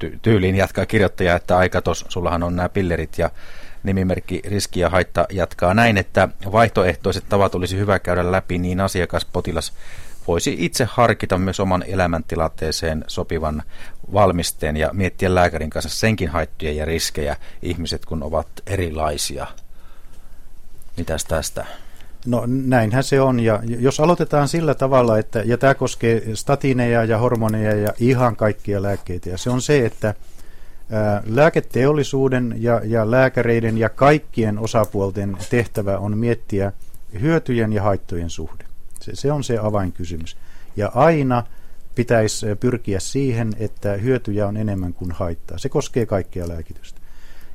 ty- 0.04 0.18
tyyliin 0.22 0.56
jatkaa 0.56 0.86
kirjoittaja, 0.86 1.36
että 1.36 1.56
aikatos, 1.56 2.04
sullahan 2.08 2.42
on 2.42 2.56
nämä 2.56 2.68
pillerit 2.68 3.18
ja 3.18 3.30
nimimerkki 3.86 4.42
Riski 4.44 4.80
ja 4.80 4.90
haitta 4.90 5.26
jatkaa 5.30 5.74
näin, 5.74 5.96
että 5.96 6.28
vaihtoehtoiset 6.52 7.24
tavat 7.28 7.54
olisi 7.54 7.76
hyvä 7.76 7.98
käydä 7.98 8.32
läpi 8.32 8.58
niin 8.58 8.80
asiakas, 8.80 9.24
potilas 9.24 9.72
voisi 10.26 10.56
itse 10.58 10.88
harkita 10.90 11.38
myös 11.38 11.60
oman 11.60 11.84
elämäntilanteeseen 11.86 13.04
sopivan 13.06 13.62
valmisteen 14.12 14.76
ja 14.76 14.90
miettiä 14.92 15.34
lääkärin 15.34 15.70
kanssa 15.70 15.90
senkin 15.90 16.28
haittoja 16.28 16.72
ja 16.72 16.84
riskejä 16.84 17.36
ihmiset, 17.62 18.04
kun 18.04 18.22
ovat 18.22 18.48
erilaisia. 18.66 19.46
Mitäs 20.96 21.24
tästä? 21.24 21.66
No 22.26 22.42
näinhän 22.46 23.04
se 23.04 23.20
on, 23.20 23.40
ja 23.40 23.60
jos 23.78 24.00
aloitetaan 24.00 24.48
sillä 24.48 24.74
tavalla, 24.74 25.18
että, 25.18 25.42
ja 25.44 25.58
tämä 25.58 25.74
koskee 25.74 26.22
statiineja 26.34 27.04
ja 27.04 27.18
hormoneja 27.18 27.74
ja 27.74 27.92
ihan 27.98 28.36
kaikkia 28.36 28.82
lääkkeitä, 28.82 29.30
ja 29.30 29.38
se 29.38 29.50
on 29.50 29.62
se, 29.62 29.86
että 29.86 30.14
Lääketeollisuuden 31.26 32.54
ja, 32.58 32.80
ja 32.84 33.10
lääkäreiden 33.10 33.78
ja 33.78 33.88
kaikkien 33.88 34.58
osapuolten 34.58 35.36
tehtävä 35.50 35.98
on 35.98 36.18
miettiä 36.18 36.72
hyötyjen 37.20 37.72
ja 37.72 37.82
haittojen 37.82 38.30
suhde. 38.30 38.64
Se, 39.00 39.14
se 39.14 39.32
on 39.32 39.44
se 39.44 39.58
avainkysymys. 39.58 40.36
Ja 40.76 40.92
aina 40.94 41.44
pitäisi 41.94 42.46
pyrkiä 42.60 43.00
siihen, 43.00 43.52
että 43.58 43.92
hyötyjä 43.92 44.46
on 44.46 44.56
enemmän 44.56 44.94
kuin 44.94 45.12
haittaa. 45.12 45.58
Se 45.58 45.68
koskee 45.68 46.06
kaikkea 46.06 46.48
lääkitystä. 46.48 47.00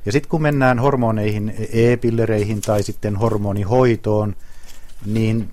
Ja 0.06 0.12
sitten 0.12 0.30
kun 0.30 0.42
mennään 0.42 0.78
hormoneihin, 0.78 1.54
e-pillereihin 1.72 2.60
tai 2.60 2.82
sitten 2.82 3.16
hormonihoitoon, 3.16 4.36
niin 5.06 5.50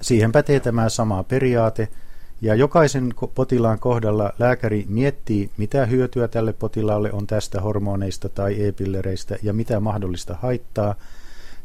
siihen 0.00 0.32
pätee 0.32 0.60
tämä 0.60 0.88
sama 0.88 1.22
periaate– 1.22 1.88
ja 2.40 2.54
jokaisen 2.54 3.14
potilaan 3.34 3.78
kohdalla 3.78 4.32
lääkäri 4.38 4.84
miettii, 4.88 5.50
mitä 5.56 5.86
hyötyä 5.86 6.28
tälle 6.28 6.52
potilaalle 6.52 7.12
on 7.12 7.26
tästä 7.26 7.60
hormoneista 7.60 8.28
tai 8.28 8.66
e-pillereistä 8.66 9.36
ja 9.42 9.52
mitä 9.52 9.80
mahdollista 9.80 10.36
haittaa. 10.42 10.94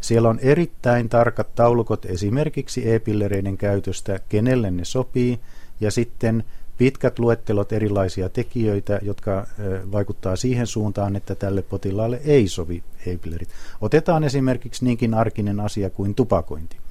Siellä 0.02 0.30
on 0.30 0.40
erittäin 0.40 1.10
tarkat 1.10 1.56
taulukot 1.56 2.06
esimerkiksi 2.06 2.92
e-pillereiden 2.92 3.58
käytöstä, 3.58 4.20
kenelle 4.30 4.72
ne 4.72 4.86
sopii, 4.86 5.40
ja 5.82 5.92
sitten 5.92 6.44
pitkät 6.78 7.20
luettelot 7.20 7.72
erilaisia 7.72 8.30
tekijöitä, 8.30 9.00
jotka 9.02 9.48
vaikuttaa 9.92 10.36
siihen 10.36 10.68
suuntaan, 10.68 11.16
että 11.16 11.36
tälle 11.36 11.62
potilaalle 11.62 12.22
ei 12.26 12.48
sovi 12.48 12.84
e-pillerit. 13.06 13.50
Otetaan 13.82 14.24
esimerkiksi 14.24 14.86
niinkin 14.86 15.14
arkinen 15.14 15.60
asia 15.60 15.90
kuin 15.90 16.16
tupakointi. 16.16 16.83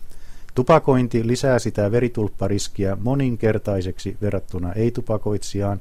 Tupakointi 0.55 1.27
lisää 1.27 1.59
sitä 1.59 1.91
veritulppariskiä 1.91 2.97
moninkertaiseksi 3.01 4.17
verrattuna 4.23 4.73
ei-tupakoitsijaan, 4.73 5.81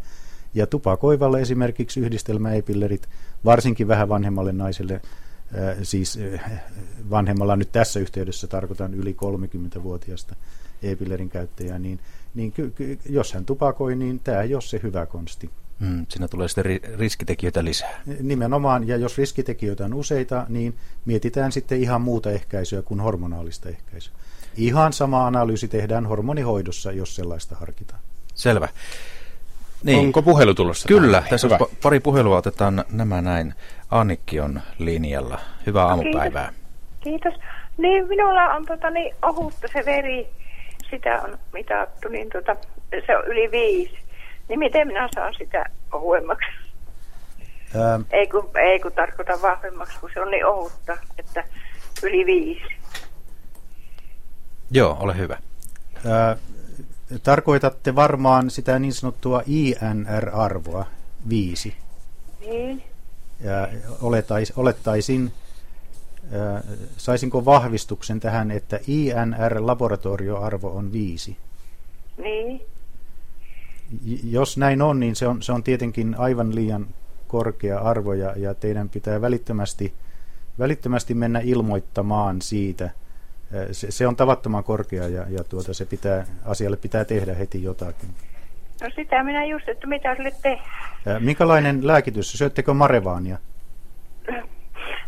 ja 0.54 0.68
tupakoivalle 0.68 1.42
esimerkiksi 1.42 2.00
yhdistelmäepillerit, 2.00 3.10
varsinkin 3.46 3.88
vähän 3.88 4.10
vanhemmalle 4.10 4.52
naiselle, 4.52 4.94
äh, 4.94 5.78
siis 5.84 6.20
äh, 6.34 6.52
vanhemmalla 7.10 7.56
nyt 7.56 7.72
tässä 7.72 8.00
yhteydessä 8.00 8.48
tarkoitan 8.48 8.94
yli 8.94 9.16
30-vuotiaasta 9.26 10.36
e-pillerin 10.84 11.30
käyttäjää, 11.30 11.80
niin, 11.80 12.00
niin 12.36 12.52
ky, 12.52 12.72
ky, 12.76 13.00
jos 13.10 13.34
hän 13.34 13.46
tupakoi, 13.46 13.96
niin 13.96 14.20
tämä 14.20 14.42
ei 14.42 14.54
ole 14.54 14.62
se 14.62 14.80
hyvä 14.84 15.06
konsti. 15.06 15.50
Hmm, 15.80 16.06
siinä 16.10 16.28
tulee 16.28 16.48
sitten 16.48 16.66
ri- 16.66 17.00
riskitekijöitä 17.00 17.64
lisää. 17.64 18.02
Nimenomaan, 18.22 18.88
ja 18.88 18.98
jos 18.98 19.18
riskitekijöitä 19.18 19.86
on 19.86 19.94
useita, 19.94 20.46
niin 20.50 20.76
mietitään 21.06 21.52
sitten 21.52 21.82
ihan 21.82 22.02
muuta 22.02 22.32
ehkäisyä 22.32 22.82
kuin 22.82 23.00
hormonaalista 23.00 23.70
ehkäisyä. 23.70 24.14
Ihan 24.58 24.94
sama 24.94 25.28
analyysi 25.28 25.68
tehdään 25.68 26.06
hormonihoidossa, 26.06 26.92
jos 26.92 27.16
sellaista 27.16 27.56
harkitaan. 27.56 28.00
Selvä. 28.36 28.68
Niin. 29.84 30.00
Onko 30.00 30.22
puhelu 30.22 30.54
tulossa? 30.54 30.88
Kyllä, 30.88 31.18
tähän? 31.18 31.30
tässä 31.30 31.48
on 31.48 31.68
pari 31.84 32.00
puhelua, 32.00 32.38
otetaan 32.38 32.86
nämä 32.92 33.22
näin. 33.22 33.54
Annikki 33.92 34.40
on 34.40 34.62
linjalla. 34.80 35.40
Hyvää 35.66 35.86
aamupäivää. 35.86 36.54
Kiitos. 37.00 37.34
Kiitos. 37.34 37.52
Niin, 37.78 38.08
minulla 38.08 38.54
on 38.54 38.66
tota, 38.66 38.90
niin, 38.90 39.16
ohutta 39.22 39.68
se 39.74 39.86
veri, 39.86 40.28
sitä 40.90 41.22
on 41.22 41.38
mitattu, 41.54 42.08
niin 42.08 42.30
tota, 42.30 42.56
se 43.06 43.18
on 43.18 43.28
yli 43.28 43.52
viisi. 43.52 43.98
Niin 44.50 44.60
miten 44.60 44.88
minä 44.88 45.10
saan 45.16 45.34
sitä 45.38 45.66
ohuemmaksi? 45.92 46.48
Ähm. 47.76 48.02
Ei, 48.12 48.28
kun, 48.28 48.50
ei 48.56 48.80
kun 48.80 48.92
tarkoita 48.92 49.42
vahvemmaksi, 49.42 50.00
kun 50.00 50.10
se 50.14 50.22
on 50.22 50.32
niin 50.32 50.46
ohutta, 50.46 50.98
että 51.18 51.44
yli 52.04 52.26
viisi. 52.26 52.76
Joo, 54.72 54.98
ole 55.00 55.18
hyvä. 55.18 55.38
Äh, 56.06 56.38
tarkoitatte 57.24 57.96
varmaan 57.96 58.50
sitä 58.50 58.80
niin 58.80 58.94
sanottua 58.94 59.42
INR-arvoa, 59.46 60.86
viisi. 61.30 61.76
Niin. 62.40 62.84
Ja 63.40 63.68
oletais, 64.02 64.54
olettaisin, 64.56 65.32
äh, 66.24 66.64
saisinko 66.98 67.46
vahvistuksen 67.46 68.20
tähän, 68.20 68.52
että 68.52 68.80
INR-laboratorioarvo 68.88 70.68
on 70.68 70.92
viisi? 70.92 71.38
Niin. 72.18 72.62
Jos 74.24 74.58
näin 74.58 74.82
on, 74.82 75.00
niin 75.00 75.16
se 75.16 75.28
on, 75.28 75.42
se 75.42 75.52
on 75.52 75.64
tietenkin 75.64 76.16
aivan 76.18 76.56
liian 76.56 76.88
korkea 77.28 77.80
arvo 77.80 78.14
ja, 78.14 78.34
ja 78.36 78.54
teidän 78.54 78.90
pitää 78.90 79.22
välittömästi, 79.22 79.94
välittömästi 80.60 81.14
mennä 81.14 81.40
ilmoittamaan 81.40 82.42
siitä. 82.42 82.90
Se, 83.72 83.92
se 83.92 84.08
on 84.08 84.16
tavattoman 84.16 84.64
korkea 84.64 85.08
ja, 85.08 85.26
ja 85.30 85.44
tuota, 85.44 85.74
se 85.74 85.86
pitää, 85.86 86.26
asialle 86.46 86.78
pitää 86.78 87.06
tehdä 87.06 87.34
heti 87.34 87.64
jotakin. 87.64 88.10
No 88.82 88.90
sitä 88.96 89.24
minä 89.24 89.46
just, 89.46 89.70
että 89.70 89.88
mitä 89.88 90.16
sille 90.16 90.32
tehdään. 90.42 91.24
Minkälainen 91.24 91.88
lääkitys? 91.88 92.32
Syöttekö 92.32 92.74
marevaania? 92.74 93.38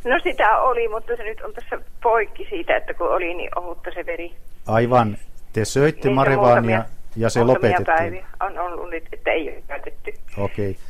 No 0.06 0.20
sitä 0.24 0.58
oli, 0.58 0.88
mutta 0.88 1.16
se 1.18 1.24
nyt 1.24 1.42
on 1.42 1.54
tässä 1.54 1.80
poikki 2.04 2.48
siitä, 2.50 2.78
että 2.78 2.94
kun 2.94 3.10
oli 3.16 3.34
niin 3.34 3.60
ohutta 3.60 3.90
se 3.94 4.06
veri. 4.06 4.36
Aivan. 4.68 5.18
Te 5.54 5.66
söitte 5.66 6.08
niin 6.08 6.16
marevaania 6.16 6.86
ja 7.16 7.30
se 7.30 7.44
lopetettiin. 7.44 7.86
päiviä 7.86 8.28
on 8.40 8.60
ollut 8.60 8.90
nyt, 8.90 9.04
että 9.12 9.32
ei 9.32 9.50
ole 9.50 9.64
käytetty. 9.68 10.14
Okei. 10.38 10.70
Okay. 10.70 10.82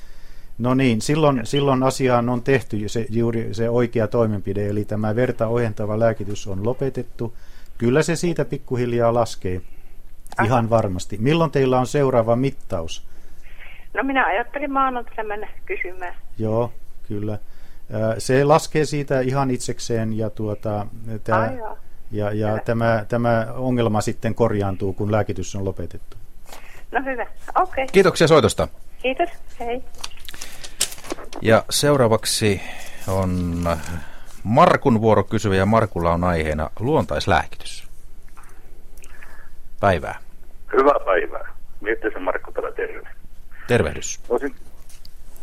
No 0.63 0.73
niin, 0.73 1.01
silloin, 1.01 1.41
silloin 1.43 1.83
asiaan 1.83 2.29
on 2.29 2.43
tehty 2.43 2.89
se, 2.89 3.05
juuri 3.09 3.53
se 3.53 3.69
oikea 3.69 4.07
toimenpide, 4.07 4.67
eli 4.67 4.85
tämä 4.85 5.15
verta 5.15 5.47
ohentava 5.47 5.99
lääkitys 5.99 6.47
on 6.47 6.65
lopetettu. 6.65 7.37
Kyllä 7.77 8.03
se 8.03 8.15
siitä 8.15 8.45
pikkuhiljaa 8.45 9.13
laskee, 9.13 9.61
Aha. 10.37 10.45
ihan 10.45 10.69
varmasti. 10.69 11.17
Milloin 11.17 11.51
teillä 11.51 11.79
on 11.79 11.87
seuraava 11.87 12.35
mittaus? 12.35 13.07
No 13.93 14.03
minä 14.03 14.25
ajattelin 14.25 14.71
maanantaina 14.71 15.23
mennä 15.23 15.49
kysymään. 15.65 16.15
Joo, 16.39 16.73
kyllä. 17.07 17.37
Se 18.17 18.43
laskee 18.43 18.85
siitä 18.85 19.19
ihan 19.19 19.51
itsekseen 19.51 20.17
ja, 20.17 20.29
tuota, 20.29 20.87
tämä, 21.23 21.51
ja, 22.11 22.33
ja 22.33 22.57
tämä, 22.65 23.05
tämä 23.09 23.47
ongelma 23.55 24.01
sitten 24.01 24.35
korjaantuu, 24.35 24.93
kun 24.93 25.11
lääkitys 25.11 25.55
on 25.55 25.65
lopetettu. 25.65 26.17
No 26.91 27.01
hyvä, 27.05 27.23
okei. 27.23 27.83
Okay. 27.83 27.85
Kiitoksia 27.91 28.27
soitosta. 28.27 28.67
Kiitos, 29.01 29.29
hei. 29.59 29.83
Ja 31.41 31.63
seuraavaksi 31.69 32.61
on 33.07 33.63
Markun 34.43 35.01
vuoro 35.01 35.23
kysyvä 35.23 35.55
ja 35.55 35.65
Markulla 35.65 36.11
on 36.11 36.23
aiheena 36.23 36.69
luontaislääkitys. 36.79 37.87
Päivää. 39.79 40.19
Hyvää 40.73 40.99
päivää. 41.05 41.53
se 42.13 42.19
Markku 42.19 42.51
täällä 42.51 42.71
terve. 42.71 43.07
Tervehdys. 43.67 44.19
Olisin 44.29 44.55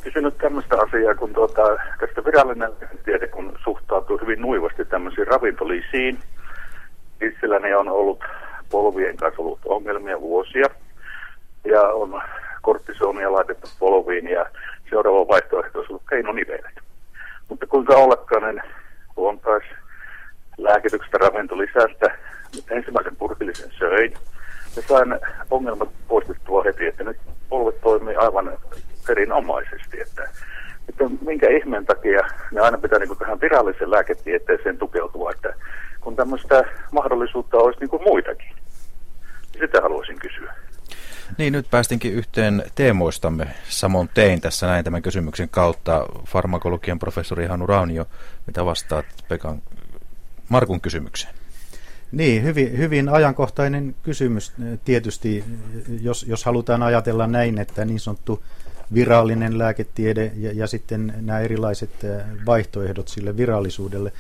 kysynyt 0.01 0.39
tämmöistä 0.39 0.77
asiaa, 0.87 1.15
kun 1.15 1.33
tuota, 1.33 1.63
tästä 2.01 2.25
virallinen 2.25 2.73
tiede, 3.05 3.29
kun 3.29 3.59
suhtautuu 3.65 4.19
hyvin 4.19 4.41
nuivasti 4.41 4.85
tämmöisiin 4.85 5.27
ravintolisiin. 5.27 6.19
Itselläni 7.21 7.75
on 7.75 7.89
ollut 7.89 8.25
polvien 8.71 9.17
kanssa 9.17 9.43
ollut 9.43 9.61
ongelmia 9.65 10.21
vuosia 10.21 10.67
ja 11.65 11.83
on 11.83 12.23
kortisonia 12.63 13.33
laitettu 13.33 13.69
polviin 13.79 14.29
ja 14.29 14.47
seuraava 14.91 15.29
vaihtoehto 15.29 15.79
olisi 15.79 15.93
ollut 15.93 16.09
keinonivelet. 16.11 16.75
Mutta 17.49 17.67
kuinka 17.67 17.97
ollakaan, 17.97 18.43
niin 18.43 18.63
luontais 19.17 19.65
lääkityksestä 20.59 21.19
ravintolisästä 21.19 22.19
ensimmäisen 22.71 23.17
purkillisen 23.17 23.71
söin 23.79 24.15
ja 24.77 24.83
sain 24.83 25.19
ongelmat 25.51 25.89
poistettua 26.09 26.63
heti, 26.63 26.87
että 26.87 27.05
nyt 27.05 27.17
polvet 27.49 27.81
toimii 27.81 28.17
aivan 28.17 28.59
erinomaisesti. 29.11 30.01
Että, 30.01 30.29
että 30.89 31.05
minkä 31.27 31.49
ihmeen 31.49 31.87
takia 31.87 32.23
ne 32.53 32.61
aina 32.61 32.79
pitää 32.79 32.99
niin 32.99 33.19
tähän 33.19 33.41
viralliseen 33.41 33.91
lääketieteeseen 33.91 34.79
tukeutua, 34.79 35.31
että 35.31 35.55
kun 36.01 36.17
tämmöistä 36.17 36.65
mahdollisuutta 36.93 37.57
olisi 37.57 37.81
niin 37.81 37.91
kuin 37.91 38.03
muitakin. 38.03 38.55
Sitä 39.53 39.81
haluaisin 39.83 40.19
kysyä. 40.19 40.55
Niin, 41.39 41.53
nyt 41.53 41.71
päästinkin 41.71 42.13
yhteen 42.13 42.63
teemoistamme. 42.75 43.47
Samoin 43.69 44.11
tein 44.15 44.41
tässä 44.41 44.67
näin 44.67 44.85
tämän 44.85 45.03
kysymyksen 45.03 45.49
kautta 45.49 46.07
farmakologian 46.27 46.99
professori 46.99 47.47
Hanu 47.47 47.67
Raunio. 47.67 48.07
Mitä 48.47 48.65
vastaat 48.65 49.07
Pekan 49.29 49.63
Markun 50.49 50.81
kysymykseen? 50.81 51.35
Niin, 52.13 52.43
hyvin, 52.43 52.79
hyvin 52.79 53.09
ajankohtainen 53.09 53.95
kysymys 54.03 54.53
tietysti, 54.85 55.45
jos, 56.01 56.27
jos 56.29 56.45
halutaan 56.45 56.83
ajatella 56.83 57.27
näin, 57.27 57.59
että 57.59 57.85
niin 57.85 58.01
sanottu 58.01 58.45
virallinen 58.95 59.59
lääketiede 59.59 60.33
ja, 60.37 60.53
ja 60.53 60.67
sitten 60.67 61.15
nämä 61.21 61.41
erilaiset 61.41 61.91
vaihtoehdot 62.47 63.09
sille 63.09 63.37
virallisuudelle. 63.37 64.13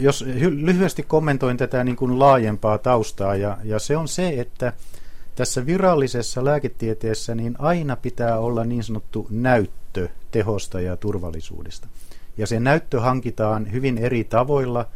Jos 0.00 0.24
lyhyesti 0.50 1.02
kommentoin 1.02 1.56
tätä 1.56 1.84
niin 1.84 1.96
kuin 1.96 2.18
laajempaa 2.18 2.78
taustaa, 2.78 3.36
ja, 3.36 3.58
ja 3.64 3.78
se 3.78 3.96
on 3.96 4.08
se, 4.08 4.28
että 4.28 4.72
tässä 5.40 5.66
virallisessa 5.66 6.44
lääketieteessä 6.44 7.34
niin 7.34 7.56
aina 7.58 7.96
pitää 7.96 8.38
olla 8.38 8.64
niin 8.64 8.84
sanottu 8.84 9.26
näyttö 9.30 10.08
tehosta 10.30 10.80
ja 10.80 10.96
turvallisuudesta. 10.96 11.88
Ja 12.36 12.46
se 12.46 12.60
näyttö 12.60 13.00
hankitaan 13.00 13.72
hyvin 13.72 13.98
eri 13.98 14.24
tavoilla. 14.24 14.86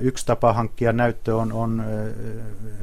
Yksi 0.00 0.26
tapa 0.26 0.52
hankkia 0.52 0.92
näyttö 0.92 1.36
on, 1.36 1.52
on 1.52 1.84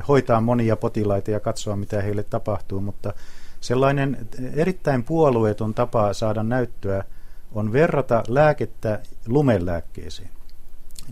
hoitaa 0.07 0.41
monia 0.41 0.75
potilaita 0.75 1.31
ja 1.31 1.39
katsoa, 1.39 1.75
mitä 1.75 2.01
heille 2.01 2.23
tapahtuu, 2.23 2.81
mutta 2.81 3.13
sellainen 3.61 4.27
erittäin 4.53 5.03
puolueeton 5.03 5.73
tapa 5.73 6.13
saada 6.13 6.43
näyttöä 6.43 7.03
on 7.51 7.73
verrata 7.73 8.23
lääkettä 8.27 8.99
lumelääkkeeseen, 9.27 10.29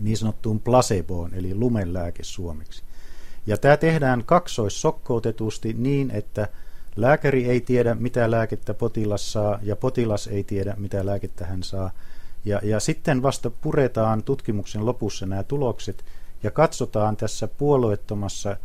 niin 0.00 0.16
sanottuun 0.16 0.60
placeboon, 0.60 1.34
eli 1.34 1.54
lumelääke 1.54 2.24
suomeksi. 2.24 2.87
Ja 3.48 3.56
tämä 3.56 3.76
tehdään 3.76 4.24
kaksoissokkoutetusti 4.24 5.72
niin, 5.78 6.10
että 6.10 6.48
lääkäri 6.96 7.44
ei 7.44 7.60
tiedä, 7.60 7.94
mitä 7.94 8.30
lääkettä 8.30 8.74
potilas 8.74 9.32
saa, 9.32 9.58
ja 9.62 9.76
potilas 9.76 10.26
ei 10.26 10.44
tiedä, 10.44 10.74
mitä 10.78 11.06
lääkettä 11.06 11.46
hän 11.46 11.62
saa. 11.62 11.90
Ja, 12.44 12.60
ja 12.62 12.80
sitten 12.80 13.22
vasta 13.22 13.50
puretaan 13.50 14.22
tutkimuksen 14.22 14.86
lopussa 14.86 15.26
nämä 15.26 15.42
tulokset, 15.42 16.04
ja 16.42 16.50
katsotaan 16.50 17.16
tässä 17.16 17.48
puolueettomassa 17.48 18.56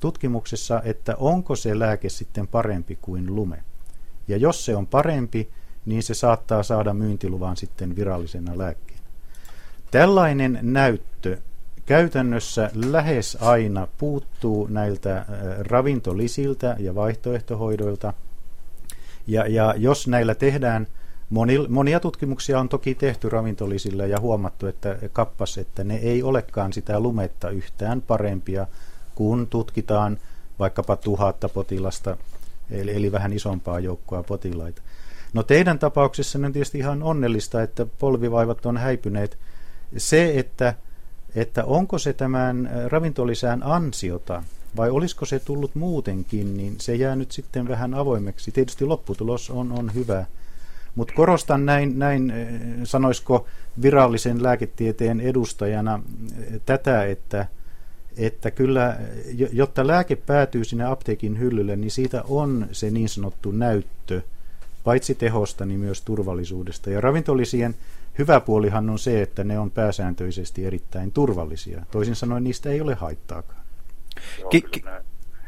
tutkimuksessa, 0.00 0.82
että 0.84 1.16
onko 1.16 1.56
se 1.56 1.78
lääke 1.78 2.08
sitten 2.08 2.48
parempi 2.48 2.98
kuin 3.02 3.34
lume. 3.34 3.62
Ja 4.28 4.36
jos 4.36 4.64
se 4.64 4.76
on 4.76 4.86
parempi, 4.86 5.50
niin 5.86 6.02
se 6.02 6.14
saattaa 6.14 6.62
saada 6.62 6.94
myyntiluvan 6.94 7.56
sitten 7.56 7.96
virallisena 7.96 8.58
lääkkeenä. 8.58 9.02
Tällainen 9.90 10.58
näyttö 10.62 11.38
käytännössä 11.88 12.70
lähes 12.74 13.38
aina 13.40 13.88
puuttuu 13.98 14.66
näiltä 14.66 15.16
äh, 15.16 15.26
ravintolisiltä 15.58 16.76
ja 16.78 16.94
vaihtoehtohoidoilta. 16.94 18.12
Ja, 19.26 19.46
ja 19.46 19.74
jos 19.76 20.08
näillä 20.08 20.34
tehdään, 20.34 20.86
moni, 21.30 21.68
monia 21.68 22.00
tutkimuksia 22.00 22.60
on 22.60 22.68
toki 22.68 22.94
tehty 22.94 23.28
ravintolisilla 23.28 24.06
ja 24.06 24.20
huomattu, 24.20 24.66
että 24.66 24.98
kappas, 25.12 25.58
että 25.58 25.84
ne 25.84 25.96
ei 25.96 26.22
olekaan 26.22 26.72
sitä 26.72 27.00
lumetta 27.00 27.50
yhtään 27.50 28.02
parempia, 28.02 28.66
kun 29.14 29.46
tutkitaan 29.46 30.18
vaikkapa 30.58 30.96
tuhatta 30.96 31.48
potilasta, 31.48 32.16
eli, 32.70 32.96
eli 32.96 33.12
vähän 33.12 33.32
isompaa 33.32 33.80
joukkoa 33.80 34.22
potilaita. 34.22 34.82
No 35.32 35.42
teidän 35.42 35.78
tapauksessa 35.78 36.38
on 36.38 36.52
tietysti 36.52 36.78
ihan 36.78 37.02
onnellista, 37.02 37.62
että 37.62 37.86
polvivaivat 37.98 38.66
on 38.66 38.76
häipyneet. 38.76 39.38
Se, 39.96 40.38
että 40.38 40.74
että 41.40 41.64
onko 41.64 41.98
se 41.98 42.12
tämän 42.12 42.70
ravintolisään 42.86 43.62
ansiota 43.62 44.42
vai 44.76 44.90
olisiko 44.90 45.24
se 45.24 45.38
tullut 45.38 45.74
muutenkin, 45.74 46.56
niin 46.56 46.76
se 46.80 46.94
jää 46.94 47.16
nyt 47.16 47.32
sitten 47.32 47.68
vähän 47.68 47.94
avoimeksi. 47.94 48.52
Tietysti 48.52 48.84
lopputulos 48.84 49.50
on, 49.50 49.72
on 49.72 49.94
hyvä, 49.94 50.26
mutta 50.94 51.14
korostan 51.14 51.66
näin, 51.66 51.98
näin, 51.98 52.32
sanoisiko 52.84 53.46
virallisen 53.82 54.42
lääketieteen 54.42 55.20
edustajana 55.20 56.02
tätä, 56.66 57.04
että, 57.04 57.46
että 58.16 58.50
kyllä, 58.50 58.96
jotta 59.52 59.86
lääke 59.86 60.16
päätyy 60.16 60.64
sinne 60.64 60.84
apteekin 60.84 61.38
hyllylle, 61.38 61.76
niin 61.76 61.90
siitä 61.90 62.22
on 62.28 62.68
se 62.72 62.90
niin 62.90 63.08
sanottu 63.08 63.50
näyttö 63.50 64.22
paitsi 64.84 65.14
tehosta, 65.14 65.66
niin 65.66 65.80
myös 65.80 66.02
turvallisuudesta. 66.02 66.90
Ja 66.90 67.00
ravintolisien 67.00 67.74
hyvä 68.18 68.40
puolihan 68.40 68.90
on 68.90 68.98
se, 68.98 69.22
että 69.22 69.44
ne 69.44 69.58
on 69.58 69.70
pääsääntöisesti 69.70 70.66
erittäin 70.66 71.12
turvallisia. 71.12 71.82
Toisin 71.90 72.16
sanoen 72.16 72.44
niistä 72.44 72.70
ei 72.70 72.80
ole 72.80 72.94
haittaakaan. 72.94 73.60
Joo, 74.38 74.48
ki- 74.48 74.62
ki- 74.62 74.84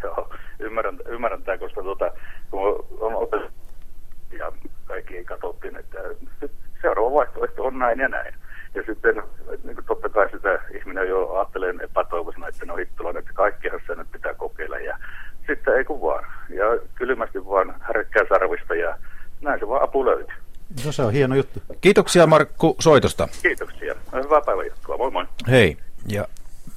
Joo 0.03 0.31
ymmärrän, 0.61 0.99
ymmärrän 1.07 1.43
tämä, 1.43 1.59
koska 1.59 1.83
tuota, 1.83 2.11
kun 2.51 2.87
on 3.01 3.15
otettu 3.15 3.53
ja 4.39 4.53
kaikki 4.85 5.25
katsottiin, 5.25 5.77
että 5.77 5.99
seuraava 6.83 7.15
vaihtoehto 7.15 7.65
on 7.65 7.79
näin 7.79 7.99
ja 7.99 8.09
näin. 8.09 8.35
Ja 8.75 8.83
sitten 8.87 9.23
niin 9.65 9.75
kuin 9.75 9.85
totta 9.87 10.09
kai 10.09 10.31
sitä 10.31 10.59
ihminen 10.79 11.09
jo 11.09 11.33
ajattelee 11.33 11.75
epätoivoisena, 11.81 12.49
että 12.49 12.67
no 12.67 12.77
hittolainen, 12.77 13.21
että 13.21 13.33
kaikkihan 13.33 13.81
se 13.87 13.95
nyt 13.95 14.13
pitää 14.13 14.35
kokeilla. 14.35 14.79
Ja 14.79 14.99
sitten 15.47 15.77
ei 15.77 15.85
kun 15.85 16.01
vaan. 16.01 16.25
Ja 16.49 16.65
kylmästi 16.95 17.47
vaan 17.47 17.75
härkkää 17.81 18.25
sarvista 18.29 18.75
ja 18.75 18.99
näin 19.41 19.61
se 19.61 19.69
vaan 19.69 19.83
apu 19.83 20.07
löytyy. 20.07 20.37
No 20.85 20.93
se 20.93 21.03
on 21.03 21.13
hieno 21.13 21.37
juttu. 21.37 21.63
Kiitoksia 21.81 22.27
Markku 22.27 22.77
soitosta. 22.81 23.29
Kiitoksia. 23.43 23.95
Hyvää 24.25 24.41
päivän 24.47 24.67
jatkoa. 24.67 24.97
Moi 24.97 25.11
moi. 25.11 25.27
Hei. 25.49 25.77
Ja 26.09 26.29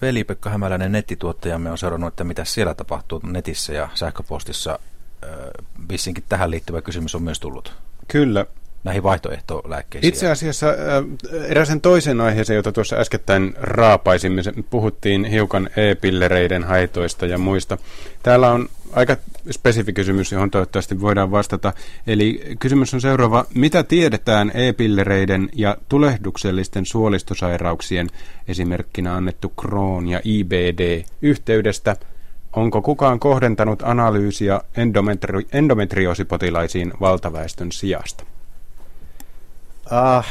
Veli-Pekka 0.01 0.49
Hämäläinen 0.49 0.91
nettituottajamme 0.91 1.71
on 1.71 1.77
seurannut, 1.77 2.07
että 2.07 2.23
mitä 2.23 2.45
siellä 2.45 2.73
tapahtuu 2.73 3.21
netissä 3.23 3.73
ja 3.73 3.89
sähköpostissa. 3.93 4.79
Vissinkin 5.89 6.23
tähän 6.29 6.51
liittyvä 6.51 6.81
kysymys 6.81 7.15
on 7.15 7.23
myös 7.23 7.39
tullut. 7.39 7.73
Kyllä, 8.07 8.45
näihin 8.83 9.03
vaihtoehtolääkkeisiin? 9.03 10.09
Itse 10.09 10.31
asiassa 10.31 10.67
eräsen 11.47 11.81
toisen 11.81 12.21
aiheeseen, 12.21 12.57
jota 12.57 12.71
tuossa 12.71 12.95
äskettäin 12.95 13.53
raapaisimme, 13.57 14.41
puhuttiin 14.69 15.25
hiukan 15.25 15.69
e-pillereiden 15.75 16.63
haitoista 16.63 17.25
ja 17.25 17.37
muista. 17.37 17.77
Täällä 18.23 18.51
on 18.51 18.69
aika 18.95 19.17
spesifi 19.51 19.93
kysymys, 19.93 20.31
johon 20.31 20.51
toivottavasti 20.51 21.01
voidaan 21.01 21.31
vastata. 21.31 21.73
Eli 22.07 22.41
kysymys 22.59 22.93
on 22.93 23.01
seuraava. 23.01 23.45
Mitä 23.55 23.83
tiedetään 23.83 24.51
e-pillereiden 24.53 25.49
ja 25.53 25.77
tulehduksellisten 25.89 26.85
suolistosairauksien 26.85 28.09
esimerkkinä 28.47 29.15
annettu 29.15 29.53
Crohn 29.61 30.07
ja 30.07 30.21
IBD 30.23 31.03
yhteydestä? 31.21 31.95
Onko 32.53 32.81
kukaan 32.81 33.19
kohdentanut 33.19 33.83
analyysiä 33.83 34.61
endometri- 34.77 35.47
endometriosipotilaisiin 35.53 36.93
valtaväestön 36.99 37.71
sijasta? 37.71 38.23
Ah, 39.89 40.27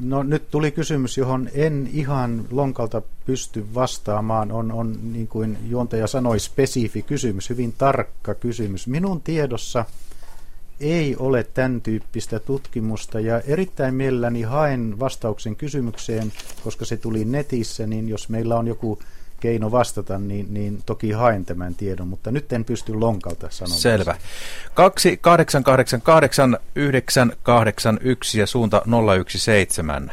no 0.00 0.22
nyt 0.22 0.50
tuli 0.50 0.70
kysymys, 0.70 1.18
johon 1.18 1.48
en 1.54 1.90
ihan 1.92 2.44
lonkalta 2.50 3.02
pysty 3.26 3.74
vastaamaan. 3.74 4.52
On, 4.52 4.72
on 4.72 4.98
niin 5.12 5.28
kuin 5.28 5.58
juontaja 5.68 6.06
sanoi, 6.06 6.40
spesifi 6.40 7.02
kysymys, 7.02 7.50
hyvin 7.50 7.74
tarkka 7.78 8.34
kysymys. 8.34 8.86
Minun 8.86 9.20
tiedossa 9.20 9.84
ei 10.80 11.16
ole 11.16 11.44
tämän 11.44 11.80
tyyppistä 11.80 12.38
tutkimusta 12.38 13.20
ja 13.20 13.40
erittäin 13.40 13.94
mielelläni 13.94 14.42
haen 14.42 14.98
vastauksen 15.00 15.56
kysymykseen, 15.56 16.32
koska 16.64 16.84
se 16.84 16.96
tuli 16.96 17.24
netissä, 17.24 17.86
niin 17.86 18.08
jos 18.08 18.28
meillä 18.28 18.56
on 18.56 18.66
joku 18.66 18.98
keino 19.40 19.70
vastata, 19.70 20.18
niin, 20.18 20.54
niin 20.54 20.82
toki 20.86 21.12
haen 21.12 21.44
tämän 21.44 21.74
tiedon, 21.74 22.08
mutta 22.08 22.30
nyt 22.30 22.52
en 22.52 22.64
pysty 22.64 22.94
lonkalta 22.94 23.46
sanomaan. 23.50 23.80
Selvä. 23.80 24.16
2888 24.74 26.58
981 26.74 28.40
ja 28.40 28.46
suunta 28.46 28.82
017. 29.28 30.12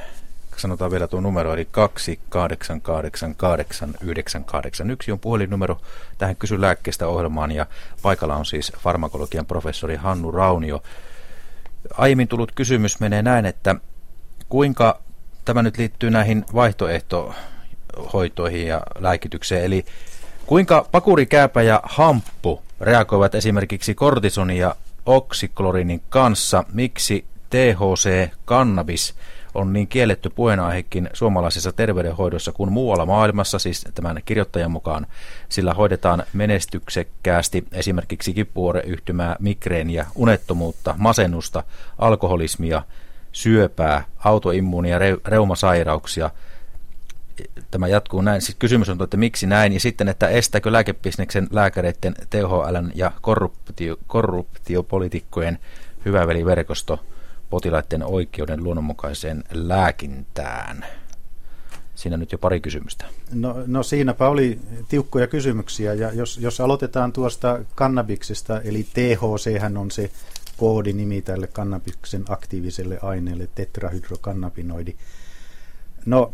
Sanotaan 0.57 0.91
vielä 0.91 1.07
tuo 1.07 1.21
numero, 1.21 1.53
eli 1.53 1.67
2888 1.71 3.95
981 4.01 5.11
on 5.11 5.19
puhelinnumero 5.19 5.77
tähän 6.17 6.35
Kysy 6.35 6.61
lääkkeestä 6.61 7.07
ohjelmaan, 7.07 7.51
ja 7.51 7.65
paikalla 8.01 8.35
on 8.35 8.45
siis 8.45 8.71
farmakologian 8.79 9.45
professori 9.45 9.95
Hannu 9.95 10.31
Raunio. 10.31 10.83
Aiemmin 11.97 12.27
tullut 12.27 12.51
kysymys 12.51 12.99
menee 12.99 13.21
näin, 13.21 13.45
että 13.45 13.75
kuinka 14.49 14.99
tämä 15.45 15.63
nyt 15.63 15.77
liittyy 15.77 16.11
näihin 16.11 16.45
vaihtoehto 16.53 17.35
hoitoihin 18.13 18.67
ja 18.67 18.81
lääkitykseen. 18.99 19.63
Eli 19.63 19.85
kuinka 20.45 20.87
pakurikääpä 20.91 21.61
ja 21.61 21.79
hamppu 21.83 22.61
reagoivat 22.81 23.35
esimerkiksi 23.35 23.95
kortisonin 23.95 24.57
ja 24.57 24.75
oksiklorinin 25.05 26.01
kanssa? 26.09 26.63
Miksi 26.73 27.25
THC-kannabis 27.49 29.15
on 29.53 29.73
niin 29.73 29.87
kielletty 29.87 30.29
puheenaihekin 30.29 31.09
suomalaisessa 31.13 31.71
terveydenhoidossa 31.71 32.51
kuin 32.51 32.71
muualla 32.71 33.05
maailmassa, 33.05 33.59
siis 33.59 33.85
tämän 33.95 34.21
kirjoittajan 34.25 34.71
mukaan, 34.71 35.07
sillä 35.49 35.73
hoidetaan 35.73 36.23
menestyksekkäästi 36.33 37.65
esimerkiksi 37.71 38.33
kipuoreyhtymää, 38.33 39.35
migreeniä, 39.39 40.05
unettomuutta, 40.15 40.95
masennusta, 40.97 41.63
alkoholismia, 41.97 42.83
syöpää, 43.31 44.03
autoimmuunia, 44.23 44.99
reumasairauksia– 45.25 46.29
tämä 47.71 47.87
jatkuu 47.87 48.21
näin. 48.21 48.41
Siis 48.41 48.55
kysymys 48.59 48.89
on, 48.89 49.03
että 49.03 49.17
miksi 49.17 49.47
näin, 49.47 49.73
ja 49.73 49.79
sitten, 49.79 50.07
että 50.07 50.27
estääkö 50.27 50.71
lääkebisneksen 50.71 51.47
lääkäreiden 51.51 52.15
THL 52.29 52.75
ja 52.95 53.11
korruptio, 53.21 53.97
korruptiopolitiikkojen 54.07 55.59
hyväveliverkosto 56.05 56.99
potilaiden 57.49 58.03
oikeuden 58.03 58.63
luonnonmukaiseen 58.63 59.43
lääkintään? 59.51 60.85
Siinä 61.95 62.17
nyt 62.17 62.31
jo 62.31 62.37
pari 62.37 62.59
kysymystä. 62.59 63.05
No, 63.33 63.55
no 63.67 63.83
siinäpä 63.83 64.27
oli 64.27 64.59
tiukkoja 64.89 65.27
kysymyksiä, 65.27 65.93
ja 65.93 66.13
jos, 66.13 66.37
jos 66.37 66.61
aloitetaan 66.61 67.13
tuosta 67.13 67.59
kannabiksesta, 67.75 68.61
eli 68.61 68.83
THC 68.93 69.77
on 69.77 69.91
se 69.91 70.11
koodinimi 70.57 71.21
tälle 71.21 71.47
kannabiksen 71.47 72.25
aktiiviselle 72.29 72.99
aineelle, 73.01 73.49
tetrahydrokannabinoidi. 73.55 74.95
No 76.05 76.33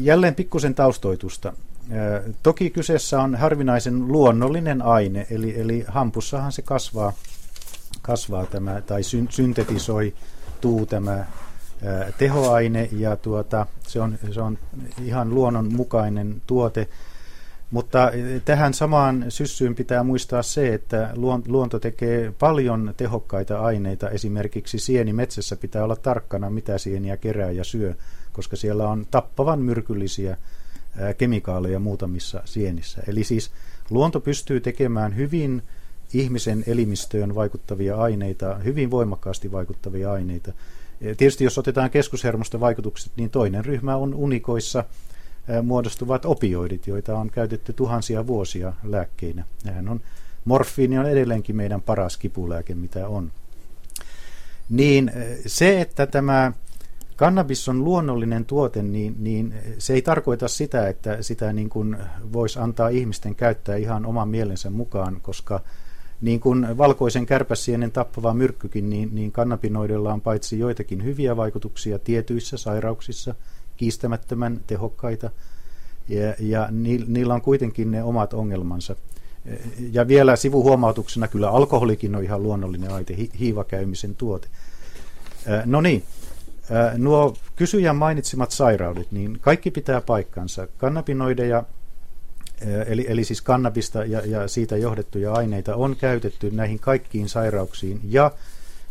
jälleen 0.00 0.34
pikkusen 0.34 0.74
taustoitusta. 0.74 1.52
Toki 2.42 2.70
kyseessä 2.70 3.20
on 3.20 3.34
harvinaisen 3.34 4.08
luonnollinen 4.08 4.82
aine, 4.82 5.26
eli, 5.30 5.60
eli 5.60 5.84
hampussahan 5.88 6.52
se 6.52 6.62
kasvaa, 6.62 7.12
kasvaa 8.02 8.46
tämä, 8.46 8.80
tai 8.80 9.02
syn, 9.02 9.26
syntetisoi 9.30 10.14
tuu 10.60 10.86
tämä 10.86 11.24
tehoaine, 12.18 12.88
ja 12.92 13.16
tuota, 13.16 13.66
se, 13.86 14.00
on, 14.00 14.18
se 14.30 14.40
on 14.40 14.58
ihan 15.04 15.34
luonnonmukainen 15.34 16.42
tuote. 16.46 16.88
Mutta 17.70 18.10
tähän 18.44 18.74
samaan 18.74 19.24
syssyyn 19.28 19.74
pitää 19.74 20.02
muistaa 20.02 20.42
se, 20.42 20.74
että 20.74 21.10
luonto 21.46 21.78
tekee 21.78 22.32
paljon 22.38 22.94
tehokkaita 22.96 23.60
aineita. 23.60 24.10
Esimerkiksi 24.10 24.78
sieni 24.78 25.12
metsässä 25.12 25.56
pitää 25.56 25.84
olla 25.84 25.96
tarkkana, 25.96 26.50
mitä 26.50 26.78
sieniä 26.78 27.16
kerää 27.16 27.50
ja 27.50 27.64
syö 27.64 27.94
koska 28.32 28.56
siellä 28.56 28.88
on 28.88 29.06
tappavan 29.10 29.58
myrkyllisiä 29.58 30.36
kemikaaleja 31.18 31.78
muutamissa 31.78 32.42
sienissä. 32.44 33.02
Eli 33.06 33.24
siis 33.24 33.50
luonto 33.90 34.20
pystyy 34.20 34.60
tekemään 34.60 35.16
hyvin 35.16 35.62
ihmisen 36.14 36.64
elimistöön 36.66 37.34
vaikuttavia 37.34 37.96
aineita, 37.96 38.54
hyvin 38.54 38.90
voimakkaasti 38.90 39.52
vaikuttavia 39.52 40.12
aineita. 40.12 40.52
Tietysti 40.98 41.44
jos 41.44 41.58
otetaan 41.58 41.90
keskushermosten 41.90 42.60
vaikutukset, 42.60 43.12
niin 43.16 43.30
toinen 43.30 43.64
ryhmä 43.64 43.96
on 43.96 44.14
unikoissa 44.14 44.84
muodostuvat 45.62 46.24
opioidit, 46.24 46.86
joita 46.86 47.18
on 47.18 47.30
käytetty 47.30 47.72
tuhansia 47.72 48.26
vuosia 48.26 48.72
lääkkeinä. 48.84 49.44
Nähän 49.64 49.88
on, 49.88 50.00
morfiini 50.44 50.98
on 50.98 51.06
edelleenkin 51.06 51.56
meidän 51.56 51.82
paras 51.82 52.16
kipulääke, 52.16 52.74
mitä 52.74 53.08
on. 53.08 53.32
Niin 54.70 55.12
se, 55.46 55.80
että 55.80 56.06
tämä 56.06 56.52
kannabis 57.22 57.68
on 57.68 57.84
luonnollinen 57.84 58.44
tuote, 58.44 58.82
niin, 58.82 59.14
niin 59.18 59.54
se 59.78 59.94
ei 59.94 60.02
tarkoita 60.02 60.48
sitä, 60.48 60.88
että 60.88 61.22
sitä 61.22 61.52
niin 61.52 61.68
kuin 61.68 61.96
voisi 62.32 62.58
antaa 62.58 62.88
ihmisten 62.88 63.34
käyttää 63.34 63.76
ihan 63.76 64.06
oman 64.06 64.28
mielensä 64.28 64.70
mukaan, 64.70 65.20
koska 65.20 65.60
niin 66.20 66.40
kuin 66.40 66.78
valkoisen 66.78 67.26
kärpäsienen 67.26 67.92
tappava 67.92 68.34
myrkkykin, 68.34 68.90
niin, 68.90 69.14
niin 69.14 69.32
kannabinoidella 69.32 70.12
on 70.12 70.20
paitsi 70.20 70.58
joitakin 70.58 71.04
hyviä 71.04 71.36
vaikutuksia 71.36 71.98
tietyissä 71.98 72.56
sairauksissa, 72.56 73.34
kiistämättömän 73.76 74.60
tehokkaita, 74.66 75.30
ja, 76.08 76.34
ja 76.38 76.68
niillä 77.06 77.34
on 77.34 77.42
kuitenkin 77.42 77.90
ne 77.90 78.02
omat 78.02 78.34
ongelmansa. 78.34 78.96
Ja 79.92 80.08
vielä 80.08 80.36
sivuhuomautuksena 80.36 81.28
kyllä 81.28 81.50
alkoholikin 81.50 82.14
on 82.14 82.24
ihan 82.24 82.42
luonnollinen 82.42 82.90
aite, 82.90 83.16
hiivakäymisen 83.38 84.14
tuote. 84.14 84.48
No 85.66 85.80
niin, 85.80 86.02
Nuo 86.96 87.36
kysyjän 87.56 87.96
mainitsemat 87.96 88.50
sairaudet, 88.50 89.12
niin 89.12 89.38
kaikki 89.40 89.70
pitää 89.70 90.00
paikkansa. 90.00 90.66
Kannabinoideja, 90.76 91.64
eli, 92.86 93.06
eli 93.08 93.24
siis 93.24 93.42
kannabista 93.42 94.04
ja, 94.04 94.22
ja 94.26 94.48
siitä 94.48 94.76
johdettuja 94.76 95.32
aineita 95.32 95.76
on 95.76 95.96
käytetty 95.96 96.50
näihin 96.50 96.78
kaikkiin 96.78 97.28
sairauksiin. 97.28 98.00
Ja 98.04 98.30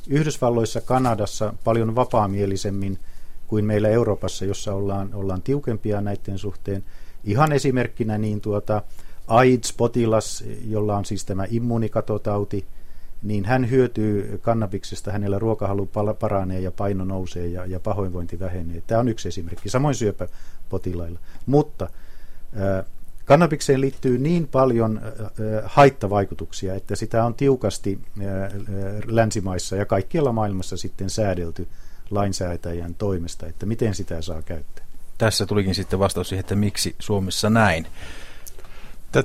Yhdysvalloissa, 0.07 0.81
Kanadassa 0.81 1.53
paljon 1.63 1.95
vapaamielisemmin 1.95 2.99
kuin 3.47 3.65
meillä 3.65 3.89
Euroopassa, 3.89 4.45
jossa 4.45 4.73
ollaan, 4.73 5.09
ollaan 5.13 5.41
tiukempia 5.41 6.01
näiden 6.01 6.37
suhteen. 6.37 6.83
Ihan 7.23 7.51
esimerkkinä 7.51 8.17
niin 8.17 8.41
tuota 8.41 8.81
AIDS-potilas, 9.27 10.43
jolla 10.67 10.97
on 10.97 11.05
siis 11.05 11.25
tämä 11.25 11.45
immuunikatotauti, 11.49 12.65
niin 13.23 13.45
hän 13.45 13.69
hyötyy 13.69 14.39
kannabiksesta, 14.41 15.11
hänellä 15.11 15.39
ruokahalu 15.39 15.89
paranee 16.19 16.59
ja 16.59 16.71
paino 16.71 17.05
nousee 17.05 17.47
ja, 17.47 17.65
ja 17.65 17.79
pahoinvointi 17.79 18.39
vähenee. 18.39 18.83
Tämä 18.87 18.99
on 18.99 19.07
yksi 19.07 19.27
esimerkki, 19.27 19.69
samoin 19.69 19.95
syöpäpotilailla. 19.95 21.19
Mutta 21.45 21.85
äh, 21.85 22.85
kannabikseen 23.25 23.81
liittyy 23.81 24.17
niin 24.17 24.47
paljon 24.47 25.01
äh, 25.03 25.61
haittavaikutuksia, 25.65 26.75
että 26.75 26.95
sitä 26.95 27.25
on 27.25 27.33
tiukasti 27.33 27.99
äh, 28.19 28.25
länsimaissa 29.05 29.75
ja 29.75 29.85
kaikkialla 29.85 30.31
maailmassa 30.31 30.77
sitten 30.77 31.09
säädelty 31.09 31.67
lainsäätäjän 32.09 32.95
toimesta, 32.95 33.47
että 33.47 33.65
miten 33.65 33.95
sitä 33.95 34.21
saa 34.21 34.41
käyttää. 34.41 34.85
Tässä 35.17 35.45
tulikin 35.45 35.75
sitten 35.75 35.99
vastaus 35.99 36.29
siihen, 36.29 36.39
että 36.39 36.55
miksi 36.55 36.95
Suomessa 36.99 37.49
näin. 37.49 37.87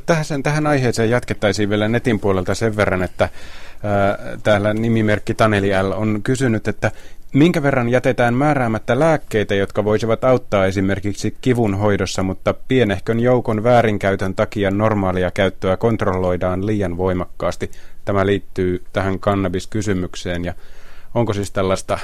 Tähän, 0.07 0.43
tähän 0.43 0.67
aiheeseen 0.67 1.11
jatkettaisiin 1.11 1.71
vielä 1.71 1.89
netin 1.89 2.21
puolelta 2.21 2.55
sen 2.55 2.77
verran, 2.77 3.03
että 3.03 3.29
täällä 4.43 4.75
nimimerkki 4.75 5.35
Taneli 5.35 5.71
L. 5.83 5.93
on 5.93 6.21
kysynyt, 6.23 6.69
että 6.69 6.91
minkä 7.33 7.63
verran 7.63 7.89
jätetään 7.89 8.35
määräämättä 8.35 8.99
lääkkeitä, 8.99 9.55
jotka 9.55 9.85
voisivat 9.85 10.25
auttaa 10.25 10.67
esimerkiksi 10.67 11.37
kivun 11.41 11.75
hoidossa, 11.75 12.23
mutta 12.23 12.55
pienehkön 12.69 13.21
joukon 13.21 13.65
väärinkäytön 13.65 14.35
takia 14.35 14.71
normaalia 14.71 15.31
käyttöä 15.31 15.77
kontrolloidaan 15.77 16.67
liian 16.67 16.97
voimakkaasti. 16.97 17.71
Tämä 18.05 18.27
liittyy 18.27 18.85
tähän 18.93 19.19
kannabiskysymykseen 19.19 20.45
ja 20.45 20.55
onko 21.15 21.33
siis 21.33 21.51
tällaista 21.51 21.99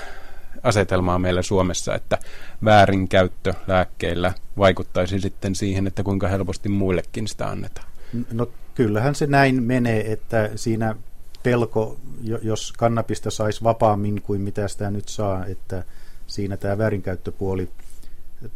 asetelmaa 0.63 1.19
meillä 1.19 1.43
Suomessa, 1.43 1.95
että 1.95 2.19
väärinkäyttö 2.65 3.55
lääkkeillä 3.67 4.33
vaikuttaisi 4.59 5.21
sitten 5.21 5.55
siihen, 5.55 5.87
että 5.87 6.03
kuinka 6.03 6.29
helposti 6.29 6.69
muillekin 6.69 7.29
sitä 7.29 7.47
annetaan? 7.47 7.87
No 8.33 8.49
kyllähän 8.75 9.15
se 9.15 9.27
näin 9.27 9.63
menee, 9.63 10.13
että 10.13 10.51
siinä 10.57 10.97
pelko, 11.43 11.97
jos 12.43 12.73
kannabista 12.79 13.31
saisi 13.31 13.65
vapaammin 13.65 14.23
kuin 14.23 14.41
mitä 14.41 14.69
sitä 14.69 14.91
nyt 14.91 15.09
saa, 15.09 15.47
että 15.47 15.85
siinä 16.27 16.57
tämä 16.57 16.79
väärinkäyttöpuoli 16.79 17.69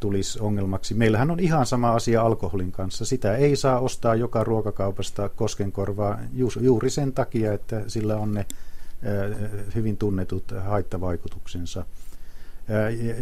tulisi 0.00 0.40
ongelmaksi. 0.40 0.94
Meillähän 0.94 1.30
on 1.30 1.40
ihan 1.40 1.66
sama 1.66 1.92
asia 1.92 2.22
alkoholin 2.22 2.72
kanssa. 2.72 3.04
Sitä 3.04 3.36
ei 3.36 3.56
saa 3.56 3.80
ostaa 3.80 4.14
joka 4.14 4.44
ruokakaupasta 4.44 5.28
koskenkorvaa 5.28 6.18
juuri 6.60 6.90
sen 6.90 7.12
takia, 7.12 7.52
että 7.52 7.82
sillä 7.86 8.16
on 8.16 8.34
ne 8.34 8.46
hyvin 9.74 9.96
tunnetut 9.96 10.44
haittavaikutuksensa. 10.64 11.84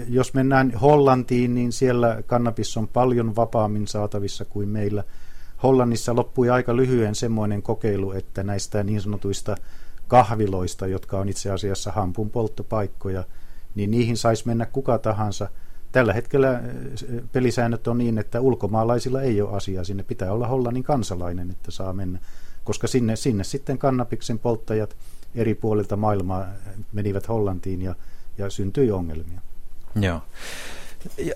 Jos 0.08 0.34
mennään 0.34 0.72
Hollantiin, 0.72 1.54
niin 1.54 1.72
siellä 1.72 2.22
kannabis 2.26 2.76
on 2.76 2.88
paljon 2.88 3.36
vapaammin 3.36 3.86
saatavissa 3.86 4.44
kuin 4.44 4.68
meillä. 4.68 5.04
Hollannissa 5.62 6.16
loppui 6.16 6.50
aika 6.50 6.76
lyhyen 6.76 7.14
semmoinen 7.14 7.62
kokeilu, 7.62 8.12
että 8.12 8.42
näistä 8.42 8.82
niin 8.82 9.00
sanotuista 9.00 9.56
kahviloista, 10.08 10.86
jotka 10.86 11.18
on 11.18 11.28
itse 11.28 11.50
asiassa 11.50 11.92
hampun 11.92 12.30
polttopaikkoja, 12.30 13.24
niin 13.74 13.90
niihin 13.90 14.16
saisi 14.16 14.46
mennä 14.46 14.66
kuka 14.66 14.98
tahansa. 14.98 15.48
Tällä 15.92 16.12
hetkellä 16.12 16.62
pelisäännöt 17.32 17.88
on 17.88 17.98
niin, 17.98 18.18
että 18.18 18.40
ulkomaalaisilla 18.40 19.22
ei 19.22 19.42
ole 19.42 19.56
asiaa. 19.56 19.84
Sinne 19.84 20.02
pitää 20.02 20.32
olla 20.32 20.46
Hollannin 20.46 20.82
kansalainen, 20.82 21.50
että 21.50 21.70
saa 21.70 21.92
mennä, 21.92 22.18
koska 22.64 22.86
sinne, 22.86 23.16
sinne 23.16 23.44
sitten 23.44 23.78
kannabiksen 23.78 24.38
polttajat 24.38 24.96
eri 25.34 25.54
puolilta 25.54 25.96
maailmaa 25.96 26.46
menivät 26.92 27.28
Hollantiin 27.28 27.82
ja, 27.82 27.94
ja 28.38 28.50
syntyi 28.50 28.90
ongelmia. 28.90 29.40
Joo. 30.00 30.20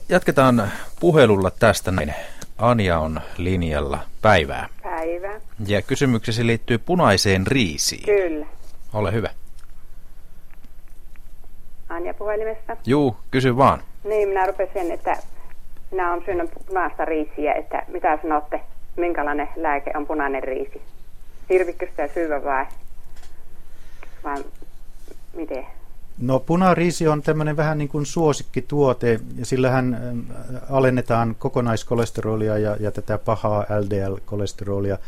Jatketaan 0.09 0.71
puhelulla 1.01 1.51
tästä 1.51 1.91
näin. 1.91 2.15
Anja 2.59 2.99
on 2.99 3.21
linjalla. 3.37 3.99
Päivää. 4.23 4.69
Päivää. 4.83 5.41
Ja 5.67 5.83
kysymyksesi 5.83 6.47
liittyy 6.47 6.79
punaiseen 6.79 7.47
riisiin. 7.47 8.05
Kyllä. 8.05 8.47
Ole 8.93 9.13
hyvä. 9.13 9.31
Anja 11.89 12.15
puhelimesta. 12.15 12.77
Juu, 12.87 13.17
kysy 13.31 13.57
vaan. 13.57 13.83
Niin, 14.05 14.29
minä 14.29 14.47
rupesin, 14.47 14.93
että 14.93 15.17
minä 15.91 16.13
olen 16.13 16.25
syönyt 16.25 16.51
punaista 16.67 17.05
riisiä, 17.05 17.53
että 17.55 17.83
mitä 17.89 18.19
sanotte, 18.23 18.61
minkälainen 18.97 19.49
lääke 19.57 19.91
on 19.95 20.07
punainen 20.07 20.43
riisi? 20.43 20.83
Hirvikö 21.51 21.87
sitä 21.91 22.09
syvä 22.15 22.45
vai, 22.45 22.67
vai 24.25 24.45
miten? 25.37 25.66
No 26.19 26.39
punariisi 26.39 27.09
on 27.09 27.23
tämmöinen 27.23 27.57
vähän 27.57 27.79
niin 27.79 27.89
kuin 27.89 28.07
suosikkituote, 28.07 29.21
ja 29.37 29.47
sillähän 29.47 29.95
äh, 29.95 30.62
alennetaan 30.71 31.37
kokonaiskolesterolia 31.39 32.59
ja, 32.59 32.77
ja 32.81 32.91
tätä 32.91 33.19
pahaa 33.19 33.62
LDL-kolesterolia. 33.62 34.99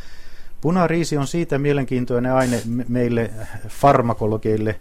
Punariisi 0.61 1.17
on 1.17 1.27
siitä 1.27 1.59
mielenkiintoinen 1.59 2.33
aine 2.33 2.63
meille 2.89 3.31
farmakologeille, 3.69 4.81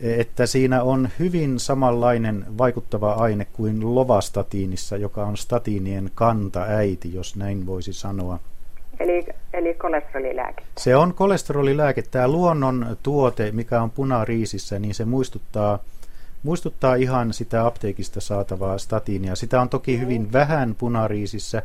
että 0.00 0.46
siinä 0.46 0.82
on 0.82 1.08
hyvin 1.18 1.60
samanlainen 1.60 2.46
vaikuttava 2.58 3.12
aine 3.12 3.44
kuin 3.44 3.94
lovastatiinissa, 3.94 4.96
joka 4.96 5.26
on 5.26 5.36
statiinien 5.36 6.10
kanta-äiti, 6.14 7.14
jos 7.14 7.36
näin 7.36 7.66
voisi 7.66 7.92
sanoa. 7.92 8.38
Eli, 9.00 9.26
eli 9.52 9.74
kolesterolilääke. 9.74 10.64
Se 10.78 10.96
on 10.96 11.14
kolesterolilääke. 11.14 12.02
Tämä 12.02 12.28
luonnon 12.28 12.96
tuote, 13.02 13.52
mikä 13.52 13.82
on 13.82 13.90
punariisissä, 13.90 14.78
niin 14.78 14.94
se 14.94 15.04
muistuttaa, 15.04 15.78
muistuttaa 16.42 16.94
ihan 16.94 17.32
sitä 17.32 17.66
apteekista 17.66 18.20
saatavaa 18.20 18.78
statiinia. 18.78 19.36
Sitä 19.36 19.60
on 19.60 19.68
toki 19.68 20.00
hyvin 20.00 20.22
mm. 20.22 20.32
vähän 20.32 20.74
punariisissä. 20.78 21.62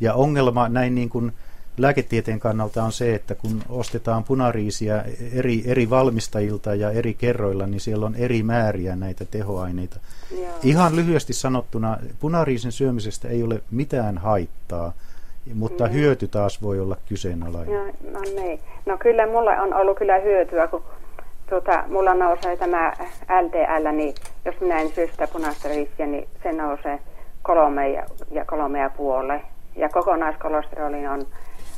Ja 0.00 0.14
ongelma 0.14 0.68
näin 0.68 0.94
niin 0.94 1.08
kuin 1.08 1.32
lääketieteen 1.78 2.40
kannalta 2.40 2.84
on 2.84 2.92
se, 2.92 3.14
että 3.14 3.34
kun 3.34 3.62
ostetaan 3.68 4.24
punariisiä 4.24 5.04
eri, 5.32 5.62
eri 5.66 5.90
valmistajilta 5.90 6.74
ja 6.74 6.90
eri 6.90 7.14
kerroilla, 7.14 7.66
niin 7.66 7.80
siellä 7.80 8.06
on 8.06 8.14
eri 8.14 8.42
määriä 8.42 8.96
näitä 8.96 9.24
tehoaineita. 9.24 10.00
Joo. 10.30 10.48
Ihan 10.62 10.96
lyhyesti 10.96 11.32
sanottuna, 11.32 11.98
punariisin 12.20 12.72
syömisestä 12.72 13.28
ei 13.28 13.42
ole 13.42 13.62
mitään 13.70 14.18
haittaa 14.18 14.92
mutta 15.54 15.86
mm. 15.86 15.92
hyöty 15.92 16.28
taas 16.28 16.62
voi 16.62 16.80
olla 16.80 16.96
kyseenalainen. 17.08 17.74
No, 17.74 18.10
no 18.10 18.20
niin. 18.20 18.60
No 18.86 18.98
kyllä 18.98 19.26
mulla 19.26 19.50
on 19.50 19.74
ollut 19.74 19.98
kyllä 19.98 20.18
hyötyä, 20.18 20.66
kun 20.66 20.82
tuota, 21.48 21.84
mulla 21.86 22.14
nousee 22.14 22.56
tämä 22.56 22.92
LDL, 23.42 23.96
niin 23.96 24.14
jos 24.44 24.60
minä 24.60 24.80
en 24.80 24.88
syö 24.88 25.06
sitä 25.06 25.26
punaista 25.32 25.68
riisiä, 25.68 26.06
niin 26.06 26.28
se 26.42 26.52
nousee 26.52 26.98
kolme 27.42 27.90
ja, 27.90 28.06
ja 28.30 28.44
kolme 28.44 28.78
ja 28.78 28.90
puole. 28.90 29.40
Ja 29.76 29.88
kokonaiskolesteroli 29.88 31.06
on, 31.06 31.26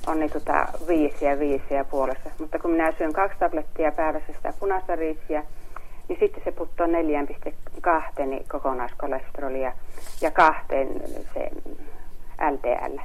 on 0.06 0.20
niin 0.20 0.30
tuota, 0.30 0.68
viisi 0.88 1.24
ja 1.24 1.38
viisi 1.38 1.74
ja 1.74 1.84
puolessa. 1.84 2.30
Mutta 2.38 2.58
kun 2.58 2.70
minä 2.70 2.92
syön 2.98 3.12
kaksi 3.12 3.38
tablettia 3.38 3.92
päivässä 3.92 4.32
sitä 4.32 4.52
punaista 4.60 4.96
riisiä, 4.96 5.44
niin 6.08 6.18
sitten 6.20 6.44
se 6.44 6.52
putoaa 6.52 6.88
4,2 8.18 8.26
niin 8.26 8.44
kokonaiskolesteroli 8.48 9.62
ja 10.20 10.30
kahteen 10.30 10.88
se 11.34 11.50
LDL 12.50 12.98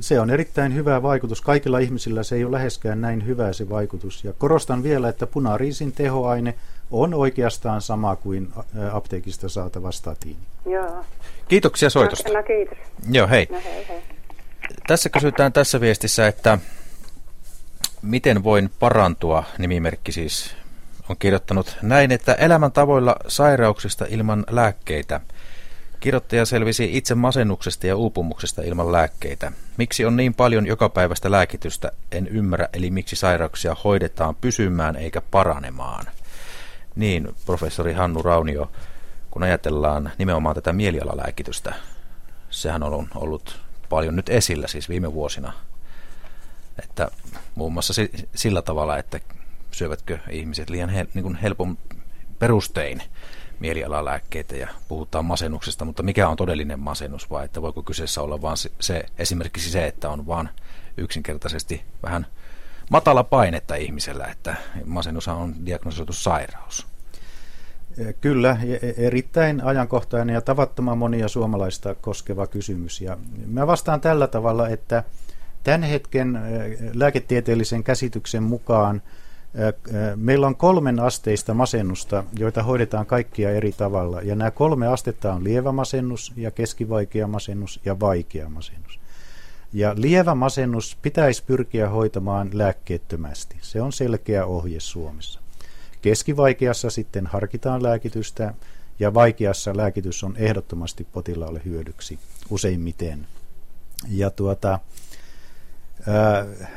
se 0.00 0.20
on 0.20 0.30
erittäin 0.30 0.74
hyvä 0.74 1.02
vaikutus. 1.02 1.40
Kaikilla 1.40 1.78
ihmisillä 1.78 2.22
se 2.22 2.36
ei 2.36 2.44
ole 2.44 2.56
läheskään 2.56 3.00
näin 3.00 3.26
hyvä 3.26 3.52
se 3.52 3.68
vaikutus. 3.68 4.24
Ja 4.24 4.32
korostan 4.32 4.82
vielä, 4.82 5.08
että 5.08 5.26
punariisin 5.26 5.92
tehoaine 5.92 6.54
on 6.90 7.14
oikeastaan 7.14 7.82
sama 7.82 8.16
kuin 8.16 8.52
apteekista 8.92 9.48
saatava 9.48 9.92
statiini. 9.92 10.40
Joo. 10.66 11.04
Kiitoksia 11.48 11.90
soitosta. 11.90 12.28
No, 12.28 12.34
no 12.34 12.42
kiitos. 12.42 12.78
Joo, 13.10 13.28
hei. 13.28 13.46
No, 13.50 13.60
hei, 13.64 13.88
hei. 13.88 14.02
Tässä 14.86 15.08
kysytään 15.08 15.52
tässä 15.52 15.80
viestissä, 15.80 16.26
että 16.26 16.58
miten 18.02 18.44
voin 18.44 18.70
parantua, 18.78 19.44
nimimerkki 19.58 20.12
siis 20.12 20.56
on 21.08 21.16
kirjoittanut 21.18 21.76
näin, 21.82 22.12
että 22.12 22.34
elämäntavoilla 22.34 23.16
sairauksista 23.28 24.06
ilman 24.08 24.44
lääkkeitä– 24.50 25.20
Kirjoittaja 26.00 26.46
selvisi 26.46 26.96
itse 26.96 27.14
masennuksesta 27.14 27.86
ja 27.86 27.96
uupumuksesta 27.96 28.62
ilman 28.62 28.92
lääkkeitä. 28.92 29.52
Miksi 29.76 30.04
on 30.04 30.16
niin 30.16 30.34
paljon 30.34 30.66
jokapäiväistä 30.66 31.30
lääkitystä, 31.30 31.92
en 32.12 32.28
ymmärrä, 32.28 32.68
eli 32.72 32.90
miksi 32.90 33.16
sairauksia 33.16 33.76
hoidetaan 33.84 34.34
pysymään 34.34 34.96
eikä 34.96 35.20
paranemaan. 35.20 36.06
Niin, 36.96 37.34
professori 37.46 37.92
Hannu 37.92 38.22
Raunio, 38.22 38.70
kun 39.30 39.42
ajatellaan 39.42 40.12
nimenomaan 40.18 40.54
tätä 40.54 40.72
mielialalääkitystä, 40.72 41.74
sehän 42.50 42.82
on 42.82 43.08
ollut 43.14 43.60
paljon 43.88 44.16
nyt 44.16 44.28
esillä 44.28 44.68
siis 44.68 44.88
viime 44.88 45.12
vuosina. 45.12 45.52
Että 46.82 47.08
muun 47.54 47.72
muassa 47.72 48.02
sillä 48.34 48.62
tavalla, 48.62 48.98
että 48.98 49.20
syövätkö 49.70 50.18
ihmiset 50.30 50.70
liian 50.70 50.90
hel- 50.90 51.10
niin 51.14 51.36
helpon 51.36 51.78
perustein 52.38 53.02
mielialalääkkeitä 53.60 54.56
ja 54.56 54.68
puhutaan 54.88 55.24
masennuksesta, 55.24 55.84
mutta 55.84 56.02
mikä 56.02 56.28
on 56.28 56.36
todellinen 56.36 56.80
masennus 56.80 57.30
vai 57.30 57.44
että 57.44 57.62
voiko 57.62 57.82
kyseessä 57.82 58.22
olla 58.22 58.42
vain 58.42 58.56
se, 58.56 58.70
se 58.80 59.04
esimerkiksi 59.18 59.70
se, 59.70 59.86
että 59.86 60.10
on 60.10 60.26
vain 60.26 60.48
yksinkertaisesti 60.96 61.82
vähän 62.02 62.26
matala 62.90 63.24
painetta 63.24 63.74
ihmisellä, 63.74 64.26
että 64.26 64.56
masennus 64.84 65.28
on 65.28 65.66
diagnosoitu 65.66 66.12
sairaus. 66.12 66.86
Kyllä, 68.20 68.56
e, 68.82 69.06
erittäin 69.06 69.64
ajankohtainen 69.64 70.34
ja 70.34 70.40
tavattoman 70.40 70.98
monia 70.98 71.28
suomalaista 71.28 71.94
koskeva 71.94 72.46
kysymys. 72.46 73.00
Ja 73.00 73.18
mä 73.46 73.66
vastaan 73.66 74.00
tällä 74.00 74.26
tavalla, 74.26 74.68
että 74.68 75.04
tämän 75.64 75.82
hetken 75.82 76.40
lääketieteellisen 76.94 77.84
käsityksen 77.84 78.42
mukaan 78.42 79.02
Meillä 80.16 80.46
on 80.46 80.56
kolmen 80.56 81.00
asteista 81.00 81.54
masennusta, 81.54 82.24
joita 82.38 82.62
hoidetaan 82.62 83.06
kaikkia 83.06 83.50
eri 83.50 83.72
tavalla. 83.72 84.22
Ja 84.22 84.34
nämä 84.34 84.50
kolme 84.50 84.86
astetta 84.86 85.32
on 85.32 85.44
lievä 85.44 85.72
masennus 85.72 86.32
ja 86.36 86.50
keskivaikea 86.50 87.26
masennus 87.26 87.80
ja 87.84 88.00
vaikea 88.00 88.48
masennus. 88.48 89.00
Ja 89.72 89.94
lievä 89.96 90.34
masennus 90.34 90.98
pitäisi 91.02 91.42
pyrkiä 91.46 91.88
hoitamaan 91.88 92.50
lääkkeettömästi. 92.52 93.56
Se 93.60 93.82
on 93.82 93.92
selkeä 93.92 94.46
ohje 94.46 94.80
Suomessa. 94.80 95.40
Keskivaikeassa 96.02 96.90
sitten 96.90 97.26
harkitaan 97.26 97.82
lääkitystä 97.82 98.54
ja 98.98 99.14
vaikeassa 99.14 99.76
lääkitys 99.76 100.24
on 100.24 100.36
ehdottomasti 100.36 101.06
potilaalle 101.12 101.62
hyödyksi 101.64 102.18
useimmiten. 102.50 103.26
Ja 104.08 104.30
tuota, 104.30 104.78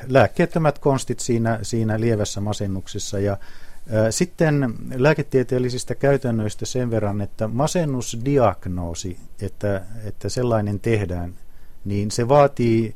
lääkkeettömät 0.08 0.80
konstit 0.80 1.20
siinä, 1.20 1.60
siinä 1.62 2.00
lievässä 2.00 2.42
masennuksessa 2.42 3.20
ja 3.20 3.38
sitten 4.10 4.76
lääketieteellisistä 4.96 5.96
käytännöistä 5.96 6.66
sen 6.66 6.92
verran, 6.92 7.22
että 7.22 7.48
masennusdiagnoosi, 7.48 9.18
että, 9.42 9.82
että 10.06 10.30
sellainen 10.30 10.80
tehdään, 10.80 11.34
niin 11.86 12.12
se 12.12 12.28
vaatii 12.28 12.96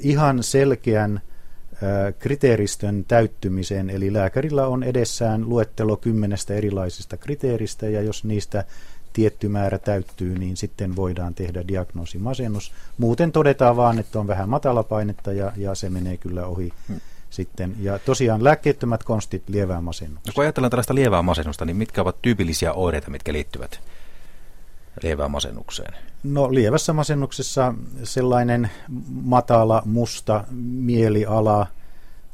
ihan 0.00 0.42
selkeän 0.42 1.20
kriteeristön 2.18 3.04
täyttymiseen, 3.08 3.90
eli 3.90 4.12
lääkärillä 4.12 4.66
on 4.66 4.82
edessään 4.82 5.48
luettelo 5.48 5.96
kymmenestä 5.96 6.54
erilaisista 6.54 7.16
kriteeristä, 7.16 7.88
ja 7.88 8.02
jos 8.02 8.24
niistä 8.24 8.64
tietty 9.12 9.48
määrä 9.48 9.78
täyttyy, 9.78 10.38
niin 10.38 10.56
sitten 10.56 10.96
voidaan 10.96 11.34
tehdä 11.34 11.68
diagnoosi 11.68 12.18
masennus. 12.18 12.72
Muuten 12.98 13.32
todetaan 13.32 13.76
vaan, 13.76 13.98
että 13.98 14.20
on 14.20 14.26
vähän 14.26 14.48
matalapainetta 14.48 15.32
ja, 15.32 15.52
ja 15.56 15.74
se 15.74 15.90
menee 15.90 16.16
kyllä 16.16 16.46
ohi 16.46 16.72
hmm. 16.88 17.00
sitten. 17.30 17.76
Ja 17.78 17.98
tosiaan 17.98 18.44
lääkkeettömät 18.44 19.04
konstit 19.04 19.48
lievään 19.48 19.84
masennukseen. 19.84 20.30
No, 20.30 20.32
kun 20.34 20.44
ajatellaan 20.44 20.70
tällaista 20.70 20.94
lievää 20.94 21.22
masennusta, 21.22 21.64
niin 21.64 21.76
mitkä 21.76 22.02
ovat 22.02 22.22
tyypillisiä 22.22 22.72
oireita, 22.72 23.10
mitkä 23.10 23.32
liittyvät 23.32 23.80
lievään 25.02 25.30
masennukseen? 25.30 25.94
No 26.22 26.54
lievässä 26.54 26.92
masennuksessa 26.92 27.74
sellainen 28.04 28.70
matala, 29.22 29.82
musta 29.84 30.44
mieliala 30.50 31.66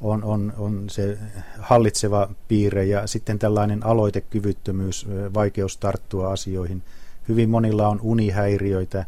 on, 0.00 0.24
on, 0.24 0.52
on 0.58 0.90
se 0.90 1.18
hallitseva 1.58 2.28
piirre 2.48 2.84
ja 2.84 3.06
sitten 3.06 3.38
tällainen 3.38 3.86
aloitekyvyttömyys, 3.86 5.06
vaikeus 5.34 5.76
tarttua 5.76 6.32
asioihin. 6.32 6.82
Hyvin 7.28 7.50
monilla 7.50 7.88
on 7.88 8.00
unihäiriöitä 8.02 9.04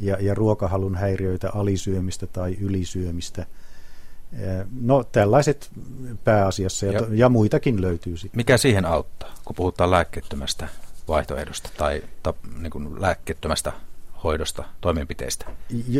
ja, 0.00 0.16
ja 0.20 0.34
ruokahalun 0.34 0.94
häiriöitä, 0.94 1.50
alisyömistä 1.54 2.26
tai 2.26 2.56
ylisyömistä. 2.60 3.46
No 4.80 5.04
tällaiset 5.04 5.70
pääasiassa 6.24 6.86
ja, 6.86 6.92
ja, 6.92 7.06
ja 7.10 7.28
muitakin 7.28 7.80
löytyy 7.80 8.16
sitten. 8.16 8.38
Mikä 8.38 8.56
siihen 8.56 8.84
auttaa, 8.84 9.34
kun 9.44 9.56
puhutaan 9.56 9.90
lääkkeettömästä 9.90 10.68
vaihtoehdosta 11.08 11.70
tai 11.76 12.02
ta, 12.22 12.34
niin 12.58 12.70
kuin 12.70 13.02
lääkkeettömästä 13.02 13.72
hoidosta, 14.24 14.64
toimenpiteistä? 14.80 15.46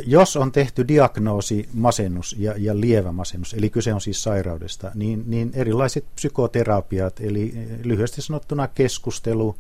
Jos 0.07 0.37
on 0.37 0.53
tehty 0.53 0.89
diagnoosi 0.89 1.69
masennus 1.73 2.37
ja, 2.39 2.55
ja 2.57 2.81
lievä 2.81 3.13
masennus, 3.13 3.55
eli 3.55 3.71
kyse 3.71 3.95
on 3.95 4.01
siis 4.01 4.23
sairaudesta, 4.23 4.91
niin, 4.95 5.25
niin 5.27 5.51
erilaiset 5.55 6.05
psykoterapiat, 6.15 7.21
eli 7.21 7.55
lyhyesti 7.85 8.23
sanottuna 8.23 8.69
keskustelu 8.69 9.57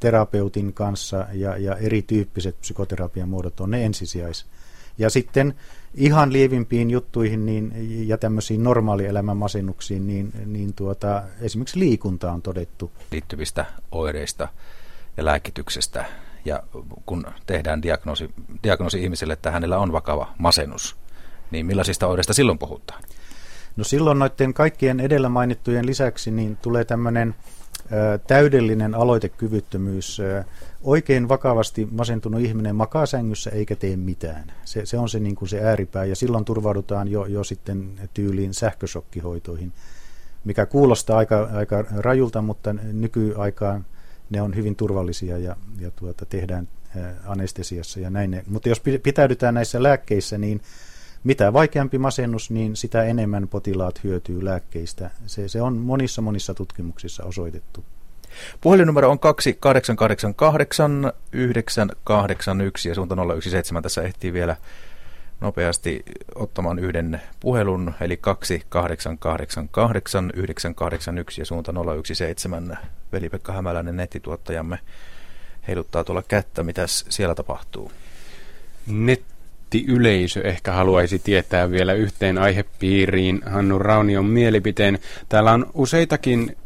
terapeutin 0.00 0.72
kanssa 0.72 1.26
ja, 1.32 1.56
ja 1.56 1.76
erityyppiset 1.76 2.60
psykoterapian 2.60 3.28
muodot 3.28 3.60
on 3.60 3.70
ne 3.70 3.84
ensisijais. 3.84 4.46
Ja 4.98 5.10
sitten 5.10 5.54
ihan 5.94 6.32
lievimpiin 6.32 6.90
juttuihin 6.90 7.46
niin, 7.46 7.72
ja 8.08 8.18
tämmöisiin 8.18 8.64
normaalielämän 8.64 9.36
masennuksiin, 9.36 10.06
niin, 10.06 10.32
niin 10.46 10.74
tuota, 10.74 11.22
esimerkiksi 11.40 11.78
liikunta 11.78 12.32
on 12.32 12.42
todettu. 12.42 12.92
Liittyvistä 13.12 13.64
oireista 13.92 14.48
ja 15.16 15.24
lääkityksestä 15.24 16.04
ja 16.44 16.62
kun 17.06 17.24
tehdään 17.46 17.82
diagnoosi, 17.82 18.30
diagnoosi 18.62 19.02
ihmiselle, 19.02 19.32
että 19.32 19.50
hänellä 19.50 19.78
on 19.78 19.92
vakava 19.92 20.34
masennus, 20.38 20.96
niin 21.50 21.66
millaisista 21.66 22.06
oireista 22.06 22.34
silloin 22.34 22.58
puhutaan? 22.58 23.02
No 23.76 23.84
silloin 23.84 24.18
noiden 24.18 24.54
kaikkien 24.54 25.00
edellä 25.00 25.28
mainittujen 25.28 25.86
lisäksi 25.86 26.30
niin 26.30 26.56
tulee 26.56 26.84
tämmöinen 26.84 27.34
täydellinen 28.26 28.94
aloitekyvyttömyys. 28.94 30.18
Oikein 30.82 31.28
vakavasti 31.28 31.88
masentunut 31.90 32.40
ihminen 32.40 32.76
makaa 32.76 33.06
sängyssä 33.06 33.50
eikä 33.50 33.76
tee 33.76 33.96
mitään. 33.96 34.52
Se, 34.64 34.86
se 34.86 34.98
on 34.98 35.08
se, 35.08 35.20
niin 35.20 35.36
kuin 35.36 35.48
se 35.48 35.64
ääripää 35.64 36.04
ja 36.04 36.16
silloin 36.16 36.44
turvaudutaan 36.44 37.08
jo, 37.08 37.26
jo 37.26 37.44
sitten 37.44 37.90
tyyliin 38.14 38.54
sähkösokkihoitoihin, 38.54 39.72
mikä 40.44 40.66
kuulostaa 40.66 41.18
aika, 41.18 41.48
aika 41.54 41.84
rajulta, 41.96 42.42
mutta 42.42 42.72
nykyaikaan 42.72 43.84
ne 44.32 44.42
on 44.42 44.56
hyvin 44.56 44.76
turvallisia 44.76 45.38
ja, 45.38 45.56
ja 45.80 45.90
tuota, 45.90 46.26
tehdään 46.26 46.68
anestesiassa 47.26 48.00
ja 48.00 48.10
näin. 48.10 48.42
Mutta 48.46 48.68
jos 48.68 48.80
pitäydytään 49.02 49.54
näissä 49.54 49.82
lääkkeissä, 49.82 50.38
niin 50.38 50.60
mitä 51.24 51.52
vaikeampi 51.52 51.98
masennus, 51.98 52.50
niin 52.50 52.76
sitä 52.76 53.02
enemmän 53.02 53.48
potilaat 53.48 54.04
hyötyy 54.04 54.44
lääkkeistä. 54.44 55.10
Se, 55.26 55.48
se 55.48 55.62
on 55.62 55.76
monissa 55.76 56.22
monissa 56.22 56.54
tutkimuksissa 56.54 57.24
osoitettu. 57.24 57.84
Puhelinnumero 58.60 59.10
on 59.10 59.18
2888 59.18 61.12
981 61.32 62.88
ja 62.88 62.94
suunta 62.94 63.16
017. 63.16 63.82
Tässä 63.82 64.02
ehtii 64.02 64.32
vielä 64.32 64.56
nopeasti 65.42 66.02
ottamaan 66.34 66.78
yhden 66.78 67.20
puhelun, 67.40 67.94
eli 68.00 68.16
2888 68.16 70.30
981 70.34 71.40
ja 71.40 71.44
suunta 71.44 71.72
017. 72.04 72.76
Veli-Pekka 73.12 73.52
Hämäläinen 73.52 73.96
nettituottajamme 73.96 74.78
heiluttaa 75.68 76.04
tuolla 76.04 76.22
kättä. 76.22 76.62
Mitäs 76.62 77.04
siellä 77.08 77.34
tapahtuu? 77.34 77.92
Nettiyleisö 78.86 80.40
ehkä 80.40 80.72
haluaisi 80.72 81.18
tietää 81.18 81.70
vielä 81.70 81.92
yhteen 81.92 82.38
aihepiiriin 82.38 83.40
Hannu 83.46 83.78
Raunion 83.78 84.24
mielipiteen. 84.24 84.98
Täällä 85.28 85.52
on 85.52 85.70
useitakin 85.74 86.56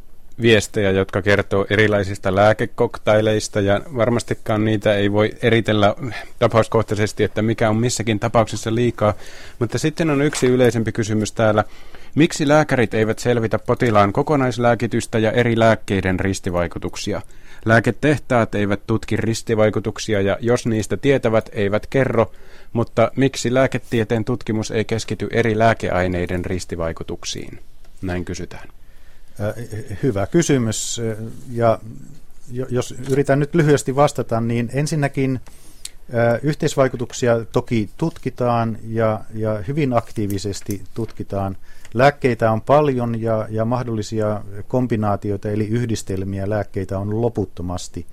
viestejä, 0.40 0.90
jotka 0.90 1.22
kertoo 1.22 1.66
erilaisista 1.70 2.34
lääkekoktaileista 2.34 3.60
ja 3.60 3.80
varmastikaan 3.96 4.64
niitä 4.64 4.94
ei 4.94 5.12
voi 5.12 5.30
eritellä 5.42 5.94
tapauskohtaisesti, 6.38 7.24
että 7.24 7.42
mikä 7.42 7.70
on 7.70 7.76
missäkin 7.76 8.20
tapauksessa 8.20 8.74
liikaa. 8.74 9.14
Mutta 9.58 9.78
sitten 9.78 10.10
on 10.10 10.22
yksi 10.22 10.46
yleisempi 10.46 10.92
kysymys 10.92 11.32
täällä. 11.32 11.64
Miksi 12.14 12.48
lääkärit 12.48 12.94
eivät 12.94 13.18
selvitä 13.18 13.58
potilaan 13.58 14.12
kokonaislääkitystä 14.12 15.18
ja 15.18 15.32
eri 15.32 15.58
lääkkeiden 15.58 16.20
ristivaikutuksia? 16.20 17.22
Lääketehtaat 17.64 18.54
eivät 18.54 18.80
tutki 18.86 19.16
ristivaikutuksia 19.16 20.20
ja 20.20 20.36
jos 20.40 20.66
niistä 20.66 20.96
tietävät, 20.96 21.50
eivät 21.52 21.86
kerro, 21.86 22.32
mutta 22.72 23.10
miksi 23.16 23.54
lääketieteen 23.54 24.24
tutkimus 24.24 24.70
ei 24.70 24.84
keskity 24.84 25.28
eri 25.30 25.58
lääkeaineiden 25.58 26.44
ristivaikutuksiin? 26.44 27.58
Näin 28.02 28.24
kysytään. 28.24 28.75
Hyvä 30.02 30.26
kysymys. 30.26 31.00
Ja 31.50 31.78
jos 32.68 32.94
yritän 33.10 33.40
nyt 33.40 33.54
lyhyesti 33.54 33.96
vastata, 33.96 34.40
niin 34.40 34.70
ensinnäkin 34.72 35.40
yhteisvaikutuksia 36.42 37.44
toki 37.44 37.90
tutkitaan 37.96 38.78
ja, 38.88 39.20
ja 39.34 39.62
hyvin 39.68 39.92
aktiivisesti 39.92 40.82
tutkitaan. 40.94 41.56
Lääkkeitä 41.94 42.52
on 42.52 42.60
paljon 42.60 43.20
ja, 43.20 43.46
ja 43.50 43.64
mahdollisia 43.64 44.42
kombinaatioita 44.68 45.50
eli 45.50 45.68
yhdistelmiä 45.68 46.50
lääkkeitä 46.50 46.98
on 46.98 47.20
loputtomasti. 47.22 48.06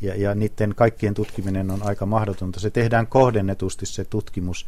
Ja, 0.00 0.14
ja 0.14 0.34
niiden 0.34 0.74
kaikkien 0.74 1.14
tutkiminen 1.14 1.70
on 1.70 1.82
aika 1.82 2.06
mahdotonta. 2.06 2.60
Se 2.60 2.70
tehdään 2.70 3.06
kohdennetusti 3.06 3.86
se 3.86 4.04
tutkimus. 4.04 4.66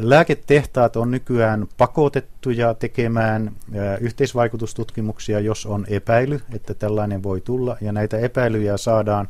Lääketehtaat 0.00 0.96
on 0.96 1.10
nykyään 1.10 1.66
pakotettuja 1.76 2.74
tekemään 2.74 3.52
yhteisvaikutustutkimuksia, 4.00 5.40
jos 5.40 5.66
on 5.66 5.86
epäily, 5.88 6.40
että 6.54 6.74
tällainen 6.74 7.22
voi 7.22 7.40
tulla, 7.40 7.76
ja 7.80 7.92
näitä 7.92 8.18
epäilyjä 8.18 8.76
saadaan 8.76 9.28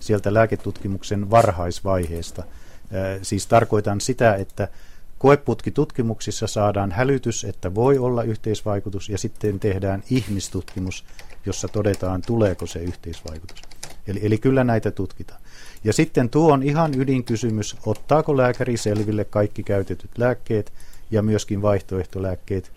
sieltä 0.00 0.34
lääketutkimuksen 0.34 1.30
varhaisvaiheesta. 1.30 2.42
Siis 3.22 3.46
tarkoitan 3.46 4.00
sitä, 4.00 4.34
että 4.34 4.68
koeputkitutkimuksissa 5.18 6.46
saadaan 6.46 6.92
hälytys, 6.92 7.44
että 7.44 7.74
voi 7.74 7.98
olla 7.98 8.22
yhteisvaikutus, 8.22 9.08
ja 9.08 9.18
sitten 9.18 9.60
tehdään 9.60 10.02
ihmistutkimus, 10.10 11.04
jossa 11.46 11.68
todetaan, 11.68 12.22
tuleeko 12.22 12.66
se 12.66 12.78
yhteisvaikutus. 12.78 13.62
Eli, 14.06 14.20
eli 14.22 14.38
kyllä 14.38 14.64
näitä 14.64 14.90
tutkitaan. 14.90 15.40
Ja 15.86 15.92
sitten 15.92 16.30
tuo 16.30 16.52
on 16.52 16.62
ihan 16.62 17.00
ydinkysymys, 17.00 17.76
ottaako 17.86 18.36
lääkäri 18.36 18.76
selville 18.76 19.24
kaikki 19.24 19.62
käytetyt 19.62 20.10
lääkkeet 20.18 20.72
ja 21.10 21.22
myöskin 21.22 21.62
vaihtoehtolääkkeet. 21.62 22.72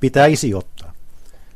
Pitäisi 0.00 0.54
ottaa. 0.54 0.92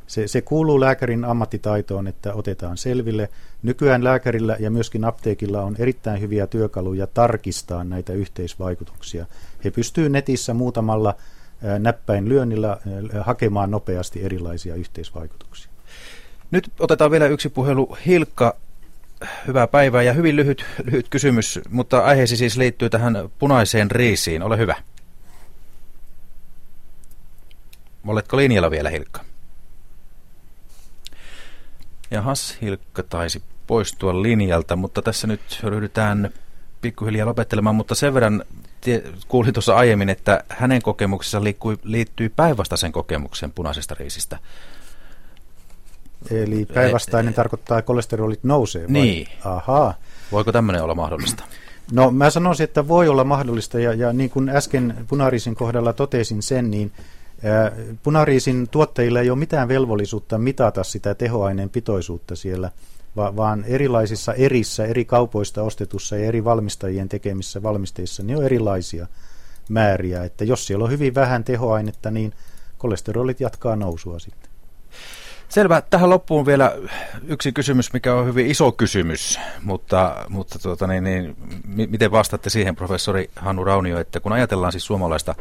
Se, 0.07 0.29
se 0.29 0.43
kuuluu 0.43 0.81
lääkärin 0.81 1.25
ammattitaitoon, 1.25 2.07
että 2.07 2.35
otetaan 2.35 2.77
selville. 2.77 3.29
Nykyään 3.63 4.05
lääkärillä 4.05 4.57
ja 4.61 4.71
myöskin 4.71 5.05
apteekilla 5.05 5.63
on 5.63 5.77
erittäin 5.79 6.21
hyviä 6.21 6.47
työkaluja 6.47 7.07
tarkistaa 7.07 7.85
näitä 7.85 8.13
yhteisvaikutuksia. 8.13 9.27
He 9.65 9.71
pystyvät 9.71 10.13
netissä 10.13 10.55
muutamalla 10.55 11.15
näppäin 11.79 12.29
lyönnillä 12.29 12.79
hakemaan 13.21 13.71
nopeasti 13.71 14.23
erilaisia 14.23 14.75
yhteisvaikutuksia. 14.75 15.71
Nyt 16.51 16.71
otetaan 16.81 17.11
vielä 17.11 17.27
yksi 17.27 17.49
puhelu. 17.49 17.97
Hilkka, 18.07 18.57
hyvää 19.47 19.67
päivää 19.67 20.03
ja 20.03 20.13
hyvin 20.13 20.37
lyhyt, 20.37 20.65
lyhyt 20.85 21.09
kysymys, 21.09 21.61
mutta 21.71 21.99
aiheesi 21.99 22.37
siis 22.37 22.57
liittyy 22.57 22.91
tähän 22.91 23.29
punaiseen 23.39 23.91
riisiin. 23.91 24.43
Ole 24.43 24.59
hyvä. 24.59 24.77
Oletko 28.07 28.37
linjalla 28.37 28.71
vielä, 28.71 28.91
Hilkka? 28.91 29.25
Jahas, 32.11 32.59
Hilkka 32.63 33.03
taisi 33.03 33.43
poistua 33.67 34.23
linjalta, 34.23 34.77
mutta 34.77 35.03
tässä 35.03 35.27
nyt 35.27 35.61
ryhdytään 35.63 36.31
pikkuhiljaa 36.81 37.27
lopettelemaan, 37.27 37.77
mutta 37.77 37.95
sen 37.95 38.15
verran 38.15 38.45
kuulin 39.29 39.55
tuossa 39.55 39.77
aiemmin, 39.77 40.09
että 40.09 40.45
hänen 40.49 40.83
kokemuksensa 40.83 41.41
liittyy 41.85 42.29
päinvastaisen 42.29 42.93
kokemuksen 42.93 43.53
punaisesta 43.53 43.95
riisistä. 43.95 44.39
Eli 46.31 46.67
päinvastainen 46.75 47.31
et, 47.31 47.37
tarkoittaa, 47.37 47.79
että 47.79 47.87
kolesterolit 47.87 48.45
nousee 48.45 48.83
vai? 48.83 48.93
Niin. 48.93 49.29
Ahaa. 49.45 49.95
Voiko 50.33 50.53
tämmöinen 50.53 50.83
olla 50.83 50.95
mahdollista? 50.95 51.45
No 51.93 52.11
mä 52.11 52.31
sanoisin, 52.31 52.65
että 52.65 52.89
voi 52.89 53.09
olla 53.09 53.25
mahdollista 53.25 53.79
ja, 53.81 53.95
ja 53.95 54.13
niin 54.13 54.31
kuin 54.31 54.49
äsken 54.49 54.97
punariisin 55.09 55.55
kohdalla 55.55 55.93
totesin 55.93 56.43
sen, 56.43 56.71
niin 56.71 56.93
Punariisin 58.03 58.69
tuottajilla 58.69 59.21
ei 59.21 59.31
ole 59.31 59.39
mitään 59.39 59.69
velvollisuutta 59.69 60.39
mitata 60.39 60.85
sitä 60.85 61.15
tehoaineen 61.15 61.71
pitoisuutta 61.71 62.37
siellä, 62.37 62.71
vaan 63.17 63.65
erilaisissa 63.67 64.35
erissä, 64.35 64.85
eri 64.85 65.05
kaupoista 65.05 65.63
ostetussa 65.63 66.17
ja 66.17 66.27
eri 66.27 66.45
valmistajien 66.45 67.09
tekemissä 67.09 67.63
valmisteissa, 67.63 68.23
niin 68.23 68.39
on 68.39 68.45
erilaisia 68.45 69.07
määriä. 69.69 70.25
Että 70.25 70.45
jos 70.45 70.67
siellä 70.67 70.85
on 70.85 70.91
hyvin 70.91 71.15
vähän 71.15 71.45
tehoainetta, 71.45 72.11
niin 72.11 72.33
kolesterolit 72.79 73.41
jatkaa 73.41 73.77
nousua 73.77 74.19
sitten. 74.19 74.51
Selvä. 75.55 75.83
Tähän 75.91 76.11
loppuun 76.11 76.47
vielä 76.47 76.77
yksi 77.27 77.53
kysymys, 77.53 77.93
mikä 77.93 78.15
on 78.15 78.27
hyvin 78.27 78.47
iso 78.47 78.73
kysymys, 78.73 79.41
mutta, 79.63 80.27
mutta 80.29 80.59
tuota, 80.59 80.87
niin, 80.87 81.05
niin, 81.05 81.37
miten 81.91 82.11
vastaatte 82.11 82.51
siihen, 82.51 82.77
professori 82.77 83.31
Hannu 83.37 83.65
Raunio, 83.65 84.01
että 84.01 84.21
kun 84.21 84.33
ajatellaan 84.33 84.73
siis 84.73 84.87
suomalaista 84.87 85.35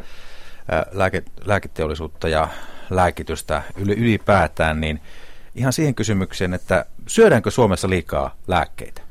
lääke, 0.92 1.22
lääketeollisuutta 1.44 2.28
ja 2.28 2.48
lääkitystä 2.90 3.62
ylipäätään, 3.76 4.80
niin 4.80 5.00
ihan 5.54 5.72
siihen 5.72 5.94
kysymykseen, 5.94 6.54
että 6.54 6.84
syödäänkö 7.06 7.50
Suomessa 7.50 7.90
liikaa 7.90 8.34
lääkkeitä? 8.46 9.03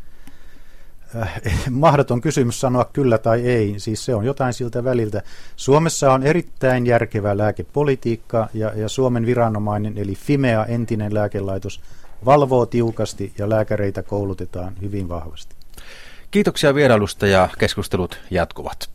Äh, 1.22 1.42
mahdoton 1.70 2.22
kysymys 2.22 2.60
sanoa 2.60 2.86
kyllä 2.94 3.18
tai 3.18 3.42
ei, 3.42 3.74
siis 3.78 4.06
se 4.06 4.16
on 4.16 4.26
jotain 4.26 4.54
siltä 4.54 4.84
väliltä. 4.84 5.22
Suomessa 5.56 6.14
on 6.14 6.24
erittäin 6.24 6.86
järkevä 6.86 7.38
lääkepolitiikka 7.38 8.50
ja, 8.54 8.72
ja 8.76 8.90
Suomen 8.90 9.26
viranomainen 9.26 9.98
eli 9.98 10.16
Fimea, 10.16 10.66
entinen 10.66 11.14
lääkelaitos, 11.14 11.82
valvoo 12.26 12.66
tiukasti 12.66 13.34
ja 13.38 13.50
lääkäreitä 13.50 14.04
koulutetaan 14.04 14.74
hyvin 14.82 15.10
vahvasti. 15.10 15.56
Kiitoksia 16.32 16.76
vierailusta 16.76 17.28
ja 17.28 17.50
keskustelut 17.60 18.20
jatkuvat. 18.32 18.93